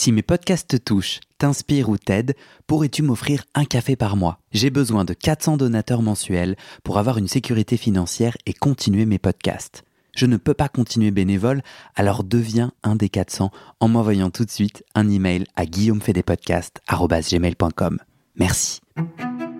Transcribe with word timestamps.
Si 0.00 0.12
mes 0.12 0.22
podcasts 0.22 0.68
te 0.68 0.76
touchent, 0.76 1.18
t'inspirent 1.38 1.88
ou 1.88 1.98
t'aident, 1.98 2.36
pourrais-tu 2.68 3.02
m'offrir 3.02 3.42
un 3.56 3.64
café 3.64 3.96
par 3.96 4.14
mois? 4.14 4.38
J'ai 4.52 4.70
besoin 4.70 5.04
de 5.04 5.12
400 5.12 5.56
donateurs 5.56 6.02
mensuels 6.02 6.54
pour 6.84 6.98
avoir 6.98 7.18
une 7.18 7.26
sécurité 7.26 7.76
financière 7.76 8.36
et 8.46 8.52
continuer 8.52 9.06
mes 9.06 9.18
podcasts. 9.18 9.82
Je 10.14 10.26
ne 10.26 10.36
peux 10.36 10.54
pas 10.54 10.68
continuer 10.68 11.10
bénévole, 11.10 11.62
alors 11.96 12.22
deviens 12.22 12.70
un 12.84 12.94
des 12.94 13.08
400 13.08 13.50
en 13.80 13.88
m'envoyant 13.88 14.30
tout 14.30 14.44
de 14.44 14.52
suite 14.52 14.84
un 14.94 15.10
email 15.10 15.46
à 15.56 15.66
guillaumefedepodcast.com. 15.66 17.98
Merci. 18.36 18.80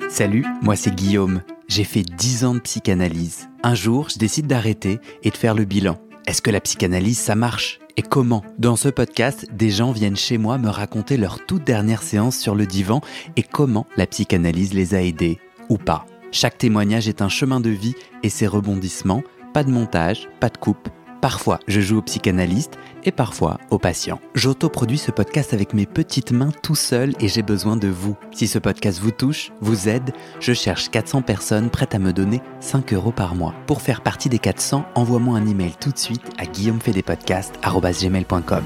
Salut, 0.08 0.46
moi 0.62 0.76
c'est 0.76 0.94
Guillaume. 0.94 1.42
J'ai 1.66 1.82
fait 1.82 2.02
10 2.02 2.44
ans 2.44 2.54
de 2.54 2.60
psychanalyse. 2.60 3.48
Un 3.64 3.74
jour, 3.74 4.08
je 4.08 4.18
décide 4.18 4.46
d'arrêter 4.46 5.00
et 5.24 5.30
de 5.30 5.36
faire 5.36 5.54
le 5.54 5.64
bilan. 5.64 5.98
Est-ce 6.28 6.42
que 6.42 6.52
la 6.52 6.60
psychanalyse, 6.60 7.18
ça 7.18 7.34
marche? 7.34 7.80
Et 7.98 8.02
comment 8.02 8.44
Dans 8.60 8.76
ce 8.76 8.88
podcast, 8.88 9.48
des 9.52 9.70
gens 9.70 9.90
viennent 9.90 10.16
chez 10.16 10.38
moi 10.38 10.56
me 10.56 10.68
raconter 10.68 11.16
leur 11.16 11.44
toute 11.44 11.64
dernière 11.64 12.04
séance 12.04 12.38
sur 12.38 12.54
le 12.54 12.64
divan 12.64 13.00
et 13.36 13.42
comment 13.42 13.86
la 13.96 14.06
psychanalyse 14.06 14.72
les 14.72 14.94
a 14.94 15.02
aidés 15.02 15.40
ou 15.68 15.78
pas. 15.78 16.06
Chaque 16.30 16.58
témoignage 16.58 17.08
est 17.08 17.22
un 17.22 17.28
chemin 17.28 17.58
de 17.58 17.70
vie 17.70 17.96
et 18.22 18.28
ses 18.28 18.46
rebondissements, 18.46 19.24
pas 19.52 19.64
de 19.64 19.72
montage, 19.72 20.28
pas 20.38 20.48
de 20.48 20.56
coupe. 20.56 20.88
Parfois, 21.20 21.58
je 21.66 21.80
joue 21.80 21.98
au 21.98 22.02
psychanalyste 22.02 22.78
et 23.04 23.12
parfois 23.12 23.58
au 23.70 23.78
patient. 23.78 24.20
J'autoproduis 24.34 24.98
ce 24.98 25.10
podcast 25.10 25.54
avec 25.54 25.72
mes 25.74 25.86
petites 25.86 26.32
mains 26.32 26.52
tout 26.62 26.74
seul 26.74 27.14
et 27.20 27.28
j'ai 27.28 27.42
besoin 27.42 27.76
de 27.76 27.88
vous. 27.88 28.16
Si 28.32 28.46
ce 28.46 28.58
podcast 28.58 29.00
vous 29.00 29.10
touche, 29.10 29.52
vous 29.60 29.88
aide, 29.88 30.12
je 30.40 30.52
cherche 30.52 30.90
400 30.90 31.22
personnes 31.22 31.70
prêtes 31.70 31.94
à 31.94 31.98
me 31.98 32.12
donner 32.12 32.42
5 32.60 32.92
euros 32.92 33.12
par 33.12 33.34
mois. 33.34 33.54
Pour 33.66 33.80
faire 33.82 34.02
partie 34.02 34.28
des 34.28 34.38
400, 34.38 34.84
envoie-moi 34.94 35.38
un 35.38 35.46
email 35.46 35.72
tout 35.80 35.90
de 35.90 35.98
suite 35.98 36.22
à 36.38 36.46
guillaumefedepodcast.com. 36.46 38.64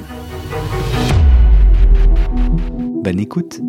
Bonne 3.02 3.18
écoute 3.18 3.60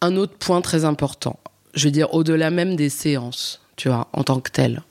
Un 0.00 0.16
autre 0.16 0.36
point 0.36 0.60
très 0.60 0.84
important, 0.84 1.38
je 1.72 1.86
veux 1.86 1.90
dire 1.90 2.12
au-delà 2.12 2.50
même 2.50 2.76
des 2.76 2.90
séances, 2.90 3.62
tu 3.76 3.88
vois, 3.88 4.08
en 4.12 4.22
tant 4.22 4.38
que 4.38 4.50
telle 4.50 4.82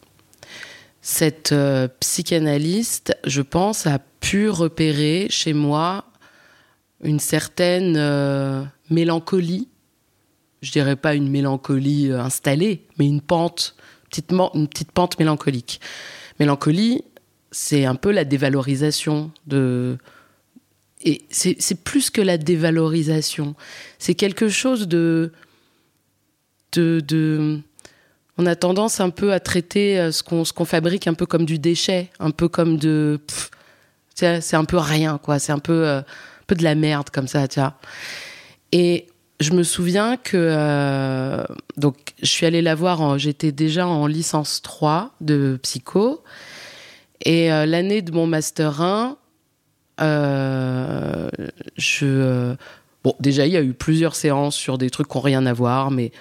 cette 1.06 1.52
euh, 1.52 1.90
psychanalyste, 2.00 3.16
je 3.26 3.42
pense, 3.42 3.86
a 3.86 4.00
pu 4.22 4.50
repérer 4.50 5.28
chez 5.30 5.52
moi 5.52 6.06
une 7.04 7.20
certaine 7.20 7.98
euh, 7.98 8.64
mélancolie. 8.90 9.68
Je 10.62 10.72
dirais 10.72 10.96
pas 10.96 11.14
une 11.14 11.30
mélancolie 11.30 12.10
euh, 12.10 12.22
installée, 12.22 12.86
mais 12.98 13.06
une 13.06 13.20
pente, 13.20 13.76
une 14.54 14.70
petite 14.70 14.94
pente 14.94 15.20
mélancolique. 15.20 15.82
Mélancolie, 16.40 17.04
c'est 17.52 17.84
un 17.84 17.96
peu 17.96 18.12
la 18.12 18.24
dévalorisation 18.24 19.32
de. 19.46 19.98
Et 21.06 21.24
c'est 21.30 21.84
plus 21.84 22.12
que 22.12 22.22
la 22.22 22.38
dévalorisation. 22.38 23.56
C'est 24.00 24.16
quelque 24.16 24.48
chose 24.48 24.88
de. 24.88 25.34
de, 26.72 27.02
de 27.06 27.60
on 28.38 28.46
a 28.46 28.56
tendance 28.56 29.00
un 29.00 29.10
peu 29.10 29.34
à 29.34 29.40
traiter 29.40 30.00
euh, 30.00 30.12
ce 30.12 30.24
qu'on 30.24 30.66
fabrique 30.66 31.08
un 31.08 31.14
peu 31.14 31.26
comme 31.26 31.46
du 31.46 31.60
déchet, 31.60 32.10
un 32.20 32.32
peu 32.32 32.48
comme 32.48 32.78
de 32.78 33.20
c'est 34.16 34.56
un 34.56 34.66
peu 34.66 34.78
rien 34.78 35.18
quoi, 35.18 35.40
c'est 35.40 35.52
un 35.52 35.60
peu 35.60 35.88
euh, 35.88 36.00
un 36.00 36.46
peu 36.48 36.56
de 36.56 36.64
la 36.64 36.76
merde 36.76 37.10
comme 37.10 37.28
ça, 37.28 37.48
tu 37.48 37.60
vois. 37.60 37.74
Et 38.72 39.08
je 39.40 39.52
me 39.54 39.64
souviens 39.64 40.18
que 40.18 40.38
euh, 40.38 41.44
donc 41.78 42.14
je 42.22 42.28
suis 42.28 42.46
allée 42.46 42.62
la 42.62 42.76
voir, 42.76 43.18
j'étais 43.18 43.52
déjà 43.52 43.88
en 43.88 44.08
licence 44.08 44.62
3 44.62 45.16
de 45.22 45.60
psycho 45.62 46.24
et 47.26 47.48
l'année 47.48 48.02
de 48.02 48.12
mon 48.12 48.28
master 48.28 48.82
1 48.82 49.18
je 51.78 52.56
bon 53.04 53.16
déjà 53.20 53.46
il 53.46 53.54
y 53.54 53.58
a 53.58 53.62
eu 53.62 53.74
plusieurs 53.74 54.16
séances 54.16 54.56
sur 54.56 54.78
des 54.78 54.90
trucs 54.90 55.08
qui 55.08 55.18
n'ont 55.18 55.22
rien 55.22 55.46
à 55.46 55.54
voir 55.54 55.92
mais 55.92 56.12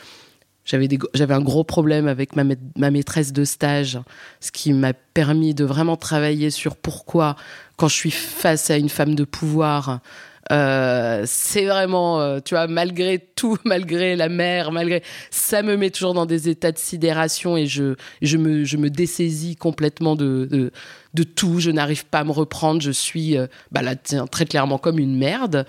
j'avais, 0.64 0.88
un 1.30 1.40
gros 1.40 1.64
problème 1.64 2.06
avec 2.06 2.36
ma, 2.36 2.44
ma 2.76 2.90
maîtresse 2.90 3.32
de 3.32 3.44
stage, 3.44 3.98
ce 4.40 4.52
qui 4.52 4.72
m'a 4.72 4.92
permis 4.92 5.54
de 5.54 5.64
vraiment 5.64 5.96
travailler 5.96 6.50
sur 6.50 6.76
pourquoi, 6.76 7.36
quand 7.76 7.88
je 7.88 7.94
suis 7.94 8.10
face 8.10 8.70
à 8.70 8.76
une 8.76 8.88
femme 8.88 9.14
de 9.14 9.24
pouvoir, 9.24 10.00
euh, 10.50 11.22
c'est 11.26 11.66
vraiment, 11.66 12.20
euh, 12.20 12.40
tu 12.44 12.54
vois, 12.54 12.66
malgré 12.66 13.18
tout, 13.18 13.56
malgré 13.64 14.16
la 14.16 14.28
mer, 14.28 14.72
malgré, 14.72 15.02
ça 15.30 15.62
me 15.62 15.76
met 15.76 15.90
toujours 15.90 16.14
dans 16.14 16.26
des 16.26 16.48
états 16.48 16.72
de 16.72 16.78
sidération 16.78 17.56
et 17.56 17.66
je, 17.66 17.94
je 18.22 18.36
me, 18.36 18.64
je 18.64 18.76
me 18.76 18.90
dessaisis 18.90 19.56
complètement 19.56 20.16
de, 20.16 20.48
de, 20.50 20.72
de 21.14 21.22
tout. 21.22 21.60
Je 21.60 21.70
n'arrive 21.70 22.06
pas 22.06 22.20
à 22.20 22.24
me 22.24 22.32
reprendre. 22.32 22.82
Je 22.82 22.90
suis, 22.90 23.36
euh, 23.36 23.46
bah 23.70 23.82
là, 23.82 23.94
très 23.94 24.46
clairement 24.46 24.78
comme 24.78 24.98
une 24.98 25.16
merde. 25.16 25.64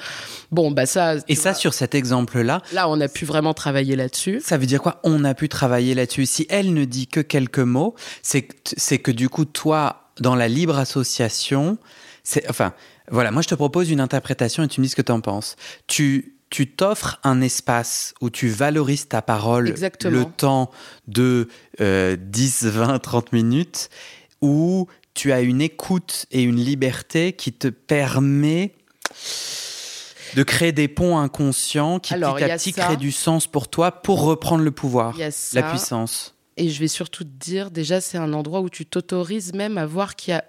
Bon, 0.51 0.71
bah 0.71 0.85
ça. 0.85 1.15
Et 1.27 1.35
ça, 1.35 1.53
sur 1.53 1.73
cet 1.73 1.93
exemple-là. 1.93 2.61
Là, 2.73 2.89
on 2.89 2.99
a 2.99 3.07
pu 3.07 3.25
vraiment 3.25 3.53
travailler 3.53 3.95
là-dessus. 3.95 4.41
Ça 4.43 4.57
veut 4.57 4.65
dire 4.65 4.81
quoi? 4.81 4.99
On 5.03 5.23
a 5.23 5.33
pu 5.35 5.49
travailler 5.49 5.93
là-dessus. 5.93 6.25
Si 6.25 6.47
elle 6.49 6.73
ne 6.73 6.85
dit 6.85 7.07
que 7.07 7.19
quelques 7.19 7.59
mots, 7.59 7.93
c'est, 8.23 8.47
c'est 8.65 8.97
que 8.97 9.11
du 9.11 9.29
coup, 9.29 9.45
toi, 9.45 10.09
dans 10.19 10.35
la 10.35 10.47
libre 10.47 10.77
association, 10.77 11.77
c'est, 12.23 12.49
enfin, 12.49 12.73
voilà, 13.13 13.31
moi 13.31 13.41
je 13.41 13.47
te 13.47 13.55
propose 13.55 13.89
une 13.89 13.99
interprétation 13.99 14.63
et 14.63 14.67
tu 14.67 14.81
me 14.81 14.85
dis 14.85 14.89
ce 14.89 14.95
que 14.95 15.01
tu 15.01 15.11
en 15.11 15.21
penses. 15.21 15.55
Tu 15.87 16.35
tu 16.49 16.69
t'offres 16.69 17.19
un 17.23 17.41
espace 17.41 18.13
où 18.21 18.29
tu 18.29 18.47
valorises 18.47 19.07
ta 19.07 19.23
parole 19.23 19.73
le 20.05 20.25
temps 20.25 20.69
de 21.07 21.47
10, 21.79 22.65
20, 22.65 22.99
30 22.99 23.33
minutes, 23.33 23.89
où 24.39 24.87
tu 25.15 25.31
as 25.31 25.41
une 25.41 25.61
écoute 25.61 26.27
et 26.29 26.43
une 26.43 26.57
liberté 26.57 27.33
qui 27.33 27.53
te 27.53 27.69
permet 27.69 28.75
de 30.35 30.43
créer 30.43 30.71
des 30.71 30.87
ponts 30.87 31.17
inconscients 31.17 31.99
qui 31.99 32.13
petit 32.13 32.43
à 32.43 32.57
petit 32.57 32.73
créent 32.73 32.97
du 32.97 33.11
sens 33.11 33.47
pour 33.47 33.67
toi 33.67 33.91
pour 33.91 34.21
reprendre 34.21 34.63
le 34.63 34.71
pouvoir, 34.71 35.17
la 35.53 35.63
puissance. 35.63 36.35
Et 36.57 36.69
je 36.69 36.79
vais 36.79 36.87
surtout 36.87 37.23
te 37.23 37.29
dire, 37.29 37.71
déjà, 37.71 37.99
c'est 37.99 38.19
un 38.19 38.31
endroit 38.31 38.61
où 38.61 38.69
tu 38.69 38.85
t'autorises 38.85 39.53
même 39.53 39.79
à 39.79 39.87
voir 39.87 40.15
qu'il 40.15 40.33
y 40.33 40.37
a, 40.37 40.45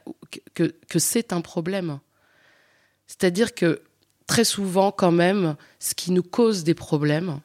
que, 0.52 0.74
que 0.90 0.98
c'est 0.98 1.32
un 1.32 1.40
problème. 1.40 1.98
C'est-à-dire 3.06 3.54
que 3.54 3.80
très 4.26 4.44
souvent, 4.44 4.90
quand 4.90 5.12
même, 5.12 5.56
ce 5.78 5.94
qui 5.94 6.12
nous 6.12 6.22
cause 6.22 6.64
des 6.64 6.74
problèmes, 6.74 7.40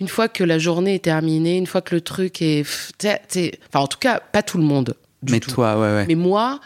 une 0.00 0.08
fois 0.08 0.28
que 0.28 0.42
la 0.42 0.58
journée 0.58 0.96
est 0.96 1.04
terminée, 1.04 1.56
une 1.56 1.66
fois 1.66 1.80
que 1.80 1.94
le 1.94 2.00
truc 2.00 2.42
est. 2.42 2.64
Enfin, 3.02 3.80
en 3.80 3.86
tout 3.86 3.98
cas, 3.98 4.20
pas 4.20 4.42
tout 4.42 4.58
le 4.58 4.64
monde. 4.64 4.96
Mais 5.22 5.40
toi, 5.40 5.78
ouais, 5.78 5.94
ouais. 5.94 6.06
Mais 6.06 6.16
moi, 6.16 6.60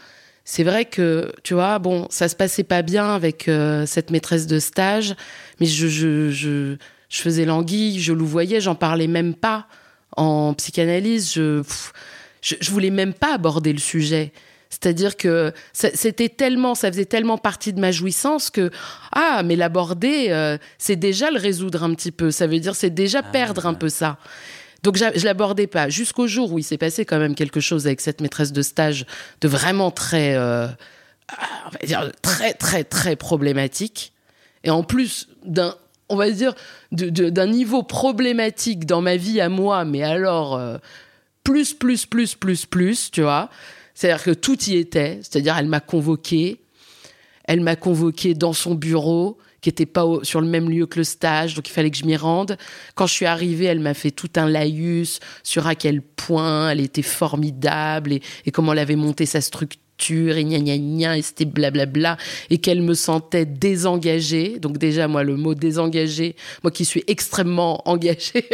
c'est 0.44 0.64
vrai 0.64 0.86
que, 0.86 1.30
tu 1.44 1.54
vois, 1.54 1.78
bon, 1.78 2.06
ça 2.10 2.28
se 2.28 2.34
passait 2.34 2.64
pas 2.64 2.82
bien 2.82 3.14
avec 3.14 3.48
euh, 3.48 3.86
cette 3.86 4.10
maîtresse 4.10 4.46
de 4.46 4.58
stage, 4.58 5.14
mais 5.60 5.66
je, 5.66 5.86
je, 5.86 6.30
je, 6.30 6.76
je 7.08 7.20
faisais 7.20 7.44
l'anguille, 7.44 8.00
je 8.00 8.12
louvoyais, 8.12 8.60
j'en 8.60 8.74
parlais 8.74 9.06
même 9.06 9.34
pas 9.34 9.68
en 10.16 10.54
psychanalyse. 10.54 11.32
Je, 11.32 11.62
je, 12.40 12.56
je 12.60 12.70
voulais 12.70 12.90
même 12.90 13.12
pas 13.12 13.34
aborder 13.34 13.72
le 13.72 13.78
sujet. 13.78 14.32
C'est-à-dire 14.70 15.16
que 15.16 15.52
c'était 15.72 16.28
tellement, 16.28 16.74
ça 16.74 16.90
faisait 16.92 17.06
tellement 17.06 17.38
partie 17.38 17.72
de 17.72 17.80
ma 17.80 17.90
jouissance 17.90 18.50
que 18.50 18.70
ah, 19.12 19.42
mais 19.44 19.56
l'aborder, 19.56 20.26
euh, 20.28 20.58
c'est 20.76 20.96
déjà 20.96 21.30
le 21.30 21.38
résoudre 21.38 21.82
un 21.82 21.94
petit 21.94 22.12
peu. 22.12 22.30
Ça 22.30 22.46
veut 22.46 22.60
dire 22.60 22.74
c'est 22.74 22.90
déjà 22.90 23.20
ah, 23.20 23.30
perdre 23.32 23.66
un 23.66 23.74
peu 23.74 23.88
ça. 23.88 24.18
Donc 24.82 24.96
je 24.96 25.24
l'abordais 25.24 25.66
pas 25.66 25.88
jusqu'au 25.88 26.26
jour 26.26 26.52
où 26.52 26.58
il 26.58 26.62
s'est 26.62 26.78
passé 26.78 27.04
quand 27.04 27.18
même 27.18 27.34
quelque 27.34 27.60
chose 27.60 27.86
avec 27.86 28.00
cette 28.00 28.20
maîtresse 28.20 28.52
de 28.52 28.62
stage 28.62 29.06
de 29.40 29.48
vraiment 29.48 29.90
très, 29.90 30.36
euh, 30.36 30.68
on 30.68 31.70
va 31.70 31.86
dire 31.86 32.12
très 32.22 32.52
très 32.54 32.84
très 32.84 33.16
problématique. 33.16 34.12
Et 34.64 34.70
en 34.70 34.82
plus 34.84 35.28
d'un, 35.44 35.74
on 36.08 36.16
va 36.16 36.30
dire 36.30 36.54
d'un 36.92 37.46
niveau 37.46 37.82
problématique 37.82 38.86
dans 38.86 39.00
ma 39.00 39.16
vie 39.16 39.40
à 39.40 39.48
moi, 39.48 39.84
mais 39.84 40.04
alors 40.04 40.54
euh, 40.54 40.78
plus 41.42 41.74
plus 41.74 42.06
plus 42.06 42.34
plus 42.34 42.66
plus, 42.66 43.10
tu 43.10 43.22
vois. 43.22 43.50
C'est-à-dire 43.98 44.22
que 44.22 44.30
tout 44.30 44.62
y 44.70 44.76
était. 44.76 45.18
C'est-à-dire, 45.22 45.56
elle 45.58 45.66
m'a 45.66 45.80
convoqué. 45.80 46.60
Elle 47.42 47.60
m'a 47.60 47.74
convoqué 47.74 48.34
dans 48.34 48.52
son 48.52 48.76
bureau, 48.76 49.38
qui 49.60 49.70
n'était 49.70 49.86
pas 49.86 50.06
sur 50.22 50.40
le 50.40 50.46
même 50.46 50.70
lieu 50.70 50.86
que 50.86 50.98
le 50.98 51.04
stage, 51.04 51.54
donc 51.54 51.68
il 51.68 51.72
fallait 51.72 51.90
que 51.90 51.96
je 51.96 52.04
m'y 52.04 52.16
rende. 52.16 52.56
Quand 52.94 53.08
je 53.08 53.14
suis 53.14 53.26
arrivée, 53.26 53.64
elle 53.64 53.80
m'a 53.80 53.94
fait 53.94 54.12
tout 54.12 54.30
un 54.36 54.48
laïus 54.48 55.18
sur 55.42 55.66
à 55.66 55.74
quel 55.74 56.00
point 56.00 56.70
elle 56.70 56.78
était 56.78 57.02
formidable 57.02 58.12
et, 58.12 58.22
et 58.46 58.52
comment 58.52 58.72
elle 58.72 58.78
avait 58.78 58.94
monté 58.94 59.26
sa 59.26 59.40
structure 59.40 59.80
et 60.10 60.44
gna 60.44 60.58
gna 60.60 60.78
gna 60.78 61.18
et 61.18 61.22
c'était 61.22 61.44
blablabla 61.44 62.16
et 62.50 62.58
qu'elle 62.58 62.82
me 62.82 62.94
sentait 62.94 63.44
désengagée. 63.44 64.58
Donc 64.58 64.78
déjà 64.78 65.08
moi 65.08 65.22
le 65.22 65.36
mot 65.36 65.54
désengagée, 65.54 66.36
moi 66.62 66.70
qui 66.70 66.84
suis 66.84 67.04
extrêmement 67.06 67.82
engagée, 67.88 68.48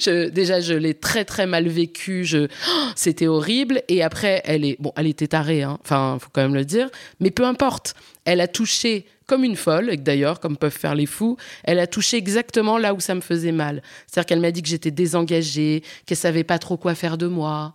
je, 0.00 0.28
déjà 0.28 0.60
je 0.60 0.74
l'ai 0.74 0.94
très 0.94 1.24
très 1.24 1.46
mal 1.46 1.68
vécu. 1.68 2.24
Je, 2.24 2.48
c'était 2.94 3.26
horrible. 3.26 3.82
Et 3.88 4.02
après 4.02 4.42
elle 4.44 4.64
est 4.64 4.76
bon, 4.80 4.92
elle 4.96 5.06
était 5.06 5.28
tarée, 5.28 5.62
hein. 5.62 5.78
enfin 5.82 6.18
faut 6.20 6.30
quand 6.32 6.42
même 6.42 6.54
le 6.54 6.64
dire. 6.64 6.88
Mais 7.20 7.30
peu 7.30 7.44
importe, 7.44 7.94
elle 8.24 8.40
a 8.40 8.48
touché 8.48 9.06
comme 9.26 9.44
une 9.44 9.56
folle, 9.56 9.90
et 9.90 9.96
d'ailleurs, 9.96 10.40
comme 10.40 10.56
peuvent 10.56 10.70
faire 10.70 10.94
les 10.94 11.06
fous, 11.06 11.36
elle 11.64 11.78
a 11.80 11.86
touché 11.86 12.16
exactement 12.16 12.78
là 12.78 12.94
où 12.94 13.00
ça 13.00 13.14
me 13.14 13.20
faisait 13.20 13.52
mal. 13.52 13.82
C'est-à-dire 14.06 14.26
qu'elle 14.26 14.40
m'a 14.40 14.52
dit 14.52 14.62
que 14.62 14.68
j'étais 14.68 14.92
désengagée, 14.92 15.82
qu'elle 16.06 16.16
savait 16.16 16.44
pas 16.44 16.58
trop 16.58 16.76
quoi 16.76 16.94
faire 16.94 17.18
de 17.18 17.26
moi, 17.26 17.74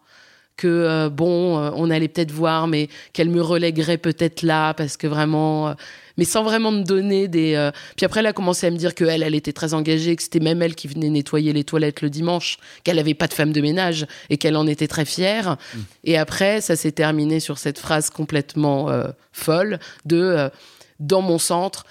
que 0.61 0.67
euh, 0.67 1.09
bon, 1.09 1.57
euh, 1.57 1.71
on 1.75 1.89
allait 1.89 2.07
peut-être 2.07 2.31
voir, 2.31 2.67
mais 2.67 2.87
qu'elle 3.13 3.29
me 3.29 3.41
relèguerait 3.41 3.97
peut-être 3.97 4.43
là, 4.43 4.75
parce 4.75 4.95
que 4.95 5.07
vraiment, 5.07 5.69
euh, 5.69 5.73
mais 6.17 6.23
sans 6.23 6.43
vraiment 6.43 6.71
me 6.71 6.83
donner 6.83 7.27
des. 7.27 7.71
Puis 7.95 8.05
après, 8.05 8.19
elle 8.19 8.27
a 8.27 8.33
commencé 8.33 8.67
à 8.67 8.71
me 8.71 8.77
dire 8.77 8.93
qu'elle, 8.93 9.23
elle 9.23 9.33
était 9.33 9.53
très 9.53 9.73
engagée, 9.73 10.15
que 10.15 10.21
c'était 10.21 10.39
même 10.39 10.61
elle 10.61 10.75
qui 10.75 10.87
venait 10.87 11.09
nettoyer 11.09 11.51
les 11.51 11.63
toilettes 11.63 12.01
le 12.01 12.11
dimanche, 12.11 12.59
qu'elle 12.83 12.97
n'avait 12.97 13.15
pas 13.15 13.27
de 13.27 13.33
femme 13.33 13.51
de 13.51 13.61
ménage 13.61 14.05
et 14.29 14.37
qu'elle 14.37 14.55
en 14.55 14.67
était 14.67 14.87
très 14.87 15.05
fière. 15.05 15.51
Mmh. 15.51 15.79
Et 16.03 16.17
après, 16.17 16.61
ça 16.61 16.75
s'est 16.75 16.91
terminé 16.91 17.39
sur 17.39 17.57
cette 17.57 17.79
phrase 17.79 18.11
complètement 18.11 18.89
folle 19.31 19.79
de 20.05 20.51
dans 20.99 21.21
mon 21.21 21.39
centre, 21.39 21.85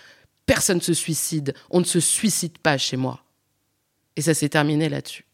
personne 0.47 0.77
ne 0.77 0.83
se 0.83 0.95
suicide, 0.95 1.55
on 1.71 1.81
ne 1.81 1.85
se 1.85 1.99
suicide 1.99 2.59
pas 2.59 2.79
chez 2.79 2.97
moi. 2.97 3.25
Et 4.15 4.23
ça 4.23 4.35
s'est 4.35 4.49
terminé 4.49 4.89
là-dessus. 4.89 5.25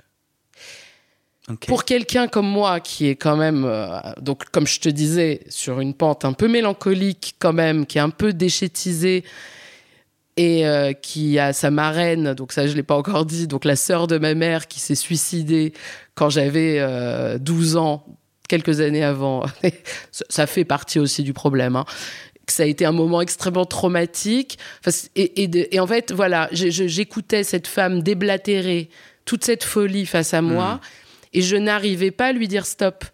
Pour 1.69 1.85
quelqu'un 1.85 2.27
comme 2.27 2.49
moi, 2.49 2.81
qui 2.81 3.07
est 3.07 3.15
quand 3.15 3.37
même, 3.37 3.65
euh, 3.65 4.01
donc 4.21 4.47
comme 4.51 4.67
je 4.67 4.81
te 4.81 4.89
disais, 4.89 5.43
sur 5.49 5.81
une 5.81 5.95
pente 5.95 6.25
un 6.25 6.33
peu 6.33 6.49
mélancolique 6.49 7.37
quand 7.39 7.53
même, 7.53 7.87
qui 7.87 7.99
est 7.99 8.01
un 8.01 8.11
peu 8.11 8.33
déchétisée 8.33 9.23
et 10.37 10.67
euh, 10.67 10.93
qui 10.93 11.39
a 11.39 11.53
sa 11.53 11.71
marraine, 11.71 12.35
donc 12.35 12.53
ça 12.53 12.67
je 12.67 12.75
l'ai 12.75 12.83
pas 12.83 12.97
encore 12.97 13.25
dit, 13.25 13.47
donc 13.47 13.65
la 13.65 13.77
sœur 13.77 14.09
de 14.09 14.19
ma 14.19 14.35
mère 14.35 14.67
qui 14.67 14.81
s'est 14.81 14.97
suicidée 14.97 15.73
quand 16.17 16.31
j'avais 16.31 16.81
12 17.39 17.77
euh, 17.77 17.79
ans, 17.79 18.05
quelques 18.49 18.81
années 18.81 19.05
avant, 19.05 19.45
ça 20.11 20.49
fait 20.49 20.65
partie 20.65 20.99
aussi 20.99 21.23
du 21.23 21.33
problème. 21.33 21.77
Hein. 21.77 21.85
Ça 22.49 22.65
a 22.65 22.67
été 22.67 22.85
un 22.85 22.93
moment 22.93 23.21
extrêmement 23.21 23.67
traumatique. 23.67 24.59
et, 25.15 25.81
en 25.81 25.87
fait, 25.87 26.13
voilà, 26.13 26.49
j'écoutais 26.53 27.45
cette 27.45 27.67
femme 27.67 28.03
déblatérer 28.03 28.89
toute 29.25 29.45
cette 29.45 29.65
folie 29.65 30.07
face 30.07 30.35
à 30.35 30.43
moi. 30.43 30.75
Mmh. 30.75 30.81
Et 31.33 31.43
je 31.43 31.57
n'arrivais 31.57 32.11
pas 32.11 32.27
à 32.27 32.33
lui 32.33 32.49
dire 32.49 32.67
stop. 32.67 33.05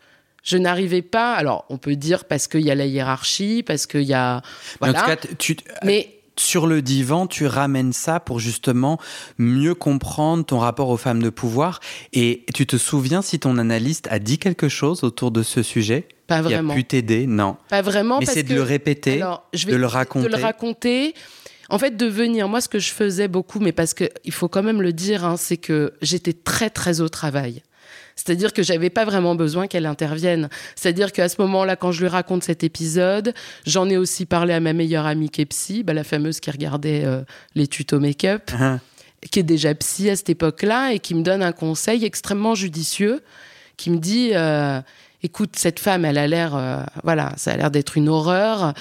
Je 0.43 0.57
n'arrivais 0.57 1.03
pas. 1.03 1.35
Alors, 1.35 1.65
on 1.69 1.79
peut 1.79 1.97
dire 1.97 2.25
parce 2.25 2.49
qu'il 2.49 2.63
y 2.63 2.71
a 2.71 2.75
la 2.75 2.87
hiérarchie, 2.87 3.63
parce 3.63 3.87
qu'il 3.87 4.03
y 4.03 4.15
a. 4.15 4.43
Voilà. 4.81 4.99
en 4.99 5.03
tout 5.03 5.07
cas, 5.09 5.17
tu. 5.39 5.57
Mais 5.85 6.23
sur 6.37 6.67
le 6.67 6.83
divan, 6.83 7.27
tu 7.27 7.47
ramènes 7.47 7.93
ça 7.93 8.21
pour 8.21 8.41
justement 8.41 8.99
mieux 9.39 9.75
comprendre 9.75 10.45
ton 10.45 10.59
rapport 10.59 10.89
aux 10.89 10.97
femmes 10.97 11.23
de 11.23 11.31
pouvoir. 11.31 11.81
Et 12.13 12.45
tu 12.55 12.67
te 12.67 12.77
souviens 12.77 13.23
si 13.23 13.39
ton 13.39 13.59
analyste 13.59 14.09
a 14.11 14.19
dit 14.19 14.39
quelque 14.39 14.69
chose 14.69 15.05
autour 15.05 15.31
de 15.31 15.43
ce 15.43 15.63
sujet? 15.63 16.09
Pas 16.27 16.43
vraiment. 16.43 16.73
Qui 16.75 16.81
a 16.81 16.83
pu 16.83 16.85
t'aider? 16.85 17.27
Non. 17.27 17.57
Pas 17.69 17.83
vraiment. 17.83 18.19
Mais 18.19 18.27
c'est 18.27 18.43
de 18.43 18.55
le 18.55 18.63
répéter, 18.63 19.19
de 19.19 19.77
le 19.77 19.87
raconter. 19.87 20.29
De 20.29 20.35
le 20.35 20.43
raconter. 20.43 21.15
En 21.69 21.79
fait, 21.79 21.97
de 21.97 22.07
venir, 22.07 22.49
moi, 22.49 22.61
ce 22.61 22.69
que 22.69 22.79
je 22.79 22.93
faisais 22.93 23.29
beaucoup, 23.29 23.59
mais 23.59 23.73
parce 23.73 23.95
qu'il 23.95 24.33
faut 24.33 24.49
quand 24.49 24.63
même 24.63 24.83
le 24.83 24.93
dire, 24.93 25.25
hein, 25.25 25.37
c'est 25.37 25.57
que 25.57 25.95
j'étais 26.03 26.35
très, 26.35 26.69
très 26.69 27.01
au 27.01 27.09
travail. 27.09 27.63
C'est-à-dire 28.17 28.53
que 28.53 28.63
j'avais 28.63 28.91
pas 28.91 29.05
vraiment 29.05 29.35
besoin 29.35 29.67
qu'elle 29.67 29.87
intervienne. 29.87 30.49
C'est-à-dire 30.75 31.13
qu'à 31.13 31.29
ce 31.29 31.41
moment-là, 31.43 31.77
quand 31.77 31.93
je 31.93 32.01
lui 32.01 32.09
raconte 32.09 32.45
cet 32.45 32.65
épisode, 32.65 33.35
j'en 33.67 33.89
ai 33.89 33.97
aussi 33.97 34.27
parlé 34.27 34.53
à 34.53 34.61
ma 34.61 34.73
meilleure 34.73 35.07
amie 35.07 35.31
qui 35.31 35.41
est 35.41 35.47
psy, 35.47 35.83
bah, 35.83 35.95
la 35.95 36.05
fameuse 36.05 36.41
qui 36.41 36.51
regardait 36.51 37.05
euh, 37.05 37.23
les 37.55 37.67
tutos 37.67 38.01
make-up, 38.01 38.51
uh-huh. 38.51 38.79
qui 39.31 39.41
est 39.41 39.45
déjà 39.45 39.75
psy 39.75 40.11
à 40.11 40.17
cette 40.17 40.31
époque-là 40.31 40.93
et 40.93 40.99
qui 40.99 41.15
me 41.15 41.23
donne 41.23 41.43
un 41.43 41.53
conseil 41.53 42.05
extrêmement 42.05 42.55
judicieux, 42.55 43.23
qui 43.77 43.91
me 43.91 43.99
dit 43.99 44.31
euh, 44.35 44.81
écoute, 45.23 45.57
cette 45.57 45.81
femme, 45.81 46.05
elle 46.05 46.19
a 46.19 46.27
l'air, 46.27 46.55
euh, 46.55 46.83
voilà, 47.05 47.33
ça 47.37 47.53
a 47.53 47.57
l'air 47.57 47.71
d'être 47.71 47.97
une 47.97 48.09
horreur. 48.09 48.75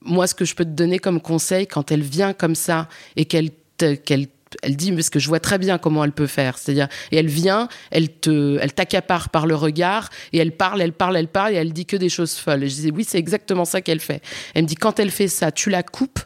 Moi, 0.00 0.26
ce 0.26 0.34
que 0.34 0.44
je 0.44 0.54
peux 0.54 0.64
te 0.64 0.70
donner 0.70 0.98
comme 0.98 1.20
conseil 1.20 1.66
quand 1.66 1.90
elle 1.90 2.02
vient 2.02 2.32
comme 2.32 2.54
ça 2.54 2.88
et 3.16 3.24
qu'elle 3.24 3.50
qu'elle 3.78 4.28
elle 4.62 4.76
dit 4.76 4.92
parce 4.92 5.10
que 5.10 5.18
je 5.18 5.28
vois 5.28 5.40
très 5.40 5.58
bien 5.58 5.78
comment 5.78 6.04
elle 6.04 6.12
peut 6.12 6.26
faire. 6.26 6.58
C'est-à-dire 6.58 6.88
et 7.12 7.16
elle 7.16 7.28
vient 7.28 7.68
elle 7.90 8.08
te 8.08 8.58
elle 8.60 8.72
t'accapare 8.72 9.30
par 9.30 9.46
le 9.46 9.54
regard 9.54 10.10
et 10.32 10.38
elle 10.38 10.52
parle 10.52 10.82
elle 10.82 10.92
parle 10.92 11.16
elle 11.16 11.28
parle 11.28 11.52
et 11.52 11.56
elle 11.56 11.72
dit 11.72 11.86
que 11.86 11.96
des 11.96 12.08
choses 12.08 12.34
folles. 12.34 12.64
Et 12.64 12.68
je 12.68 12.74
disais 12.74 12.90
oui 12.90 13.04
c'est 13.04 13.18
exactement 13.18 13.64
ça 13.64 13.80
qu'elle 13.80 14.00
fait. 14.00 14.22
Elle 14.54 14.62
me 14.62 14.68
dit 14.68 14.74
quand 14.74 14.98
elle 14.98 15.10
fait 15.10 15.28
ça 15.28 15.52
tu 15.52 15.70
la 15.70 15.82
coupes 15.82 16.20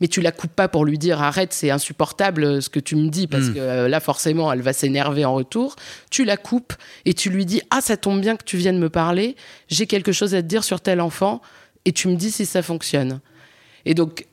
mais 0.00 0.08
tu 0.08 0.20
la 0.20 0.30
coupes 0.32 0.52
pas 0.52 0.68
pour 0.68 0.84
lui 0.84 0.98
dire 0.98 1.20
arrête 1.20 1.52
c'est 1.52 1.70
insupportable 1.70 2.44
euh, 2.44 2.60
ce 2.60 2.68
que 2.68 2.80
tu 2.80 2.94
me 2.96 3.08
dis 3.08 3.26
parce 3.26 3.46
hmm. 3.46 3.54
que 3.54 3.58
euh, 3.58 3.88
là 3.88 4.00
forcément 4.00 4.52
elle 4.52 4.62
va 4.62 4.72
s'énerver 4.72 5.24
en 5.24 5.34
retour. 5.34 5.76
Tu 6.10 6.24
la 6.24 6.36
coupes 6.36 6.74
et 7.04 7.14
tu 7.14 7.30
lui 7.30 7.46
dis 7.46 7.62
ah 7.70 7.80
ça 7.80 7.96
tombe 7.96 8.20
bien 8.20 8.36
que 8.36 8.44
tu 8.44 8.56
viennes 8.56 8.78
me 8.78 8.90
parler 8.90 9.36
j'ai 9.68 9.86
quelque 9.86 10.12
chose 10.12 10.34
à 10.34 10.42
te 10.42 10.46
dire 10.46 10.64
sur 10.64 10.80
tel 10.80 11.00
enfant 11.00 11.40
et 11.84 11.92
tu 11.92 12.08
me 12.08 12.16
dis 12.16 12.30
si 12.30 12.46
ça 12.46 12.62
fonctionne. 12.62 13.20
Et 13.84 13.94
donc 13.94 14.26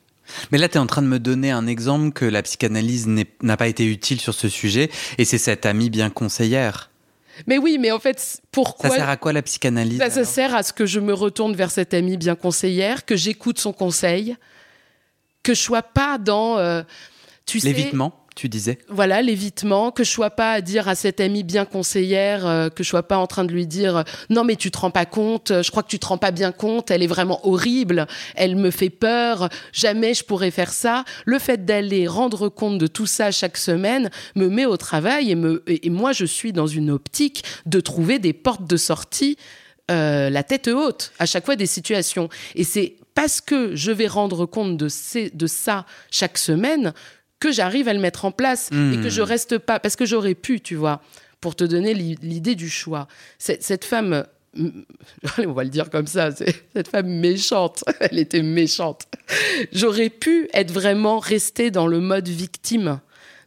mais 0.50 0.58
là, 0.58 0.68
tu 0.68 0.76
es 0.76 0.80
en 0.80 0.86
train 0.86 1.02
de 1.02 1.06
me 1.06 1.18
donner 1.18 1.50
un 1.50 1.66
exemple 1.66 2.12
que 2.12 2.24
la 2.24 2.42
psychanalyse 2.42 3.06
n'a 3.42 3.56
pas 3.56 3.68
été 3.68 3.84
utile 3.84 4.20
sur 4.20 4.34
ce 4.34 4.48
sujet, 4.48 4.90
et 5.18 5.24
c'est 5.24 5.38
cette 5.38 5.66
amie 5.66 5.90
bien 5.90 6.10
conseillère. 6.10 6.90
Mais 7.46 7.58
oui, 7.58 7.76
mais 7.78 7.90
en 7.90 7.98
fait, 7.98 8.40
pourquoi 8.50 8.90
Ça 8.90 8.96
sert 8.96 9.08
à 9.08 9.16
quoi 9.16 9.32
la 9.32 9.42
psychanalyse 9.42 9.98
Ça, 9.98 10.24
sert 10.24 10.54
à 10.54 10.62
ce 10.62 10.72
que 10.72 10.86
je 10.86 11.00
me 11.00 11.12
retourne 11.12 11.54
vers 11.54 11.70
cette 11.70 11.92
amie 11.92 12.16
bien 12.16 12.34
conseillère, 12.34 13.04
que 13.04 13.16
j'écoute 13.16 13.58
son 13.58 13.72
conseil, 13.72 14.36
que 15.42 15.54
je 15.54 15.60
sois 15.60 15.82
pas 15.82 16.18
dans... 16.18 16.58
Euh, 16.58 16.82
tu 17.44 17.58
L'évitement? 17.58 18.25
Tu 18.36 18.50
disais 18.50 18.78
Voilà, 18.88 19.22
l'évitement, 19.22 19.90
que 19.90 20.04
je 20.04 20.10
sois 20.10 20.30
pas 20.30 20.52
à 20.52 20.60
dire 20.60 20.88
à 20.88 20.94
cette 20.94 21.20
amie 21.20 21.42
bien 21.42 21.64
conseillère, 21.64 22.46
euh, 22.46 22.68
que 22.68 22.84
je 22.84 22.88
sois 22.88 23.02
pas 23.02 23.16
en 23.16 23.26
train 23.26 23.44
de 23.44 23.52
lui 23.52 23.66
dire 23.66 24.04
non 24.30 24.44
mais 24.44 24.56
tu 24.56 24.70
te 24.70 24.78
rends 24.78 24.90
pas 24.90 25.06
compte, 25.06 25.50
je 25.62 25.70
crois 25.70 25.82
que 25.82 25.88
tu 25.88 25.98
te 25.98 26.06
rends 26.06 26.18
pas 26.18 26.30
bien 26.30 26.52
compte, 26.52 26.90
elle 26.90 27.02
est 27.02 27.08
vraiment 27.08 27.44
horrible, 27.48 28.06
elle 28.34 28.54
me 28.54 28.70
fait 28.70 28.90
peur, 28.90 29.48
jamais 29.72 30.14
je 30.14 30.22
pourrais 30.22 30.50
faire 30.50 30.72
ça. 30.72 31.04
Le 31.24 31.38
fait 31.38 31.64
d'aller 31.64 32.06
rendre 32.06 32.48
compte 32.50 32.78
de 32.78 32.86
tout 32.86 33.06
ça 33.06 33.30
chaque 33.30 33.56
semaine 33.56 34.10
me 34.34 34.48
met 34.48 34.66
au 34.66 34.76
travail 34.76 35.30
et, 35.30 35.34
me, 35.34 35.64
et 35.66 35.88
moi 35.88 36.12
je 36.12 36.26
suis 36.26 36.52
dans 36.52 36.66
une 36.66 36.90
optique 36.90 37.42
de 37.64 37.80
trouver 37.80 38.18
des 38.18 38.34
portes 38.34 38.68
de 38.68 38.76
sortie 38.76 39.38
euh, 39.90 40.30
la 40.30 40.42
tête 40.42 40.68
haute 40.68 41.12
à 41.18 41.26
chaque 41.26 41.46
fois 41.46 41.56
des 41.56 41.66
situations. 41.66 42.28
Et 42.54 42.64
c'est 42.64 42.96
parce 43.14 43.40
que 43.40 43.74
je 43.74 43.92
vais 43.92 44.08
rendre 44.08 44.44
compte 44.44 44.76
de, 44.76 44.88
de 45.32 45.46
ça 45.46 45.86
chaque 46.10 46.38
semaine 46.38 46.92
que 47.38 47.52
j'arrive 47.52 47.88
à 47.88 47.92
le 47.92 48.00
mettre 48.00 48.24
en 48.24 48.30
place 48.30 48.68
et 48.70 49.00
que 49.00 49.10
je 49.10 49.22
hmm. 49.22 49.24
reste 49.24 49.58
pas 49.58 49.78
parce 49.78 49.96
que 49.96 50.06
j'aurais 50.06 50.34
pu, 50.34 50.60
tu 50.60 50.74
vois, 50.74 51.02
pour 51.40 51.54
te 51.54 51.64
donner 51.64 51.94
l'idée 51.94 52.54
du 52.54 52.68
choix. 52.68 53.08
Cette, 53.38 53.84
femme, 53.84 54.24
on 55.38 55.52
va 55.52 55.64
le 55.64 55.70
dire 55.70 55.90
comme 55.90 56.06
ça, 56.06 56.30
cette 56.32 56.88
femme 56.88 57.08
méchante, 57.08 57.84
elle 58.00 58.18
était 58.18 58.42
méchante. 58.42 59.06
J'aurais 59.72 60.10
pu 60.10 60.48
être 60.54 60.72
vraiment 60.72 61.18
restée 61.18 61.70
dans 61.70 61.86
le 61.86 62.00
mode 62.00 62.28
victime, 62.28 63.00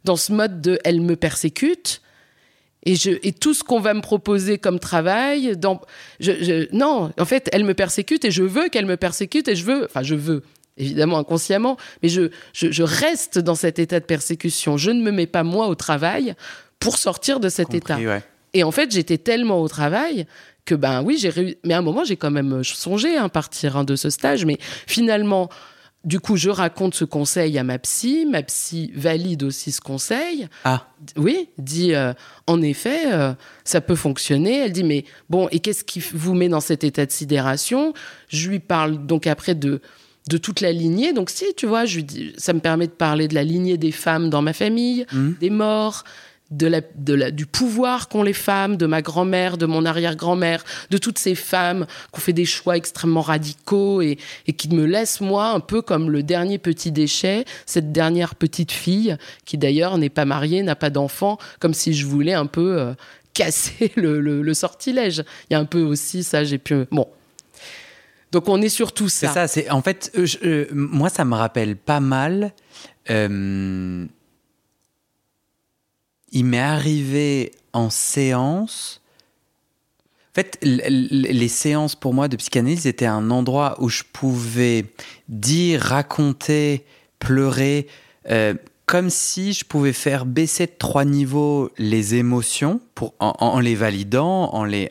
dans 0.04 0.16
ce 0.16 0.32
mode 0.32 0.60
de 0.60 0.78
elle 0.84 1.00
me 1.00 1.16
persécute. 1.16 2.00
Et, 2.86 2.96
je, 2.96 3.10
et 3.22 3.32
tout 3.32 3.52
ce 3.52 3.62
qu'on 3.62 3.80
va 3.80 3.92
me 3.92 4.00
proposer 4.00 4.56
comme 4.56 4.78
travail, 4.78 5.54
dans, 5.58 5.82
non, 6.72 7.12
en 7.18 7.24
fait, 7.26 7.50
elle 7.52 7.64
me 7.64 7.74
persécute 7.74 8.24
et 8.24 8.30
je 8.30 8.42
veux 8.42 8.70
qu'elle 8.70 8.86
me 8.86 8.96
persécute 8.96 9.48
et 9.48 9.56
je 9.56 9.66
veux, 9.66 9.84
enfin, 9.84 10.02
je 10.02 10.14
veux, 10.14 10.42
évidemment 10.76 11.18
inconsciemment, 11.18 11.76
mais 12.02 12.08
je, 12.08 12.30
je, 12.52 12.82
reste 12.82 13.38
dans 13.38 13.54
cet 13.54 13.78
état 13.78 14.00
de 14.00 14.04
persécution. 14.04 14.76
Je 14.76 14.90
ne 14.90 15.02
me 15.02 15.10
mets 15.10 15.26
pas 15.26 15.42
moi 15.42 15.68
au 15.68 15.74
travail 15.74 16.34
pour 16.78 16.98
sortir 16.98 17.40
de 17.40 17.48
cet 17.48 17.74
état. 17.74 17.98
Et 18.52 18.64
en 18.64 18.70
fait, 18.70 18.90
j'étais 18.90 19.18
tellement 19.18 19.60
au 19.60 19.68
travail 19.68 20.26
que 20.64 20.74
ben 20.74 21.02
oui, 21.02 21.18
j'ai 21.18 21.58
mais 21.64 21.74
à 21.74 21.78
un 21.78 21.82
moment 21.82 22.04
j'ai 22.04 22.16
quand 22.16 22.30
même 22.30 22.62
songé 22.64 23.16
à 23.16 23.28
partir 23.28 23.76
hein, 23.76 23.84
de 23.84 23.96
ce 23.96 24.10
stage, 24.10 24.44
mais 24.44 24.58
finalement. 24.86 25.48
Du 26.02 26.18
coup, 26.18 26.36
je 26.36 26.48
raconte 26.48 26.94
ce 26.94 27.04
conseil 27.04 27.58
à 27.58 27.62
ma 27.62 27.78
psy. 27.78 28.24
Ma 28.24 28.42
psy 28.42 28.90
valide 28.94 29.42
aussi 29.42 29.70
ce 29.70 29.82
conseil. 29.82 30.48
Ah. 30.64 30.86
Oui, 31.18 31.50
dit 31.58 31.94
euh, 31.94 32.14
en 32.46 32.62
effet, 32.62 33.12
euh, 33.12 33.34
ça 33.64 33.82
peut 33.82 33.96
fonctionner. 33.96 34.60
Elle 34.60 34.72
dit 34.72 34.82
mais 34.82 35.04
bon, 35.28 35.48
et 35.50 35.60
qu'est-ce 35.60 35.84
qui 35.84 36.00
vous 36.14 36.32
met 36.32 36.48
dans 36.48 36.62
cet 36.62 36.84
état 36.84 37.04
de 37.04 37.10
sidération? 37.10 37.92
Je 38.28 38.48
lui 38.48 38.60
parle 38.60 39.04
donc 39.04 39.26
après 39.26 39.54
de 39.54 39.82
de 40.30 40.38
toute 40.38 40.60
la 40.60 40.72
lignée. 40.72 41.12
Donc 41.12 41.28
si, 41.28 41.44
tu 41.56 41.66
vois, 41.66 41.84
je, 41.84 42.00
ça 42.38 42.52
me 42.52 42.60
permet 42.60 42.86
de 42.86 42.92
parler 42.92 43.28
de 43.28 43.34
la 43.34 43.44
lignée 43.44 43.76
des 43.76 43.92
femmes 43.92 44.30
dans 44.30 44.42
ma 44.42 44.52
famille, 44.52 45.04
mmh. 45.12 45.30
des 45.40 45.50
morts, 45.50 46.04
de 46.50 46.66
la, 46.66 46.80
de 46.96 47.14
la, 47.14 47.30
du 47.30 47.46
pouvoir 47.46 48.08
qu'ont 48.08 48.22
les 48.22 48.32
femmes, 48.32 48.76
de 48.76 48.86
ma 48.86 49.02
grand-mère, 49.02 49.56
de 49.56 49.66
mon 49.66 49.84
arrière-grand-mère, 49.84 50.64
de 50.90 50.98
toutes 50.98 51.18
ces 51.18 51.34
femmes 51.34 51.86
qui 52.12 52.18
ont 52.18 52.20
fait 52.20 52.32
des 52.32 52.44
choix 52.44 52.76
extrêmement 52.76 53.20
radicaux 53.20 54.02
et, 54.02 54.18
et, 54.46 54.52
qui 54.52 54.68
me 54.68 54.84
laissent, 54.84 55.20
moi, 55.20 55.50
un 55.50 55.60
peu 55.60 55.80
comme 55.80 56.10
le 56.10 56.22
dernier 56.22 56.58
petit 56.58 56.90
déchet, 56.90 57.44
cette 57.66 57.92
dernière 57.92 58.34
petite 58.34 58.72
fille, 58.72 59.16
qui 59.44 59.58
d'ailleurs 59.58 59.96
n'est 59.98 60.08
pas 60.08 60.24
mariée, 60.24 60.62
n'a 60.62 60.76
pas 60.76 60.90
d'enfant, 60.90 61.38
comme 61.60 61.74
si 61.74 61.94
je 61.94 62.06
voulais 62.06 62.34
un 62.34 62.46
peu 62.46 62.80
euh, 62.80 62.94
casser 63.32 63.92
le, 63.94 64.20
le, 64.20 64.42
le, 64.42 64.54
sortilège. 64.54 65.22
Il 65.48 65.52
y 65.52 65.56
a 65.56 65.60
un 65.60 65.64
peu 65.64 65.82
aussi 65.82 66.24
ça, 66.24 66.42
j'ai 66.42 66.58
pu... 66.58 66.74
Bon, 66.90 67.06
donc 68.32 68.48
on 68.48 68.60
est 68.62 68.68
sur 68.68 68.92
tout 68.92 69.08
ça. 69.08 69.28
C'est 69.28 69.34
ça, 69.34 69.48
c'est 69.48 69.70
en 69.70 69.82
fait, 69.82 70.12
euh, 70.16 70.26
euh, 70.44 70.66
moi 70.72 71.08
ça 71.08 71.24
me 71.24 71.34
rappelle 71.34 71.76
pas 71.76 72.00
mal. 72.00 72.52
Euh, 73.10 74.06
il 76.32 76.44
m'est 76.44 76.60
arrivé 76.60 77.52
en 77.72 77.90
séance. 77.90 79.02
En 80.30 80.34
fait, 80.34 80.58
les 80.62 81.48
séances 81.48 81.96
pour 81.96 82.14
moi 82.14 82.28
de 82.28 82.36
psychanalyse 82.36 82.86
étaient 82.86 83.04
un 83.04 83.32
endroit 83.32 83.74
où 83.80 83.88
je 83.88 84.04
pouvais 84.04 84.84
dire, 85.28 85.80
raconter, 85.80 86.84
pleurer, 87.18 87.88
comme 88.86 89.10
si 89.10 89.52
je 89.52 89.64
pouvais 89.64 89.92
faire 89.92 90.26
baisser 90.26 90.66
de 90.66 90.72
trois 90.78 91.04
niveaux 91.04 91.72
les 91.78 92.14
émotions 92.14 92.80
pour, 92.94 93.14
en, 93.18 93.58
les 93.58 93.74
validant, 93.74 94.50
en 94.52 94.62
les, 94.64 94.88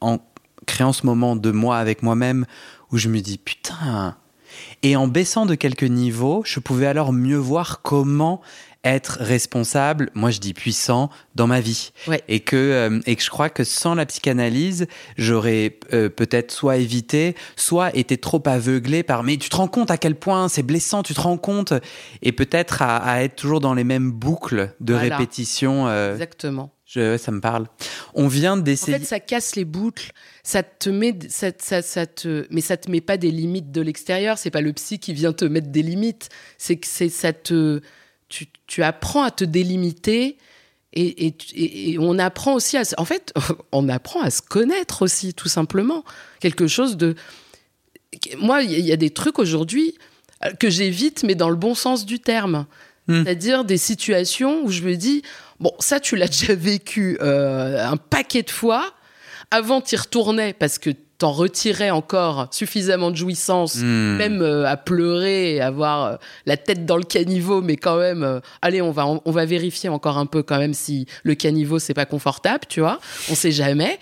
en, 0.00 0.18
en 0.80 0.92
ce 0.92 1.04
moment 1.04 1.36
de 1.36 1.50
moi 1.50 1.78
avec 1.78 2.02
moi-même 2.02 2.46
où 2.90 2.96
je 2.96 3.08
me 3.08 3.20
dis 3.20 3.38
putain. 3.38 4.16
Et 4.82 4.96
en 4.96 5.06
baissant 5.06 5.46
de 5.46 5.54
quelques 5.54 5.84
niveaux, 5.84 6.42
je 6.44 6.58
pouvais 6.60 6.86
alors 6.86 7.12
mieux 7.12 7.36
voir 7.36 7.82
comment 7.82 8.40
être 8.82 9.18
responsable, 9.20 10.10
moi 10.14 10.30
je 10.30 10.38
dis 10.38 10.54
puissant, 10.54 11.10
dans 11.34 11.46
ma 11.46 11.60
vie. 11.60 11.92
Et, 12.28 12.40
que, 12.40 12.56
euh, 12.56 13.00
et 13.04 13.14
que 13.14 13.22
je 13.22 13.28
crois 13.28 13.50
que 13.50 13.62
sans 13.62 13.94
la 13.94 14.06
psychanalyse, 14.06 14.86
j'aurais 15.18 15.78
euh, 15.92 16.08
peut-être 16.08 16.50
soit 16.50 16.78
évité, 16.78 17.34
soit 17.56 17.94
été 17.94 18.16
trop 18.16 18.42
aveuglé 18.46 19.02
par 19.02 19.22
mais 19.22 19.36
tu 19.36 19.50
te 19.50 19.56
rends 19.56 19.68
compte 19.68 19.90
à 19.90 19.98
quel 19.98 20.14
point 20.14 20.48
c'est 20.48 20.62
blessant, 20.62 21.02
tu 21.02 21.12
te 21.12 21.20
rends 21.20 21.36
compte, 21.36 21.74
et 22.22 22.32
peut-être 22.32 22.80
à, 22.80 23.22
être 23.22 23.36
toujours 23.36 23.60
dans 23.60 23.74
les 23.74 23.84
mêmes 23.84 24.10
boucles 24.10 24.74
de 24.80 24.94
répétition. 24.94 25.86
Euh, 25.88 26.12
Exactement. 26.12 26.72
Je, 26.90 27.16
ça 27.18 27.30
me 27.30 27.40
parle. 27.40 27.68
On 28.14 28.26
vient 28.26 28.56
d'essayer. 28.56 28.96
En 28.96 28.98
fait, 28.98 29.04
ça 29.04 29.20
casse 29.20 29.54
les 29.54 29.64
boucles. 29.64 30.10
Ça 30.42 30.64
te 30.64 30.90
met, 30.90 31.16
ça, 31.28 31.52
ça, 31.56 31.82
ça 31.82 32.04
te, 32.04 32.48
mais 32.50 32.60
ça 32.60 32.76
te 32.76 32.90
met 32.90 33.00
pas 33.00 33.16
des 33.16 33.30
limites 33.30 33.70
de 33.70 33.80
l'extérieur. 33.80 34.38
C'est 34.38 34.50
pas 34.50 34.60
le 34.60 34.72
psy 34.72 34.98
qui 34.98 35.12
vient 35.12 35.32
te 35.32 35.44
mettre 35.44 35.68
des 35.68 35.82
limites. 35.82 36.30
C'est 36.58 36.78
que 36.78 36.88
c'est 36.88 37.08
ça 37.08 37.32
te, 37.32 37.80
tu, 38.66 38.82
apprends 38.82 39.22
à 39.22 39.30
te 39.30 39.44
délimiter 39.44 40.36
et, 40.92 41.96
on 42.00 42.18
apprend 42.18 42.54
aussi 42.54 42.76
à... 42.76 42.82
En 42.98 43.04
fait, 43.04 43.32
on 43.72 43.88
apprend 43.88 44.22
à 44.22 44.30
se 44.30 44.42
connaître 44.42 45.02
aussi, 45.02 45.32
tout 45.32 45.48
simplement. 45.48 46.04
Quelque 46.40 46.66
chose 46.66 46.96
de... 46.96 47.14
Moi, 48.38 48.64
il 48.64 48.80
y 48.80 48.90
a 48.90 48.96
des 48.96 49.10
trucs 49.10 49.38
aujourd'hui 49.38 49.96
euh, 50.44 50.50
que 50.54 50.68
j'évite, 50.68 51.22
mais 51.22 51.36
dans 51.36 51.50
le 51.50 51.54
bon 51.54 51.76
sens 51.76 52.04
du 52.04 52.18
terme. 52.18 52.66
Hmm. 53.06 53.22
C'est-à-dire 53.22 53.64
des 53.64 53.76
situations 53.76 54.64
où 54.64 54.72
je 54.72 54.82
me 54.82 54.96
dis, 54.96 55.22
bon, 55.60 55.72
ça, 55.78 56.00
tu 56.00 56.16
l'as 56.16 56.28
déjà 56.40 56.54
vécu 56.54 57.18
euh, 57.20 57.86
un 57.86 57.96
paquet 57.96 58.42
de 58.42 58.50
fois. 58.50 58.92
Avant, 59.50 59.80
tu 59.80 59.94
y 59.94 59.98
retournais 59.98 60.52
parce 60.52 60.78
que 60.78 60.90
t'en 61.20 61.32
retirais 61.32 61.90
encore 61.90 62.48
suffisamment 62.50 63.10
de 63.10 63.16
jouissance, 63.16 63.76
hmm. 63.76 64.16
même 64.16 64.40
euh, 64.40 64.66
à 64.66 64.78
pleurer 64.78 65.56
et 65.56 65.60
avoir 65.60 66.04
euh, 66.04 66.16
la 66.46 66.56
tête 66.56 66.86
dans 66.86 66.96
le 66.96 67.04
caniveau, 67.04 67.60
mais 67.60 67.76
quand 67.76 67.98
même, 67.98 68.22
euh, 68.24 68.40
allez, 68.62 68.80
on 68.80 68.90
va, 68.90 69.06
on, 69.06 69.30
va 69.30 69.44
vérifier 69.44 69.90
encore 69.90 70.16
un 70.16 70.24
peu 70.24 70.42
quand 70.42 70.58
même 70.58 70.72
si 70.72 71.06
le 71.22 71.34
caniveau 71.34 71.78
c'est 71.78 71.94
pas 71.94 72.06
confortable, 72.06 72.64
tu 72.68 72.80
vois, 72.80 72.98
on 73.30 73.34
sait 73.34 73.52
jamais. 73.52 74.00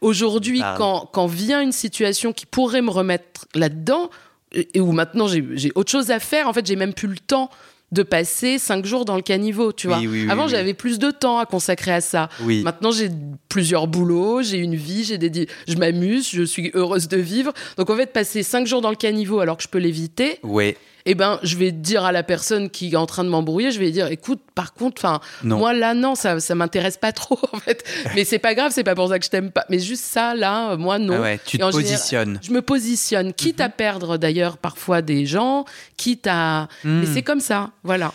Aujourd'hui, 0.00 0.62
quand, 0.76 1.08
quand 1.12 1.26
vient 1.26 1.62
une 1.62 1.72
situation 1.72 2.32
qui 2.32 2.46
pourrait 2.46 2.82
me 2.82 2.90
remettre 2.90 3.46
là-dedans, 3.54 4.10
et 4.52 4.80
où 4.80 4.92
maintenant 4.92 5.28
j'ai 5.28 5.72
autre 5.74 5.90
chose 5.90 6.10
à 6.10 6.18
faire, 6.18 6.48
en 6.48 6.52
fait, 6.52 6.66
j'ai 6.66 6.76
même 6.76 6.94
plus 6.94 7.08
le 7.08 7.18
temps 7.18 7.50
de 7.92 8.02
passer 8.02 8.58
cinq 8.58 8.84
jours 8.84 9.04
dans 9.04 9.16
le 9.16 9.22
caniveau, 9.22 9.72
tu 9.72 9.86
vois. 9.86 10.00
Avant, 10.28 10.48
j'avais 10.48 10.74
plus 10.74 10.98
de 10.98 11.10
temps 11.10 11.38
à 11.38 11.46
consacrer 11.46 11.92
à 11.92 12.00
ça. 12.00 12.28
Maintenant, 12.40 12.90
j'ai 12.90 13.10
plusieurs 13.48 13.86
boulots, 13.86 14.42
j'ai 14.42 14.58
une 14.58 14.74
vie, 14.74 15.04
j'ai 15.04 15.18
des, 15.18 15.48
je 15.68 15.76
m'amuse, 15.76 16.28
je 16.30 16.42
suis 16.42 16.70
heureuse 16.74 17.08
de 17.08 17.18
vivre. 17.18 17.52
Donc, 17.76 17.90
en 17.90 17.96
fait, 17.96 18.12
passer 18.12 18.42
cinq 18.42 18.66
jours 18.66 18.80
dans 18.80 18.90
le 18.90 18.96
caniveau 18.96 19.40
alors 19.40 19.56
que 19.56 19.62
je 19.62 19.68
peux 19.68 19.78
l'éviter. 19.78 20.38
Oui 20.42 20.74
eh 21.06 21.14
ben, 21.14 21.38
je 21.42 21.56
vais 21.56 21.70
dire 21.70 22.04
à 22.04 22.12
la 22.12 22.22
personne 22.22 22.70
qui 22.70 22.92
est 22.92 22.96
en 22.96 23.06
train 23.06 23.24
de 23.24 23.28
m'embrouiller, 23.28 23.70
je 23.70 23.78
vais 23.78 23.90
dire, 23.90 24.06
écoute, 24.06 24.40
par 24.54 24.72
contre, 24.72 25.04
enfin, 25.04 25.20
moi 25.42 25.74
là, 25.74 25.92
non, 25.92 26.14
ça, 26.14 26.40
ça 26.40 26.54
m'intéresse 26.54 26.96
pas 26.96 27.12
trop, 27.12 27.38
en 27.52 27.58
fait. 27.58 27.84
Mais 28.14 28.24
c'est 28.24 28.38
pas 28.38 28.54
grave, 28.54 28.72
c'est 28.74 28.84
pas 28.84 28.94
pour 28.94 29.08
ça 29.08 29.18
que 29.18 29.24
je 29.24 29.30
t'aime 29.30 29.50
pas. 29.50 29.66
Mais 29.68 29.78
juste 29.78 30.04
ça, 30.04 30.34
là, 30.34 30.76
moi, 30.76 30.98
non. 30.98 31.16
Ah 31.18 31.20
ouais, 31.20 31.40
tu 31.44 31.58
te 31.58 31.70
positionnes. 31.70 32.40
je 32.42 32.52
me 32.52 32.62
positionne, 32.62 33.34
quitte 33.34 33.60
à 33.60 33.68
mhm. 33.68 33.74
perdre 33.76 34.16
d'ailleurs 34.16 34.56
parfois 34.56 35.02
des 35.02 35.26
gens, 35.26 35.64
quitte 35.96 36.26
à. 36.26 36.68
Hmm. 36.84 37.00
Mais 37.00 37.06
c'est 37.06 37.22
comme 37.22 37.40
ça, 37.40 37.70
voilà. 37.82 38.12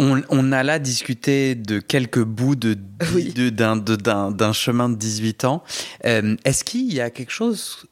On, 0.00 0.52
a 0.52 0.62
là 0.62 0.78
discuté 0.78 1.56
de 1.56 1.80
quelques 1.80 2.22
bouts 2.22 2.54
de, 2.54 2.74
d'un, 3.50 4.52
chemin 4.52 4.88
de 4.88 4.94
18 4.94 5.44
ans. 5.44 5.64
Euh, 6.04 6.36
est-ce 6.44 6.62
qu'il 6.62 6.94
y 6.94 7.00
a 7.00 7.10
quelque 7.10 7.32
chose 7.32 7.86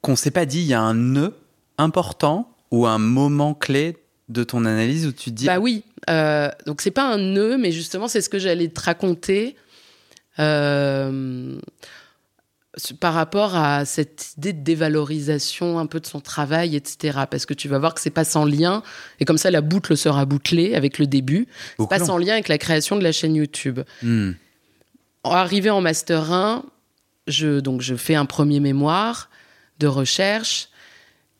qu'on 0.00 0.14
s'est 0.14 0.30
pas 0.30 0.46
dit 0.46 0.60
Il 0.60 0.66
y 0.66 0.74
a 0.74 0.80
un 0.80 0.94
nœud 0.94 1.34
important 1.76 2.54
ou 2.70 2.86
un 2.86 2.98
moment 2.98 3.54
clé 3.54 3.96
de 4.28 4.44
ton 4.44 4.64
analyse 4.64 5.06
où 5.06 5.12
tu 5.12 5.30
te 5.30 5.34
dis 5.34 5.46
bah 5.46 5.58
oui 5.58 5.84
euh, 6.10 6.50
donc 6.66 6.80
c'est 6.80 6.90
pas 6.90 7.10
un 7.10 7.18
nœud 7.18 7.56
mais 7.56 7.72
justement 7.72 8.08
c'est 8.08 8.20
ce 8.20 8.28
que 8.28 8.38
j'allais 8.38 8.68
te 8.68 8.80
raconter 8.80 9.56
euh, 10.38 11.58
par 13.00 13.14
rapport 13.14 13.56
à 13.56 13.84
cette 13.84 14.34
idée 14.36 14.52
de 14.52 14.62
dévalorisation 14.62 15.78
un 15.78 15.86
peu 15.86 15.98
de 15.98 16.06
son 16.06 16.20
travail 16.20 16.76
etc 16.76 17.20
parce 17.30 17.46
que 17.46 17.54
tu 17.54 17.68
vas 17.68 17.78
voir 17.78 17.94
que 17.94 18.00
c'est 18.00 18.10
pas 18.10 18.24
sans 18.24 18.44
lien 18.44 18.82
et 19.18 19.24
comme 19.24 19.38
ça 19.38 19.50
la 19.50 19.62
boucle 19.62 19.96
sera 19.96 20.26
bouclée 20.26 20.74
avec 20.74 20.98
le 20.98 21.06
début. 21.06 21.48
C'est 21.78 21.88
pas 21.88 21.98
sans 21.98 22.18
lien 22.18 22.34
avec 22.34 22.48
la 22.48 22.58
création 22.58 22.96
de 22.96 23.02
la 23.02 23.12
chaîne 23.12 23.34
YouTube. 23.34 23.80
Hmm. 24.02 24.32
arrivé 25.24 25.70
en 25.70 25.80
master 25.80 26.32
1 26.32 26.64
je 27.26 27.60
donc 27.60 27.80
je 27.80 27.94
fais 27.94 28.14
un 28.14 28.26
premier 28.26 28.60
mémoire 28.60 29.30
de 29.78 29.86
recherche 29.86 30.68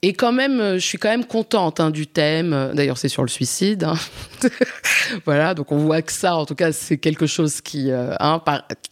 et 0.03 0.13
quand 0.13 0.33
même, 0.33 0.61
euh, 0.61 0.75
je 0.75 0.87
suis 0.87 0.99
quand 0.99 1.09
même 1.09 1.25
contente 1.25 1.81
hein, 1.81 1.91
du 1.91 2.07
thème. 2.07 2.73
D'ailleurs, 2.75 2.99
c'est 2.99 3.09
sur 3.09 3.23
le 3.23 3.29
suicide. 3.29 3.85
Hein. 3.85 3.97
voilà, 5.25 5.55
donc 5.55 5.73
on 5.73 5.79
voit 5.79 6.03
que 6.03 6.13
ça, 6.13 6.37
en 6.37 6.47
tout 6.47 6.55
cas, 6.55 6.71
c'est 6.73 6.99
quelque 6.99 7.27
chose 7.27 7.61
qui, 7.61 7.91
euh, 7.91 8.15
hein, 8.21 8.41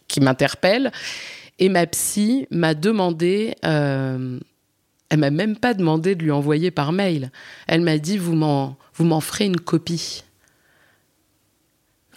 qui 0.08 0.20
m'interpelle. 0.20 0.90
Et 1.58 1.68
ma 1.68 1.86
psy 1.86 2.46
m'a 2.50 2.74
demandé, 2.74 3.54
euh, 3.64 4.38
elle 5.08 5.18
m'a 5.18 5.30
même 5.30 5.56
pas 5.56 5.74
demandé 5.74 6.16
de 6.16 6.22
lui 6.24 6.32
envoyer 6.32 6.72
par 6.72 6.92
mail. 6.92 7.30
Elle 7.68 7.82
m'a 7.82 7.98
dit, 7.98 8.18
vous 8.18 8.34
m'en, 8.34 8.76
vous 8.94 9.04
m'en 9.04 9.20
ferez 9.20 9.46
une 9.46 9.60
copie 9.60 10.24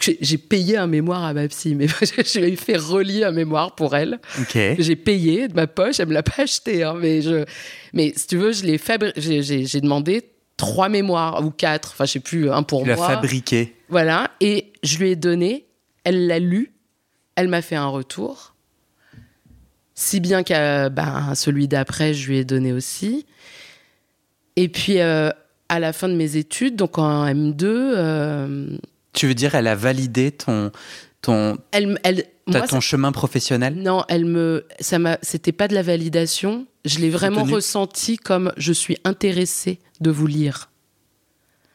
j'ai 0.00 0.38
payé 0.38 0.76
un 0.76 0.86
mémoire 0.86 1.24
à 1.24 1.34
ma 1.34 1.46
psy, 1.48 1.74
mais 1.74 1.86
je 2.02 2.40
lui 2.40 2.52
ai 2.52 2.56
fait 2.56 2.76
relier 2.76 3.24
un 3.24 3.32
mémoire 3.32 3.74
pour 3.74 3.94
elle. 3.94 4.18
J'ai 4.54 4.96
payé 4.96 5.48
de 5.48 5.54
ma 5.54 5.66
poche, 5.66 6.00
elle 6.00 6.08
me 6.08 6.14
l'a 6.14 6.22
pas 6.22 6.42
acheté, 6.42 6.82
hein, 6.82 6.96
mais 6.98 7.22
je, 7.22 7.44
mais 7.92 8.12
si 8.16 8.26
tu 8.26 8.36
veux, 8.36 8.52
je 8.52 8.64
l'ai 8.64 8.78
fabriqué. 8.78 9.42
J'ai 9.42 9.80
demandé 9.80 10.22
trois 10.56 10.88
mémoires 10.88 11.44
ou 11.44 11.50
quatre, 11.50 11.90
enfin 11.92 12.04
je 12.06 12.12
sais 12.12 12.20
plus, 12.20 12.50
un 12.50 12.62
pour 12.62 12.82
tu 12.82 12.86
moi. 12.86 12.94
Tu 12.96 13.00
l'as 13.00 13.08
fabriqué. 13.08 13.76
Voilà, 13.88 14.30
et 14.40 14.72
je 14.82 14.98
lui 14.98 15.10
ai 15.10 15.16
donné. 15.16 15.66
Elle 16.04 16.26
l'a 16.26 16.38
lu, 16.38 16.72
elle 17.36 17.48
m'a 17.48 17.60
fait 17.60 17.76
un 17.76 17.88
retour, 17.88 18.54
si 19.94 20.18
bien 20.20 20.42
qu'à 20.42 20.88
ben, 20.88 21.34
celui 21.34 21.68
d'après, 21.68 22.14
je 22.14 22.26
lui 22.26 22.38
ai 22.38 22.44
donné 22.44 22.72
aussi. 22.72 23.26
Et 24.56 24.68
puis 24.68 25.00
euh, 25.00 25.30
à 25.68 25.78
la 25.78 25.92
fin 25.92 26.08
de 26.08 26.14
mes 26.14 26.36
études, 26.36 26.76
donc 26.76 26.96
en 26.98 27.26
M2. 27.26 28.78
Tu 29.12 29.26
veux 29.26 29.34
dire, 29.34 29.54
elle 29.54 29.66
a 29.66 29.74
validé 29.74 30.30
ton 30.30 30.70
ton 31.22 31.58
elle, 31.72 31.98
elle 32.02 32.24
ton 32.68 32.80
chemin 32.80 33.12
professionnel? 33.12 33.74
Non, 33.74 34.04
elle 34.08 34.24
me 34.24 34.66
ça 34.80 34.98
m'a 34.98 35.18
c'était 35.22 35.52
pas 35.52 35.68
de 35.68 35.74
la 35.74 35.82
validation, 35.82 36.66
je 36.84 36.98
l'ai 36.98 37.10
vraiment 37.10 37.44
ressenti 37.44 38.16
comme 38.16 38.52
je 38.56 38.72
suis 38.72 38.98
intéressée 39.04 39.78
de 40.00 40.10
vous 40.10 40.26
lire. 40.26 40.70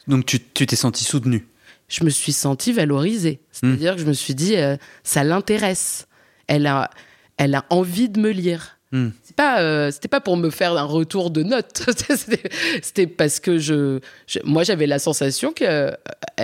Donc 0.08 0.26
tu 0.26 0.40
t'es 0.40 0.76
senti 0.76 1.04
soutenue? 1.04 1.48
Je 1.88 2.04
me 2.04 2.10
suis 2.10 2.34
sentie 2.34 2.74
valorisée, 2.74 3.40
c'est-à-dire 3.52 3.94
hmm. 3.94 3.96
que 3.96 4.02
je 4.02 4.08
me 4.08 4.14
suis 4.14 4.34
dit 4.34 4.56
euh, 4.56 4.76
ça 5.04 5.24
l'intéresse. 5.24 6.08
Elle 6.48 6.68
a 6.68 6.90
elle 7.38 7.56
a 7.56 7.66
envie 7.70 8.10
de 8.10 8.20
me 8.20 8.32
lire. 8.32 8.80
Hmm. 8.92 9.10
C'est 9.36 9.44
pas, 9.44 9.60
euh, 9.60 9.92
c'était 9.92 10.08
pas 10.08 10.22
pour 10.22 10.38
me 10.38 10.50
faire 10.50 10.78
un 10.78 10.86
retour 10.86 11.30
de 11.30 11.44
notes. 11.44 11.84
c'était 12.82 13.06
parce 13.06 13.42
que 13.42 13.58
je, 13.58 14.00
moi, 14.46 14.64
j'avais 14.64 14.88
la 14.88 14.98
sensation 14.98 15.52
que 15.52 15.66
euh, 15.66 15.92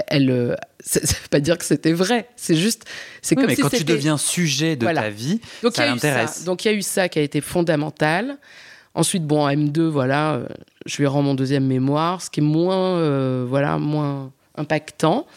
elle. 0.07 0.29
Euh, 0.29 0.55
ça 0.81 1.00
veut 1.00 1.29
pas 1.29 1.39
dire 1.39 1.57
que 1.57 1.63
c'était 1.63 1.93
vrai. 1.93 2.27
C'est 2.36 2.55
juste, 2.55 2.83
c'est 3.21 3.36
comme 3.36 3.45
mais 3.45 3.55
quand 3.55 3.69
tu 3.69 3.86
deviens 3.86 4.17
sujet 4.17 4.75
de 4.75 4.86
ta 4.86 5.10
vie, 5.10 5.39
Donc, 5.63 5.74
ça 5.74 5.86
l'intéresse. 5.86 6.43
Donc 6.43 6.65
il 6.65 6.71
y 6.71 6.74
a 6.74 6.77
eu 6.77 6.81
ça 6.81 7.07
qui 7.07 7.19
a 7.19 7.21
été 7.21 7.39
fondamental. 7.39 8.38
Ensuite, 8.93 9.25
bon, 9.25 9.45
en 9.45 9.50
M2, 9.50 9.83
voilà, 9.83 10.41
je 10.86 10.98
lui 10.98 11.05
rends 11.05 11.21
mon 11.21 11.33
deuxième 11.33 11.65
mémoire, 11.65 12.21
ce 12.21 12.29
qui 12.29 12.41
est 12.41 12.43
moins, 12.43 13.45
voilà, 13.45 13.77
moins 13.77 14.33
impactant. 14.57 15.27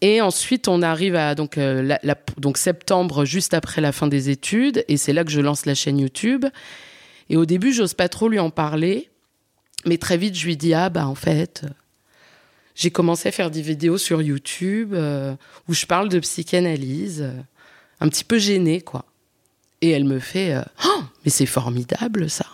Et 0.00 0.20
ensuite, 0.20 0.68
on 0.68 0.82
arrive 0.82 1.14
à 1.14 1.34
euh, 1.58 1.96
donc 2.38 2.56
septembre, 2.56 3.24
juste 3.24 3.52
après 3.52 3.80
la 3.80 3.92
fin 3.92 4.06
des 4.06 4.30
études, 4.30 4.84
et 4.88 4.96
c'est 4.96 5.12
là 5.12 5.24
que 5.24 5.30
je 5.30 5.40
lance 5.40 5.66
la 5.66 5.74
chaîne 5.74 5.98
YouTube. 5.98 6.46
Et 7.28 7.36
au 7.36 7.44
début, 7.44 7.72
j'ose 7.72 7.94
pas 7.94 8.08
trop 8.08 8.28
lui 8.28 8.38
en 8.38 8.50
parler, 8.50 9.10
mais 9.84 9.98
très 9.98 10.16
vite, 10.16 10.36
je 10.36 10.46
lui 10.46 10.56
dis 10.56 10.72
ah 10.72 10.88
bah 10.88 11.06
en 11.06 11.14
fait, 11.14 11.64
j'ai 12.74 12.90
commencé 12.90 13.28
à 13.28 13.32
faire 13.32 13.50
des 13.50 13.62
vidéos 13.62 13.98
sur 13.98 14.22
YouTube 14.22 14.94
euh, 14.94 15.34
où 15.68 15.74
je 15.74 15.84
parle 15.86 16.08
de 16.08 16.18
psychanalyse, 16.18 17.22
euh, 17.22 17.40
un 18.00 18.08
petit 18.08 18.24
peu 18.24 18.38
gênée 18.38 18.80
quoi. 18.80 19.04
Et 19.82 19.90
elle 19.90 20.04
me 20.04 20.18
fait 20.18 20.56
oh, 20.86 21.02
mais 21.24 21.30
c'est 21.30 21.46
formidable 21.46 22.28
ça. 22.28 22.46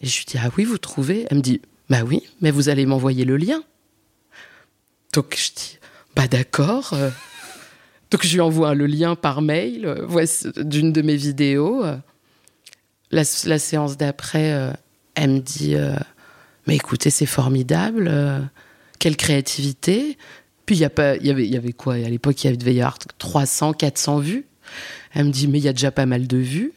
Et 0.00 0.06
je 0.06 0.18
lui 0.18 0.26
dis 0.26 0.38
ah 0.40 0.50
oui 0.56 0.64
vous 0.64 0.78
trouvez? 0.78 1.26
Elle 1.30 1.38
me 1.38 1.42
dit 1.42 1.60
bah 1.88 2.02
oui, 2.04 2.22
mais 2.40 2.50
vous 2.50 2.68
allez 2.68 2.86
m'envoyer 2.86 3.24
le 3.24 3.36
lien. 3.36 3.62
Donc 5.12 5.36
je 5.36 5.52
dis 5.54 5.78
pas 6.16 6.26
d'accord. 6.26 6.94
Euh. 6.94 7.10
Donc 8.10 8.26
je 8.26 8.32
lui 8.32 8.40
envoie 8.40 8.74
le 8.74 8.86
lien 8.86 9.14
par 9.14 9.42
mail 9.42 9.86
euh, 9.86 10.26
d'une 10.56 10.92
de 10.92 11.02
mes 11.02 11.14
vidéos. 11.14 11.84
Euh. 11.84 11.96
La, 13.12 13.24
séance 13.24 13.96
d'après, 13.96 14.74
elle 15.14 15.30
me 15.30 15.38
dit 15.38 15.76
Mais 16.66 16.74
écoutez, 16.74 17.08
c'est 17.08 17.24
formidable, 17.24 18.10
quelle 18.98 19.16
créativité. 19.16 20.18
Puis 20.66 20.74
il 20.74 20.80
y, 20.80 20.84
a 20.84 20.90
pas, 20.90 21.16
y, 21.16 21.30
avait, 21.30 21.46
y 21.46 21.56
avait 21.56 21.72
quoi? 21.72 21.94
À 21.94 21.98
l'époque, 21.98 22.42
il 22.42 22.50
y 22.50 22.68
avait 22.80 22.90
300, 23.18 23.74
400 23.74 24.18
vues. 24.18 24.46
Elle 25.14 25.26
me 25.26 25.30
dit 25.30 25.46
Mais 25.46 25.58
il 25.58 25.64
y 25.64 25.68
a 25.68 25.72
déjà 25.72 25.92
pas 25.92 26.04
mal 26.04 26.26
de 26.26 26.36
vues. 26.36 26.72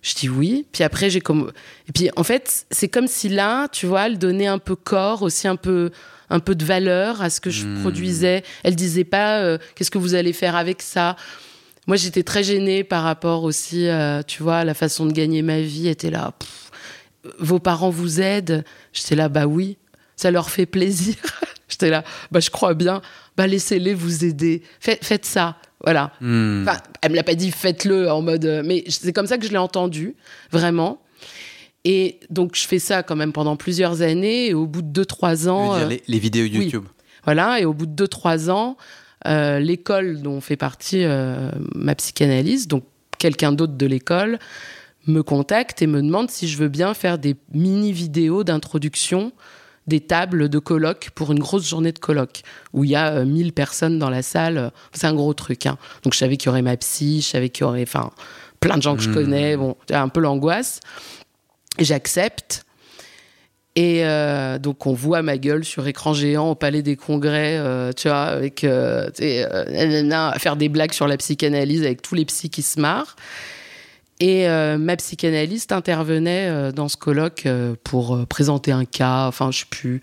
Je 0.00 0.14
dis 0.14 0.28
oui. 0.28 0.64
Puis 0.70 0.84
après, 0.84 1.10
j'ai 1.10 1.20
comme. 1.20 1.50
Et 1.88 1.92
puis 1.92 2.10
en 2.14 2.22
fait, 2.22 2.66
c'est 2.70 2.88
comme 2.88 3.08
si 3.08 3.28
là, 3.28 3.66
tu 3.66 3.86
vois, 3.86 4.06
elle 4.06 4.18
donnait 4.18 4.46
un 4.46 4.58
peu 4.58 4.76
corps, 4.76 5.22
aussi 5.22 5.48
un 5.48 5.56
peu, 5.56 5.90
un 6.30 6.40
peu 6.40 6.54
de 6.54 6.64
valeur 6.64 7.22
à 7.22 7.30
ce 7.30 7.40
que 7.40 7.50
je 7.50 7.66
Hmm. 7.66 7.80
produisais. 7.80 8.42
Elle 8.62 8.76
disait 8.76 9.04
pas 9.04 9.38
euh, 9.40 9.58
qu'est-ce 9.74 9.90
que 9.90 9.98
vous 9.98 10.14
allez 10.14 10.32
faire 10.32 10.56
avec 10.56 10.82
ça. 10.82 11.16
Moi, 11.86 11.96
j'étais 11.96 12.22
très 12.22 12.42
gênée 12.42 12.82
par 12.84 13.02
rapport 13.02 13.42
aussi, 13.44 13.86
euh, 13.88 14.22
tu 14.26 14.42
vois, 14.42 14.58
à 14.58 14.64
la 14.64 14.74
façon 14.74 15.04
de 15.06 15.12
gagner 15.12 15.42
ma 15.42 15.60
vie. 15.60 15.88
était 15.88 16.10
là. 16.10 16.32
pff, 16.38 16.70
vos 17.38 17.58
parents 17.58 17.90
vous 17.90 18.20
aident. 18.20 18.64
J'étais 18.92 19.14
là, 19.16 19.28
bah 19.28 19.46
oui. 19.46 19.76
Ça 20.16 20.30
leur 20.30 20.48
fait 20.50 20.66
plaisir. 20.66 21.14
J'étais 21.68 21.90
là, 21.90 22.04
bah 22.30 22.40
je 22.40 22.50
crois 22.50 22.74
bien. 22.74 23.02
Bah 23.36 23.46
laissez-les 23.46 23.94
vous 23.94 24.24
aider. 24.24 24.62
Faites, 24.80 25.04
faites 25.04 25.24
ça. 25.24 25.56
Voilà. 25.82 26.12
Enfin, 26.22 26.78
elle 27.02 27.10
me 27.10 27.16
l'a 27.16 27.22
pas 27.24 27.34
dit, 27.34 27.50
faites-le 27.50 28.10
en 28.10 28.22
mode. 28.22 28.44
euh, 28.46 28.62
Mais 28.64 28.84
c'est 28.88 29.12
comme 29.12 29.26
ça 29.26 29.36
que 29.38 29.44
je 29.46 29.50
l'ai 29.50 29.58
entendu, 29.58 30.14
vraiment. 30.52 31.02
Et 31.84 32.20
donc, 32.30 32.54
je 32.56 32.66
fais 32.66 32.78
ça 32.78 33.02
quand 33.02 33.16
même 33.16 33.32
pendant 33.32 33.56
plusieurs 33.56 34.02
années. 34.02 34.46
Et 34.48 34.54
au 34.54 34.66
bout 34.66 34.82
de 34.82 35.02
2-3 35.02 35.36
Je 35.36 35.42
veux 35.44 35.48
ans. 35.50 35.78
dire, 35.78 35.88
les, 35.88 36.02
les 36.06 36.18
vidéos 36.18 36.46
YouTube. 36.46 36.84
voilà. 37.24 37.60
Et 37.60 37.64
au 37.64 37.74
bout 37.74 37.86
de 37.86 38.06
2-3 38.06 38.50
ans, 38.50 38.76
euh, 39.26 39.58
l'école 39.58 40.22
dont 40.22 40.40
fait 40.40 40.56
partie 40.56 41.04
euh, 41.04 41.50
ma 41.74 41.94
psychanalyse, 41.94 42.68
donc 42.68 42.84
quelqu'un 43.18 43.52
d'autre 43.52 43.74
de 43.74 43.86
l'école, 43.86 44.38
me 45.06 45.22
contacte 45.22 45.82
et 45.82 45.86
me 45.86 46.00
demande 46.02 46.30
si 46.30 46.48
je 46.48 46.56
veux 46.56 46.68
bien 46.68 46.94
faire 46.94 47.18
des 47.18 47.36
mini-vidéos 47.52 48.44
d'introduction 48.44 49.32
des 49.86 50.00
tables 50.00 50.48
de 50.48 50.58
colloque 50.58 51.10
pour 51.14 51.30
une 51.32 51.38
grosse 51.38 51.68
journée 51.68 51.92
de 51.92 51.98
colloque 51.98 52.40
où 52.72 52.84
il 52.84 52.90
y 52.90 52.96
a 52.96 53.16
euh, 53.16 53.24
1000 53.26 53.52
personnes 53.52 53.98
dans 53.98 54.08
la 54.08 54.22
salle. 54.22 54.72
C'est 54.92 55.06
un 55.06 55.12
gros 55.14 55.34
truc. 55.34 55.66
hein. 55.66 55.76
Donc 56.04 56.14
je 56.14 56.18
savais 56.18 56.38
qu'il 56.38 56.46
y 56.46 56.48
aurait 56.48 56.62
ma 56.62 56.78
psy, 56.78 57.20
je 57.20 57.26
savais 57.28 57.50
qu'il 57.50 57.64
y 57.66 57.68
aurait 57.68 57.82
enfin, 57.82 58.10
plein 58.60 58.78
de 58.78 58.82
gens 58.82 58.96
que 58.96 59.02
je 59.02 59.10
Mhm. 59.10 59.14
connais. 59.14 59.56
Bon, 59.58 59.76
un 59.90 60.08
peu 60.08 60.20
l'angoisse. 60.20 60.80
J'accepte. 61.78 62.64
Et 63.76 64.04
euh, 64.04 64.58
donc 64.60 64.86
on 64.86 64.92
voit 64.92 65.22
ma 65.22 65.36
gueule 65.36 65.64
sur 65.64 65.88
écran 65.88 66.14
géant 66.14 66.50
au 66.50 66.54
Palais 66.54 66.82
des 66.82 66.94
Congrès, 66.94 67.56
euh, 67.58 67.90
tu 67.92 68.06
vois, 68.06 68.22
avec 68.26 68.62
euh, 68.62 69.10
faire 70.38 70.54
des 70.56 70.68
blagues 70.68 70.92
sur 70.92 71.08
la 71.08 71.16
psychanalyse 71.16 71.82
avec 71.82 72.00
tous 72.00 72.14
les 72.14 72.24
psys 72.24 72.50
qui 72.50 72.62
se 72.62 72.80
marrent. 72.80 73.16
Et 74.20 74.46
ma 74.46 74.96
psychanalyste 74.96 75.72
intervenait 75.72 76.72
dans 76.72 76.88
ce 76.88 76.96
colloque 76.96 77.48
pour 77.82 78.24
présenter 78.28 78.70
un 78.70 78.84
cas, 78.84 79.26
enfin 79.26 79.50
je 79.50 79.58
sais 79.58 79.66
plus, 79.68 80.02